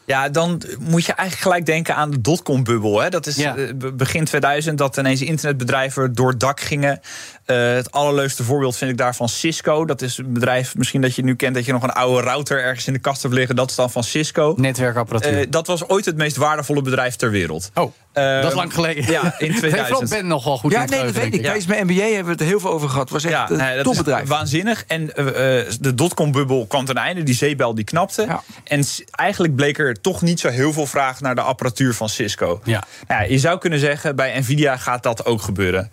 Ja, 0.06 0.30
dan 0.30 0.62
moet 0.80 1.06
je 1.06 1.14
eigenlijk 1.14 1.42
gelijk 1.48 1.66
denken 1.66 1.96
aan 1.96 2.12
de 2.12 2.22
dotcom-bubbel. 2.22 3.10
Dat 3.10 3.26
is 3.28 3.36
Ja. 3.36 3.56
eh, 3.56 3.74
be- 3.76 3.94
begin 3.94 4.26
2000 4.26 4.78
dat 4.78 4.98
ineens 4.98 5.22
internetbedrijven 5.22 6.14
door 6.14 6.30
het 6.30 6.40
dak 6.40 6.60
gingen. 6.62 7.00
Eh, 7.46 7.58
het 7.74 7.92
allerleukste 7.92 8.44
voorbeeld 8.44 8.78
vind 8.78 8.92
ik 8.92 8.98
daarvan 8.98 9.30
Cisco. 9.30 9.86
Dat 9.86 10.02
is 10.02 10.18
een 10.18 10.34
bedrijf, 10.34 10.76
misschien 10.76 11.02
dat 11.02 11.16
je 11.16 11.24
nu 11.24 11.36
kent... 11.36 11.56
dat 11.56 11.66
je 11.66 11.72
nog 11.72 11.84
een 11.84 11.92
oude 11.94 12.22
router 12.22 12.64
ergens 12.64 12.88
in 12.88 12.94
de 12.94 13.00
kast 13.00 13.22
hebt 13.22 13.34
liggen. 13.34 13.56
Dat 13.56 13.70
is 13.70 13.76
dan 13.76 13.92
van 13.92 14.04
Cisco. 14.04 14.54
Netwerkapparatuur. 14.58 15.40
Eh, 15.40 15.46
dat 15.50 15.68
was 15.68 15.88
ooit 15.88 16.06
het 16.06 16.16
meest 16.18 16.36
waardevolle 16.36 16.82
bedrijf 16.82 17.16
ter 17.16 17.32
wereld. 17.32 17.72
oh, 17.74 17.92
Eh, 18.18 18.42
dat 18.42 18.52
is 18.52 18.58
lang 18.58 18.74
geleden. 18.74 19.12
Ja, 19.12 19.36
in 19.38 19.56
2000. 19.56 19.88
Vooral 19.88 20.08
Ben 20.10 20.28
nog 20.28 20.44
wel 20.44 20.58
goed 20.58 20.72
Ja, 20.72 20.84
in 20.84 20.90
nee, 20.90 21.04
dat 21.04 21.12
weet 21.12 21.34
ik. 21.34 21.42
Tijdens 21.42 21.66
mijn 21.66 21.86
MBA 21.86 22.04
hebben 22.04 22.24
we 22.26 22.32
het 22.32 22.50
heel 22.50 22.60
veel 22.60 22.70
over 22.70 22.90
gehad. 22.90 23.10
Was 23.10 23.24
echt 23.24 23.50
een 23.50 23.58
nee, 23.58 23.76
dat 23.76 23.84
topbedrijf. 23.84 24.24
is 24.24 24.30
waanzinnig. 24.30 24.84
En 24.88 25.16
eh, 25.16 25.60
eh, 25.60 25.66
de 25.80 25.96
dotcom-bubbel 25.96 26.66
kwam 26.68 26.86
ten 26.86 26.96
einde. 26.96 27.24
Die 27.24 27.36
zeebel 27.36 27.76
die 27.76 27.84
knapte. 27.84 28.22
Ja. 28.22 28.44
En 28.64 28.86
eigenlijk 29.12 29.56
bleek 29.56 29.80
er 29.80 30.02
toch 30.02 30.22
niet 30.22 30.40
zo 30.40 30.50
heel 30.50 30.74
veel 30.74 30.86
vraag 30.86 31.22
naar 31.22 31.36
de 31.36 31.42
apparatuur 31.42 31.94
van 31.94 32.10
Cisco. 32.10 32.62
Ja. 32.64 32.84
Nou 33.08 33.22
ja, 33.22 33.28
je 33.30 33.40
zou 33.40 33.58
kunnen 33.60 33.80
zeggen, 33.80 34.16
bij 34.16 34.40
Nvidia 34.40 34.78
gaat 34.78 35.04
dat 35.04 35.26
ook 35.26 35.42
gebeuren. 35.42 35.92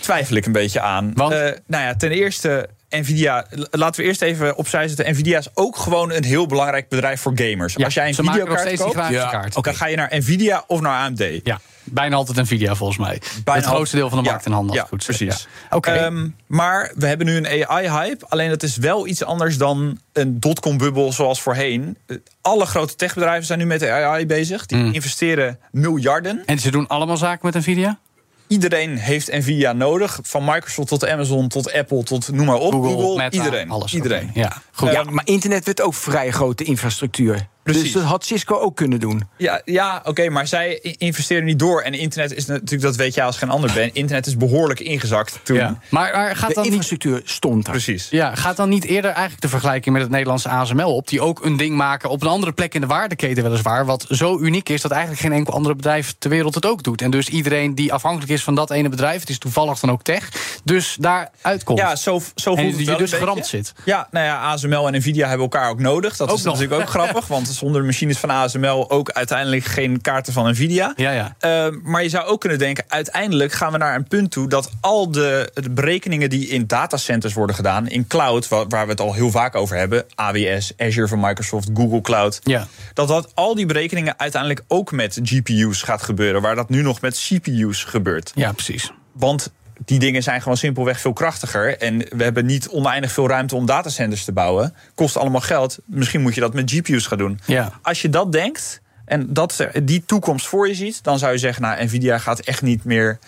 Twijfel 0.00 0.36
ik 0.36 0.46
een 0.46 0.52
beetje 0.52 0.80
aan. 0.80 1.10
Want? 1.14 1.32
Eh, 1.32 1.38
nou 1.66 1.84
ja, 1.84 1.94
ten 1.96 2.10
eerste, 2.10 2.68
Nvidia, 3.00 3.46
laten 3.70 4.00
we 4.00 4.06
eerst 4.06 4.22
even 4.22 4.56
opzij 4.56 4.88
zetten. 4.88 5.10
Nvidia 5.12 5.38
is 5.38 5.48
ook 5.54 5.76
gewoon 5.76 6.12
een 6.12 6.24
heel 6.24 6.46
belangrijk 6.46 6.88
bedrijf 6.88 7.20
voor 7.20 7.32
gamers. 7.34 7.74
Ja, 7.76 7.84
Als 7.84 7.94
jij 7.94 8.08
een 8.08 8.14
ze 8.14 8.22
maken 8.22 8.38
nog 8.46 8.48
videokaart 8.48 8.80
koopt, 8.80 8.94
grafische 8.94 9.28
kaart. 9.30 9.64
dan 9.64 9.74
ga 9.74 9.86
je 9.86 9.96
naar 9.96 10.08
Nvidia 10.18 10.64
of 10.66 10.80
naar 10.80 11.04
AMD. 11.04 11.24
Ja, 11.44 11.60
bijna 11.84 12.16
altijd 12.16 12.36
Nvidia 12.38 12.74
volgens 12.74 12.98
mij. 12.98 13.20
Bijna 13.44 13.60
het 13.60 13.68
grootste 13.70 13.96
deel 13.96 14.08
van 14.08 14.18
de 14.18 14.24
ja, 14.24 14.30
markt 14.30 14.46
in 14.46 14.52
handen. 14.52 14.74
Ja, 14.76 14.84
goed 14.88 15.04
precies. 15.04 15.46
Ja. 15.70 15.76
Oké. 15.76 15.90
Ehm, 15.90 16.28
maar 16.46 16.92
we 16.94 17.06
hebben 17.06 17.26
nu 17.26 17.36
een 17.36 17.68
AI-hype. 17.68 18.26
Alleen 18.28 18.48
dat 18.48 18.62
is 18.62 18.76
wel 18.76 19.06
iets 19.06 19.24
anders 19.24 19.56
dan 19.58 19.98
een 20.12 20.40
dotcom-bubbel 20.40 21.12
zoals 21.12 21.42
voorheen. 21.42 21.96
Eh, 22.06 22.16
Alle 22.40 22.66
grote 22.66 22.94
techbedrijven 22.94 23.46
zijn 23.46 23.58
nu 23.58 23.64
met 23.64 23.82
AI 23.88 24.26
bezig. 24.26 24.66
Die 24.66 24.78
Mm. 24.78 24.92
investeren 24.92 25.58
miljarden. 25.70 26.42
en 26.46 26.58
ze 26.58 26.70
doen 26.70 26.86
allemaal 26.88 27.16
zaken 27.16 27.40
met 27.46 27.54
Nvidia? 27.54 27.98
Iedereen 28.52 28.96
heeft 28.96 29.32
Nvidia 29.32 29.72
nodig. 29.72 30.18
Van 30.22 30.44
Microsoft 30.44 30.88
tot 30.88 31.08
Amazon 31.08 31.48
tot 31.48 31.72
Apple 31.72 32.02
tot 32.02 32.32
noem 32.32 32.46
maar 32.46 32.56
op. 32.56 32.72
Google, 32.72 32.90
Google, 32.90 33.16
Meta, 33.16 33.44
iedereen. 33.44 33.70
alles. 33.70 33.94
iedereen. 33.94 34.30
Ja, 34.34 34.62
goed. 34.72 34.92
Ja, 34.92 35.02
maar 35.02 35.26
internet 35.26 35.64
werd 35.64 35.80
ook 35.80 35.94
vrij 35.94 36.30
grote 36.30 36.64
infrastructuur. 36.64 37.46
Precies. 37.62 37.82
Dus 37.82 37.92
dat 37.92 38.02
had 38.02 38.24
Cisco 38.24 38.58
ook 38.58 38.76
kunnen 38.76 39.00
doen. 39.00 39.28
Ja, 39.36 39.60
ja 39.64 40.02
oké, 40.04 40.28
maar 40.28 40.46
zij 40.46 40.78
investeren 40.98 41.44
niet 41.44 41.58
door. 41.58 41.80
En 41.80 41.94
internet 41.94 42.34
is 42.34 42.46
natuurlijk, 42.46 42.82
dat 42.82 42.96
weet 42.96 43.14
jij 43.14 43.24
als 43.24 43.36
geen 43.36 43.50
ander 43.50 43.72
ben. 43.74 43.94
Internet 43.94 44.26
is 44.26 44.36
behoorlijk 44.36 44.80
ingezakt 44.80 45.40
toen. 45.42 45.56
Ja. 45.56 45.78
Maar, 45.88 46.12
maar 46.12 46.36
gaat 46.36 46.48
De 46.48 46.54
dan 46.54 46.62
niet 46.62 46.72
infrastructuur 46.72 47.22
stond 47.24 47.64
daar. 47.64 47.74
Precies. 47.74 48.08
Ja, 48.10 48.34
gaat 48.34 48.56
dan 48.56 48.68
niet 48.68 48.84
eerder 48.84 49.10
eigenlijk 49.10 49.40
de 49.40 49.48
vergelijking 49.48 49.94
met 49.94 50.02
het 50.02 50.10
Nederlandse 50.12 50.48
ASML 50.48 50.94
op... 50.94 51.08
die 51.08 51.20
ook 51.20 51.44
een 51.44 51.56
ding 51.56 51.76
maken 51.76 52.10
op 52.10 52.22
een 52.22 52.28
andere 52.28 52.52
plek 52.52 52.74
in 52.74 52.80
de 52.80 52.86
waardeketen 52.86 53.42
weliswaar... 53.42 53.86
wat 53.86 54.06
zo 54.08 54.38
uniek 54.38 54.68
is 54.68 54.82
dat 54.82 54.90
eigenlijk 54.90 55.22
geen 55.22 55.32
enkel 55.32 55.54
andere 55.54 55.74
bedrijf 55.74 56.14
ter 56.18 56.30
wereld 56.30 56.54
het 56.54 56.66
ook 56.66 56.82
doet. 56.82 57.02
En 57.02 57.10
dus 57.10 57.28
iedereen 57.28 57.74
die 57.74 57.92
afhankelijk 57.92 58.32
is 58.32 58.42
van 58.44 58.54
dat 58.54 58.70
ene 58.70 58.88
bedrijf... 58.88 59.20
het 59.20 59.30
is 59.30 59.38
toevallig 59.38 59.78
dan 59.78 59.90
ook 59.90 60.02
tech, 60.02 60.28
dus 60.64 60.96
daar 61.00 61.30
uitkomt. 61.40 61.78
Ja, 61.78 61.96
zo, 61.96 62.20
zo 62.34 62.54
voelt 62.54 62.58
en 62.58 62.66
het 62.66 62.78
je 62.78 62.84
wel 62.84 62.98
dus 62.98 63.10
beetje. 63.10 63.44
zit. 63.44 63.72
Ja, 63.84 64.08
nou 64.10 64.26
ja, 64.26 64.40
ASML 64.40 64.86
en 64.86 64.98
Nvidia 64.98 65.28
hebben 65.28 65.50
elkaar 65.50 65.70
ook 65.70 65.80
nodig. 65.80 66.16
Dat 66.16 66.28
Ook 66.28 66.36
is 66.36 66.42
nog. 66.42 66.54
natuurlijk 66.54 66.82
ook 66.82 66.88
grappig, 66.98 67.26
want 67.26 67.51
zonder 67.54 67.80
de 67.80 67.86
machines 67.86 68.18
van 68.18 68.30
ASML 68.30 68.90
ook 68.90 69.10
uiteindelijk 69.10 69.64
geen 69.64 70.00
kaarten 70.00 70.32
van 70.32 70.50
Nvidia. 70.50 70.92
Ja, 70.96 71.10
ja. 71.10 71.36
Uh, 71.68 71.76
maar 71.82 72.02
je 72.02 72.08
zou 72.08 72.26
ook 72.26 72.40
kunnen 72.40 72.58
denken, 72.58 72.84
uiteindelijk 72.88 73.52
gaan 73.52 73.72
we 73.72 73.78
naar 73.78 73.94
een 73.94 74.08
punt 74.08 74.30
toe 74.30 74.48
dat 74.48 74.70
al 74.80 75.10
de, 75.10 75.50
de 75.54 75.70
berekeningen 75.70 76.30
die 76.30 76.46
in 76.48 76.66
datacenters 76.66 77.34
worden 77.34 77.56
gedaan, 77.56 77.88
in 77.88 78.06
cloud, 78.06 78.48
waar, 78.48 78.68
waar 78.68 78.84
we 78.84 78.90
het 78.90 79.00
al 79.00 79.14
heel 79.14 79.30
vaak 79.30 79.54
over 79.54 79.76
hebben, 79.76 80.04
AWS, 80.14 80.72
Azure 80.76 81.08
van 81.08 81.20
Microsoft, 81.20 81.70
Google 81.74 82.00
Cloud, 82.00 82.40
Ja. 82.42 82.66
dat 82.94 83.08
dat 83.08 83.30
al 83.34 83.54
die 83.54 83.66
berekeningen 83.66 84.18
uiteindelijk 84.18 84.62
ook 84.68 84.92
met 84.92 85.18
GPU's 85.22 85.82
gaat 85.82 86.02
gebeuren, 86.02 86.42
waar 86.42 86.54
dat 86.54 86.68
nu 86.68 86.82
nog 86.82 87.00
met 87.00 87.18
CPU's 87.28 87.84
gebeurt. 87.84 88.32
ja, 88.34 88.52
precies. 88.52 88.90
Want 89.12 89.52
die 89.84 89.98
dingen 89.98 90.22
zijn 90.22 90.42
gewoon 90.42 90.56
simpelweg 90.56 91.00
veel 91.00 91.12
krachtiger. 91.12 91.78
En 91.78 91.98
we 91.98 92.22
hebben 92.24 92.46
niet 92.46 92.68
oneindig 92.68 93.12
veel 93.12 93.28
ruimte 93.28 93.56
om 93.56 93.66
datacenters 93.66 94.24
te 94.24 94.32
bouwen. 94.32 94.74
Kost 94.94 95.16
allemaal 95.16 95.40
geld. 95.40 95.78
Misschien 95.84 96.20
moet 96.20 96.34
je 96.34 96.40
dat 96.40 96.54
met 96.54 96.70
GPU's 96.70 97.06
gaan 97.06 97.18
doen. 97.18 97.40
Ja. 97.46 97.72
Als 97.82 98.02
je 98.02 98.08
dat 98.08 98.32
denkt 98.32 98.80
en 99.04 99.32
dat, 99.32 99.66
die 99.82 100.02
toekomst 100.06 100.46
voor 100.46 100.68
je 100.68 100.74
ziet, 100.74 101.02
dan 101.04 101.18
zou 101.18 101.32
je 101.32 101.38
zeggen: 101.38 101.62
Nou, 101.62 101.84
Nvidia 101.84 102.18
gaat 102.18 102.40
echt 102.40 102.62
niet 102.62 102.84
meer 102.84 103.18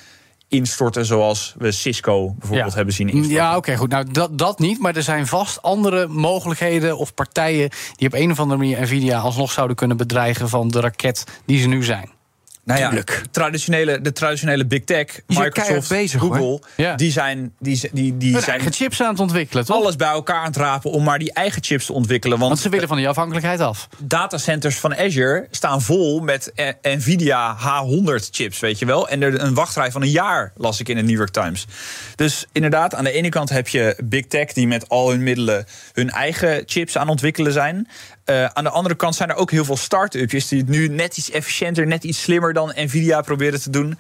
instorten 0.49 1.05
zoals 1.05 1.55
we 1.59 1.73
Cisco 1.73 2.35
bijvoorbeeld 2.39 2.71
Ja. 2.71 2.77
hebben 2.77 2.95
zien 2.95 3.07
instorten. 3.09 3.35
Ja, 3.35 3.57
oké, 3.57 3.77
goed. 3.77 3.91
Nou, 3.91 4.11
dat, 4.13 4.39
dat 4.39 4.59
niet. 4.59 4.79
Maar 4.81 4.97
er 4.97 5.03
zijn 5.03 5.27
vast 5.27 5.63
andere 5.63 6.07
mogelijkheden 6.07 6.99
of 6.99 7.15
partijen... 7.15 7.71
die 7.97 8.07
op 8.09 8.15
een 8.15 8.31
of 8.31 8.39
andere 8.41 8.59
manier 8.61 8.81
Nvidia 8.81 9.19
alsnog 9.19 9.53
zouden 9.53 9.77
kunnen 9.77 9.97
bedreigen... 9.97 10.49
van 10.49 10.69
de 10.69 10.81
raket 10.81 11.25
die 11.47 11.61
ze 11.61 11.69
nu 11.69 11.83
zijn. 11.85 12.11
Nou 12.65 12.81
ja, 12.81 13.03
traditionele, 13.31 14.01
de 14.01 14.13
traditionele 14.13 14.67
big 14.67 14.85
tech, 14.85 15.07
Microsoft, 15.27 15.89
bezig. 15.89 16.21
Google, 16.21 16.61
Ja. 16.77 16.95
die 16.95 17.11
zijn, 17.13 17.53
die, 17.59 17.89
die, 17.93 18.17
die 18.17 18.31
zijn 18.31 18.45
eigen 18.45 18.73
chips 18.73 19.03
aan 19.03 19.09
het 19.11 19.21
ontwikkelen, 19.21 19.65
toch? 19.65 19.77
alles 19.77 19.97
bij 19.97 20.09
elkaar 20.09 20.37
aan 20.41 20.47
het 20.47 20.57
rapen 20.57 20.91
om 20.91 21.05
maar 21.05 21.19
die 21.19 21.33
eigen 21.33 21.63
chips 21.65 21.87
te 21.87 21.93
ontwikkelen. 21.93 22.39
Want 22.39 22.51
Want 22.51 22.63
ze 22.63 22.69
willen 22.69 22.89
van 22.89 22.97
die 22.97 23.09
afhankelijkheid 23.09 23.61
af. 23.61 23.89
datacenters 23.99 24.77
van 24.79 24.97
Azure 24.97 25.47
staan 25.51 25.83
vol 25.83 26.21
met 26.21 26.53
eh, 26.55 26.69
Nvidia 26.83 27.57
H100 27.57 28.29
chips, 28.31 28.61
weet 28.61 28.79
je 28.79 28.87
wel. 28.87 29.09
En 29.09 29.23
er 29.23 29.41
een 29.41 29.55
wachtrij 29.55 29.91
van 29.91 30.03
een 30.03 30.11
jaar 30.11 30.53
las 30.57 30.81
ik 30.81 30.89
in 30.89 30.97
de 30.97 31.03
New 31.03 31.17
York 31.17 31.31
Times. 31.31 31.67
Dus 32.15 32.47
inderdaad, 32.53 32.95
aan 32.95 33.05
de 33.05 33.13
ene 33.13 33.29
kant 33.29 33.49
heb 33.51 33.69
je 33.69 33.97
Big 34.05 34.27
Tech 34.27 34.53
die 34.53 34.67
met 34.67 34.89
al 34.89 35.11
hun 35.11 35.23
middelen 35.23 35.67
hun 35.93 36.11
eigen 36.11 36.63
chips 36.67 36.95
aan 36.97 37.03
het 37.03 37.11
ontwikkelen 37.11 37.53
zijn. 37.53 37.89
Eh, 38.25 38.45
aan 38.45 38.65
de 38.65 38.71
andere 38.71 38.95
kant 38.95 39.15
zijn 39.15 39.29
er 39.29 39.37
ook 39.37 39.51
heel 39.51 39.65
veel 39.65 39.77
start-upjes 39.77 40.49
die 40.49 40.59
het 40.59 40.69
nu 40.69 40.89
net 40.89 41.17
iets 41.17 41.31
efficiënter, 41.31 41.87
net 41.87 42.05
iets 42.05 42.23
slimmer 42.23 42.53
dan 42.53 42.73
Nvidia 42.77 43.21
proberen 43.21 43.61
te 43.61 43.71
doen. 43.71 43.99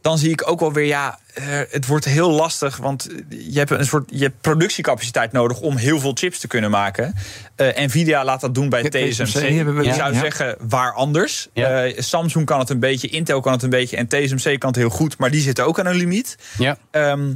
Dan 0.00 0.18
zie 0.18 0.30
ik 0.30 0.50
ook 0.50 0.60
wel 0.60 0.72
weer, 0.72 0.86
ja, 0.86 1.18
eh, 1.34 1.44
het 1.70 1.86
wordt 1.86 2.04
heel 2.04 2.30
lastig. 2.30 2.76
Want 2.76 3.08
je 3.28 3.58
hebt 3.58 3.70
een 3.70 3.84
soort 3.84 4.10
je 4.12 4.22
hebt 4.22 4.40
productiecapaciteit 4.40 5.32
nodig 5.32 5.60
om 5.60 5.76
heel 5.76 6.00
veel 6.00 6.12
chips 6.14 6.38
te 6.38 6.46
kunnen 6.46 6.70
maken. 6.70 7.14
Eh, 7.56 7.84
Nvidia 7.86 8.24
laat 8.24 8.40
dat 8.40 8.54
doen 8.54 8.68
bij 8.68 8.82
TSMC. 8.82 9.34
Ik 9.34 9.84
ja, 9.84 9.94
zou 9.94 10.12
ja. 10.12 10.20
zeggen, 10.20 10.56
waar 10.68 10.92
anders? 10.92 11.48
Ja. 11.52 11.84
Eh, 11.84 12.00
Samsung 12.00 12.46
kan 12.46 12.58
het 12.58 12.70
een 12.70 12.80
beetje, 12.80 13.08
Intel 13.08 13.40
kan 13.40 13.52
het 13.52 13.62
een 13.62 13.70
beetje 13.70 13.96
en 13.96 14.08
TSMC 14.08 14.58
kan 14.58 14.68
het 14.68 14.78
heel 14.78 14.88
goed. 14.88 15.18
Maar 15.18 15.30
die 15.30 15.40
zitten 15.40 15.66
ook 15.66 15.78
aan 15.78 15.86
een 15.86 15.96
limiet. 15.96 16.36
Ja. 16.58 16.78
Ehm, 16.90 17.34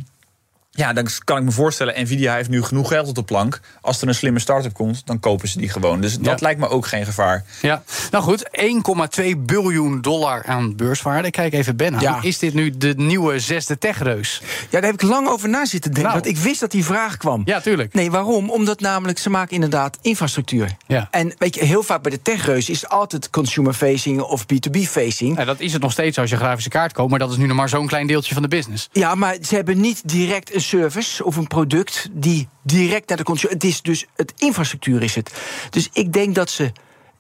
ja, 0.75 0.93
dan 0.93 1.07
kan 1.25 1.37
ik 1.39 1.43
me 1.45 1.51
voorstellen, 1.51 2.03
Nvidia 2.03 2.35
heeft 2.35 2.49
nu 2.49 2.63
genoeg 2.63 2.89
geld 2.89 3.09
op 3.09 3.15
de 3.15 3.23
plank. 3.23 3.61
Als 3.81 4.03
er 4.03 4.09
een 4.09 4.15
slimme 4.15 4.39
start-up 4.39 4.73
komt, 4.73 5.07
dan 5.07 5.21
kopen 5.21 5.49
ze 5.49 5.59
die 5.59 5.69
gewoon. 5.69 6.01
Dus 6.01 6.19
dat 6.19 6.25
Ja. 6.27 6.37
lijkt 6.39 6.61
me 6.61 6.69
ook 6.69 6.87
geen 6.87 7.05
gevaar. 7.05 7.45
Ja, 7.61 7.83
nou 8.11 8.25
goed, 8.25 8.49
1,2 8.53 9.37
biljoen 9.37 10.01
dollar 10.01 10.45
aan 10.47 10.77
beurswaarde. 10.77 11.27
Ik 11.27 11.33
kijk 11.33 11.53
even 11.53 11.77
Ben 11.77 11.95
aan. 11.95 12.01
Ja. 12.01 12.19
Is 12.23 12.39
dit 12.39 12.55
nu 12.55 12.77
de 12.77 12.95
nieuwe 12.97 13.39
zesde 13.39 13.79
techreus? 13.79 14.43
Ja, 14.71 14.81
daar 14.81 14.91
heb 14.91 15.03
ik 15.03 15.09
lang 15.09 15.29
over 15.29 15.49
na 15.49 15.65
zitten 15.65 15.93
denken. 15.93 16.13
Nou. 16.13 16.23
Want 16.23 16.37
ik 16.37 16.43
wist 16.43 16.61
dat 16.61 16.71
die 16.71 16.85
vraag 16.85 17.17
kwam. 17.17 17.43
Ja, 17.45 17.61
tuurlijk. 17.61 17.95
Nee, 17.95 18.11
waarom? 18.11 18.51
Omdat 18.51 18.81
namelijk 18.81 19.19
ze 19.19 19.31
maken 19.31 19.55
inderdaad 19.55 19.99
infrastructuur. 20.01 20.77
Ja. 20.87 21.09
En 21.11 21.35
weet 21.39 21.55
je, 21.55 21.65
heel 21.65 21.83
vaak 21.83 22.03
bij 22.03 22.11
de 22.11 22.23
techreus 22.23 22.69
is 22.69 22.81
het 22.81 22.91
altijd 22.91 23.31
consumer-facing 23.31 24.21
of 24.21 24.45
B2B-facing. 24.45 25.37
Ja, 25.39 25.45
dat 25.45 25.61
is 25.61 25.73
het 25.73 25.83
nog 25.83 25.93
steeds 25.93 26.19
als 26.19 26.31
je 26.31 26.37
grafische 26.37 26.71
kaart 26.71 26.93
koopt, 26.93 27.11
maar 27.11 27.19
dat 27.19 27.31
is 27.31 27.37
nu 27.37 27.47
nog 27.47 27.57
maar 27.57 27.69
zo'n 27.69 27.87
klein 27.87 28.07
deeltje 28.07 28.35
van 28.35 28.43
de 28.43 28.49
business. 28.49 28.89
Ja, 28.93 29.15
maar 29.15 29.37
ze 29.43 29.55
hebben 29.55 29.81
niet 29.81 30.09
direct 30.09 30.55
een 30.55 30.61
service 30.63 31.25
of 31.25 31.37
een 31.37 31.47
product 31.47 32.09
die 32.13 32.49
direct 32.63 33.09
naar 33.09 33.17
de 33.19 33.25
consumer. 33.25 33.55
Het 33.55 33.65
is 33.65 33.83
dus 33.83 34.07
het 34.17 34.33
infrastructuur 34.37 35.03
is 35.03 35.15
het. 35.15 35.33
Dus 35.71 35.89
ik 35.93 36.13
denk 36.13 36.35
dat 36.35 36.51
ze. 36.51 36.73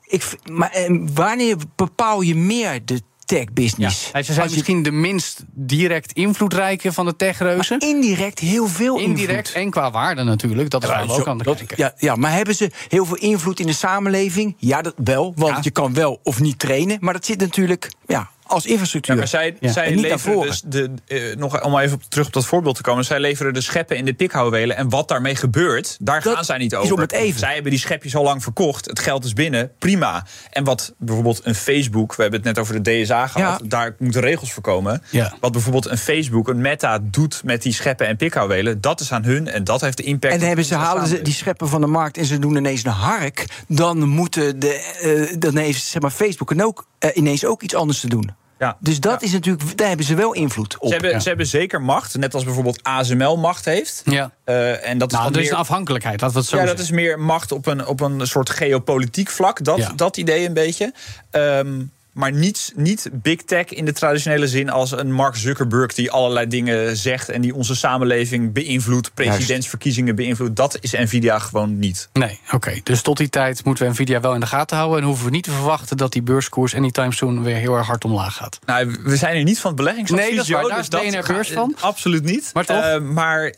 Ik, 0.07 0.25
maar 0.51 0.71
eh, 0.71 0.99
wanneer 1.15 1.57
bepaal 1.77 2.21
je 2.21 2.35
meer 2.35 2.85
de 2.85 3.03
tech-business? 3.25 4.11
Ja, 4.13 4.23
ze 4.23 4.33
zijn 4.33 4.51
misschien 4.51 4.83
de 4.83 4.91
minst 4.91 5.45
direct 5.53 6.13
invloedrijke 6.13 6.93
van 6.93 7.05
de 7.07 7.17
techreuzen. 7.17 7.79
indirect 7.79 8.39
heel 8.39 8.67
veel 8.67 8.99
Indirect 8.99 9.47
invloed. 9.49 9.63
en 9.63 9.71
qua 9.71 9.91
waarde 9.91 10.23
natuurlijk. 10.23 10.71
Dat 10.71 10.83
is 10.83 10.89
waar 10.89 11.07
we 11.07 11.13
ook 11.13 11.27
aan 11.27 11.39
kijken. 11.39 11.67
Ja, 11.77 11.95
ja, 11.97 12.17
maar 12.17 12.33
hebben 12.33 12.55
ze 12.55 12.71
heel 12.89 13.05
veel 13.07 13.17
invloed 13.17 13.61
in 13.61 13.67
de 13.67 13.73
samenleving? 13.73 14.55
Ja, 14.59 14.83
dat 14.83 14.95
wel. 14.97 15.33
Want 15.37 15.55
Ja. 15.55 15.61
je 15.63 15.71
kan 15.71 15.95
wel 15.95 16.21
of 16.23 16.41
niet 16.41 16.59
trainen. 16.59 16.97
Maar 17.01 17.13
dat 17.13 17.25
zit 17.25 17.41
natuurlijk 17.41 17.91
ja, 18.07 18.31
als 18.53 18.67
infrastructuur. 18.67 19.15
Ja, 19.15 19.21
maar 19.21 19.29
zij, 19.29 19.57
Ja. 19.61 20.01
leveren 20.01 20.41
dus 20.41 20.63
de, 20.67 20.91
eh, 21.07 21.37
nog 21.37 21.63
om 21.65 21.79
even 21.79 21.97
op, 21.97 22.03
terug 22.09 22.27
op 22.27 22.33
dat 22.33 22.47
voorbeeld 22.47 22.77
te 22.77 22.83
komen. 22.83 23.05
Zij 23.05 23.21
leveren 23.21 23.55
de 23.55 23.61
scheppen 23.61 23.97
in 23.97 24.05
de 24.05 24.13
pikhouwelen. 24.15 24.77
En 24.77 24.89
wat 24.89 25.09
daarmee 25.09 25.37
gebeurt, 25.37 25.97
daar 26.01 26.23
Dat 26.23 26.35
gaan 26.35 26.45
zij 26.45 26.59
niet 26.59 26.73
is 26.73 26.79
over. 26.79 27.11
even. 27.11 27.39
Zij 27.39 27.55
hebben 27.55 27.71
die 27.71 27.81
schepjes 27.81 28.17
al 28.17 28.23
lang 28.23 28.43
verkocht. 28.43 28.87
Het 28.87 28.99
geld 28.99 29.25
is 29.25 29.33
binnen, 29.33 29.71
prima. 29.79 30.27
En 30.51 30.65
wat 30.65 30.95
bijvoorbeeld 30.99 31.41
een 31.45 31.55
Facebook, 31.55 32.15
we 32.15 32.23
hebben 32.23 32.41
het 32.41 32.49
net 32.49 32.59
over 32.59 32.83
de 32.83 33.03
DSA 33.03 33.27
gehad. 33.27 33.61
Ja. 33.61 33.69
Daar 33.69 33.95
moeten 33.99 34.21
regels 34.21 34.53
voor 34.53 34.63
komen. 34.63 35.03
Wat 35.41 35.53
bijvoorbeeld 35.53 35.87
een 35.89 35.99
Facebook, 35.99 36.49
een 36.49 36.61
Meta 36.61 36.99
doet 37.03 37.41
met 37.45 37.63
die 37.63 37.73
scheppen 37.73 38.07
en 38.07 38.17
pikhouwelen. 38.17 38.81
Dat 38.81 39.01
is 39.01 39.13
aan 39.13 39.25
hun 39.25 39.49
en 39.49 39.65
dat 39.65 39.81
heeft 39.81 39.97
de 39.97 40.03
impact. 40.03 40.35
En 40.35 40.41
hebben 40.41 40.65
ze, 40.65 40.75
halen 40.75 41.07
ze 41.07 41.23
die 41.23 41.35
scheppen 41.35 41.69
van 41.69 41.81
de 41.81 41.87
markt 41.87 42.17
en 42.17 42.25
ze 42.25 42.39
doen 42.39 42.57
ineens 42.57 42.85
een 42.85 42.91
hark. 42.91 43.45
Dan 43.69 44.09
moeten 44.09 44.59
de, 44.59 45.27
eh, 45.31 45.37
dan 45.39 45.57
heeft 45.57 45.85
zeg 45.85 46.03
maar, 46.03 46.11
Facebook 46.11 46.51
en 46.51 46.65
ook, 46.65 46.87
eh, 46.99 47.11
ineens 47.15 47.45
ook 47.45 47.63
iets 47.63 47.75
anders 47.75 48.01
te 48.01 48.09
doen. 48.09 48.31
Ja. 48.63 48.77
Dus 48.81 49.01
dat 49.01 49.21
Ja. 49.21 49.27
is 49.27 49.33
natuurlijk, 49.33 49.77
daar 49.79 49.89
hebben 49.89 50.07
ze 50.07 50.15
wel 50.15 50.33
invloed 50.33 50.79
op. 50.79 50.87
Ze 50.87 50.93
hebben, 50.93 51.11
Ja. 51.11 51.19
ze 51.21 51.29
hebben 51.29 51.47
zeker 51.47 51.83
macht, 51.83 52.17
net 52.17 52.35
als 52.35 52.45
bijvoorbeeld 52.45 52.83
ASML 52.83 53.37
macht 53.37 53.65
heeft. 53.65 54.03
Ja. 54.05 54.31
Eh, 54.45 54.89
en 54.89 54.99
dat 54.99 55.13
is 55.13 55.19
Nou, 55.19 55.31
er 55.33 55.37
is 55.39 55.43
meer- 55.45 55.53
een 55.53 55.59
afhankelijkheid, 55.59 56.21
laten 56.21 56.37
we 56.37 56.41
het 56.43 56.51
zo 56.51 56.57
ja, 56.57 56.65
dat 56.65 56.77
zeggen. 56.79 56.95
is 56.97 57.01
meer 57.03 57.19
macht 57.21 57.53
op 57.53 57.67
een, 57.67 57.87
op 57.87 58.01
een 58.01 58.27
soort 58.27 58.51
geopolitiek 58.51 59.31
vlak. 59.31 59.65
Dat, 59.65 59.79
Ja. 59.79 59.93
dat 59.97 60.17
idee 60.17 60.47
een 60.47 60.55
beetje. 60.55 60.93
Ehm, 61.31 61.83
maar 62.13 62.33
niet, 62.33 62.73
niet 62.77 63.09
big 63.13 63.43
tech 63.43 63.67
in 63.67 63.85
de 63.85 63.93
traditionele 63.93 64.49
zin 64.49 64.71
als 64.71 64.91
een 64.91 65.13
Mark 65.13 65.37
Zuckerberg 65.37 65.95
die 65.95 66.11
allerlei 66.11 66.47
dingen 66.47 66.97
zegt 66.97 67.29
en 67.29 67.41
die 67.41 67.55
onze 67.55 67.77
samenleving 67.77 68.53
beïnvloedt, 68.53 69.15
presidentsverkiezingen 69.15 70.15
beïnvloedt. 70.15 70.57
Dat 70.57 70.79
is 70.81 70.93
Nvidia 70.93 71.39
gewoon 71.39 71.79
niet. 71.79 72.09
Nee, 72.13 72.41
oké. 72.53 72.81
Dus 72.83 73.03
tot 73.03 73.17
die 73.17 73.29
tijd 73.29 73.65
moeten 73.65 73.85
we 73.85 73.91
Nvidia 73.91 74.21
wel 74.21 74.35
in 74.35 74.41
de 74.41 74.47
gaten 74.47 74.77
houden... 74.77 74.99
en 75.01 75.07
hoeven 75.07 75.25
we 75.25 75.31
niet 75.31 75.45
te 75.45 75.51
verwachten 75.51 75.97
dat 75.97 76.13
die 76.13 76.23
beurskoers 76.23 76.75
anytime 76.75 77.13
soon... 77.13 77.43
weer 77.43 77.57
heel 77.57 77.77
erg 77.77 77.87
hard 77.87 78.05
omlaag 78.05 78.37
gaat. 78.37 78.59
Nou, 78.67 78.97
we 79.03 79.17
zijn 79.17 79.35
hier 79.35 79.45
niet 79.45 79.59
van 79.59 79.71
het 79.71 79.79
beleggingsadvies. 79.79 80.27
Nee, 80.27 80.37
dat 80.37 80.45
is 80.45 80.51
waar. 80.51 80.63
Daar 80.63 80.89
dus 80.91 81.01
is 81.03 81.11
BNR 81.11 81.25
ga- 81.25 81.33
beurs 81.33 81.51
van. 81.51 81.77
Absoluut 81.81 82.25
niet. 82.25 82.51
Maar 82.53 82.65
toch? 82.65 82.83
Eh, 82.83 83.01
maar 83.01 83.55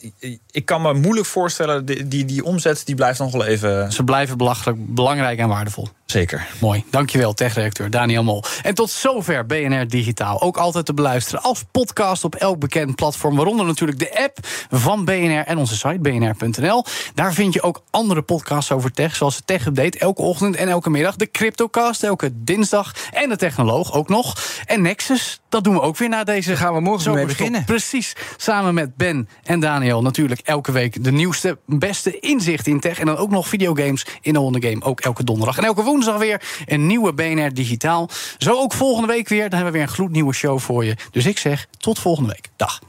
ik 0.50 0.64
kan 0.64 0.82
me 0.82 0.94
moeilijk 0.94 1.26
voorstellen, 1.26 1.84
die, 1.84 2.08
die, 2.08 2.24
die 2.24 2.44
omzet 2.44 2.82
die 2.84 2.94
blijft 2.94 3.18
nog 3.18 3.32
wel 3.32 3.44
even... 3.44 3.92
Ze 3.92 4.04
blijven 4.04 4.36
belachelijk 4.36 4.94
belangrijk 4.94 5.38
en 5.38 5.48
waardevol. 5.48 5.88
Zeker. 6.06 6.46
Mooi. 6.60 6.84
Dankjewel, 6.90 7.34
techredacteur 7.34 7.90
Daniel 7.90 8.22
Mol. 8.22 8.43
En 8.62 8.74
tot 8.74 8.90
zover 8.90 9.46
BNR 9.46 9.88
Digitaal. 9.88 10.40
Ook 10.40 10.56
altijd 10.56 10.86
te 10.86 10.94
beluisteren 10.94 11.42
als 11.42 11.64
podcast 11.70 12.24
op 12.24 12.34
elk 12.34 12.58
bekend 12.58 12.94
platform. 12.94 13.36
Waaronder 13.36 13.66
natuurlijk 13.66 13.98
de 13.98 14.22
app 14.22 14.38
van 14.70 15.04
BNR 15.04 15.44
en 15.44 15.58
onze 15.58 15.76
site 15.76 15.98
bnr.nl. 16.00 16.84
Daar 17.14 17.32
vind 17.32 17.54
je 17.54 17.62
ook 17.62 17.82
andere 17.90 18.22
podcasts 18.22 18.72
over 18.72 18.92
tech. 18.92 19.16
Zoals 19.16 19.36
de 19.36 19.42
Tech 19.44 19.66
Update 19.66 19.98
elke 19.98 20.22
ochtend 20.22 20.56
en 20.56 20.68
elke 20.68 20.90
middag. 20.90 21.16
De 21.16 21.30
Cryptocast 21.30 22.02
elke 22.02 22.30
dinsdag. 22.34 22.94
En 23.12 23.28
de 23.28 23.36
Technoloog 23.36 23.92
ook 23.92 24.08
nog. 24.08 24.36
En 24.66 24.82
Nexus, 24.82 25.40
dat 25.48 25.64
doen 25.64 25.74
we 25.74 25.80
ook 25.80 25.96
weer 25.96 26.08
na 26.08 26.24
deze... 26.24 26.48
Daar 26.48 26.56
gaan 26.56 26.74
we 26.74 26.80
morgen 26.80 27.14
mee 27.14 27.26
beginnen. 27.26 27.64
Precies. 27.64 28.16
Samen 28.36 28.74
met 28.74 28.96
Ben 28.96 29.28
en 29.42 29.60
Daniel 29.60 30.02
natuurlijk 30.02 30.40
elke 30.40 30.72
week 30.72 31.04
de 31.04 31.12
nieuwste, 31.12 31.58
beste 31.66 32.18
inzicht 32.20 32.66
in 32.66 32.80
tech. 32.80 32.98
En 32.98 33.06
dan 33.06 33.16
ook 33.16 33.30
nog 33.30 33.48
videogames 33.48 34.06
in 34.20 34.36
On 34.36 34.60
The 34.60 34.68
Game. 34.68 34.84
Ook 34.84 35.00
elke 35.00 35.24
donderdag. 35.24 35.58
En 35.58 35.64
elke 35.64 35.82
woensdag 35.82 36.18
weer 36.18 36.42
een 36.66 36.86
nieuwe 36.86 37.12
BNR 37.12 37.54
Digitaal. 37.54 38.08
Zo 38.38 38.52
ook 38.52 38.72
volgende 38.72 39.08
week 39.08 39.28
weer. 39.28 39.42
Dan 39.42 39.54
hebben 39.54 39.72
we 39.72 39.78
weer 39.78 39.88
een 39.88 39.94
gloednieuwe 39.94 40.32
show 40.32 40.58
voor 40.58 40.84
je. 40.84 40.96
Dus 41.10 41.26
ik 41.26 41.38
zeg 41.38 41.66
tot 41.78 41.98
volgende 41.98 42.30
week. 42.32 42.48
Dag. 42.56 42.80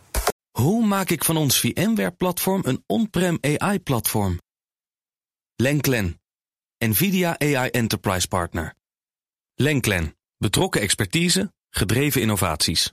Hoe 0.52 0.86
maak 0.86 1.10
ik 1.10 1.24
van 1.24 1.38
ons 1.38 1.60
VMware-platform 1.60 2.62
een 2.66 2.84
on-prem 2.88 3.38
AI-platform? 3.42 4.40
Lenklen, 5.56 6.22
NVIDIA 6.78 7.40
AI 7.40 7.70
Enterprise 7.70 8.28
Partner. 8.28 8.74
Lenklen, 9.56 10.16
betrokken 10.38 10.82
expertise, 10.82 11.54
gedreven 11.70 12.22
innovaties. 12.22 12.92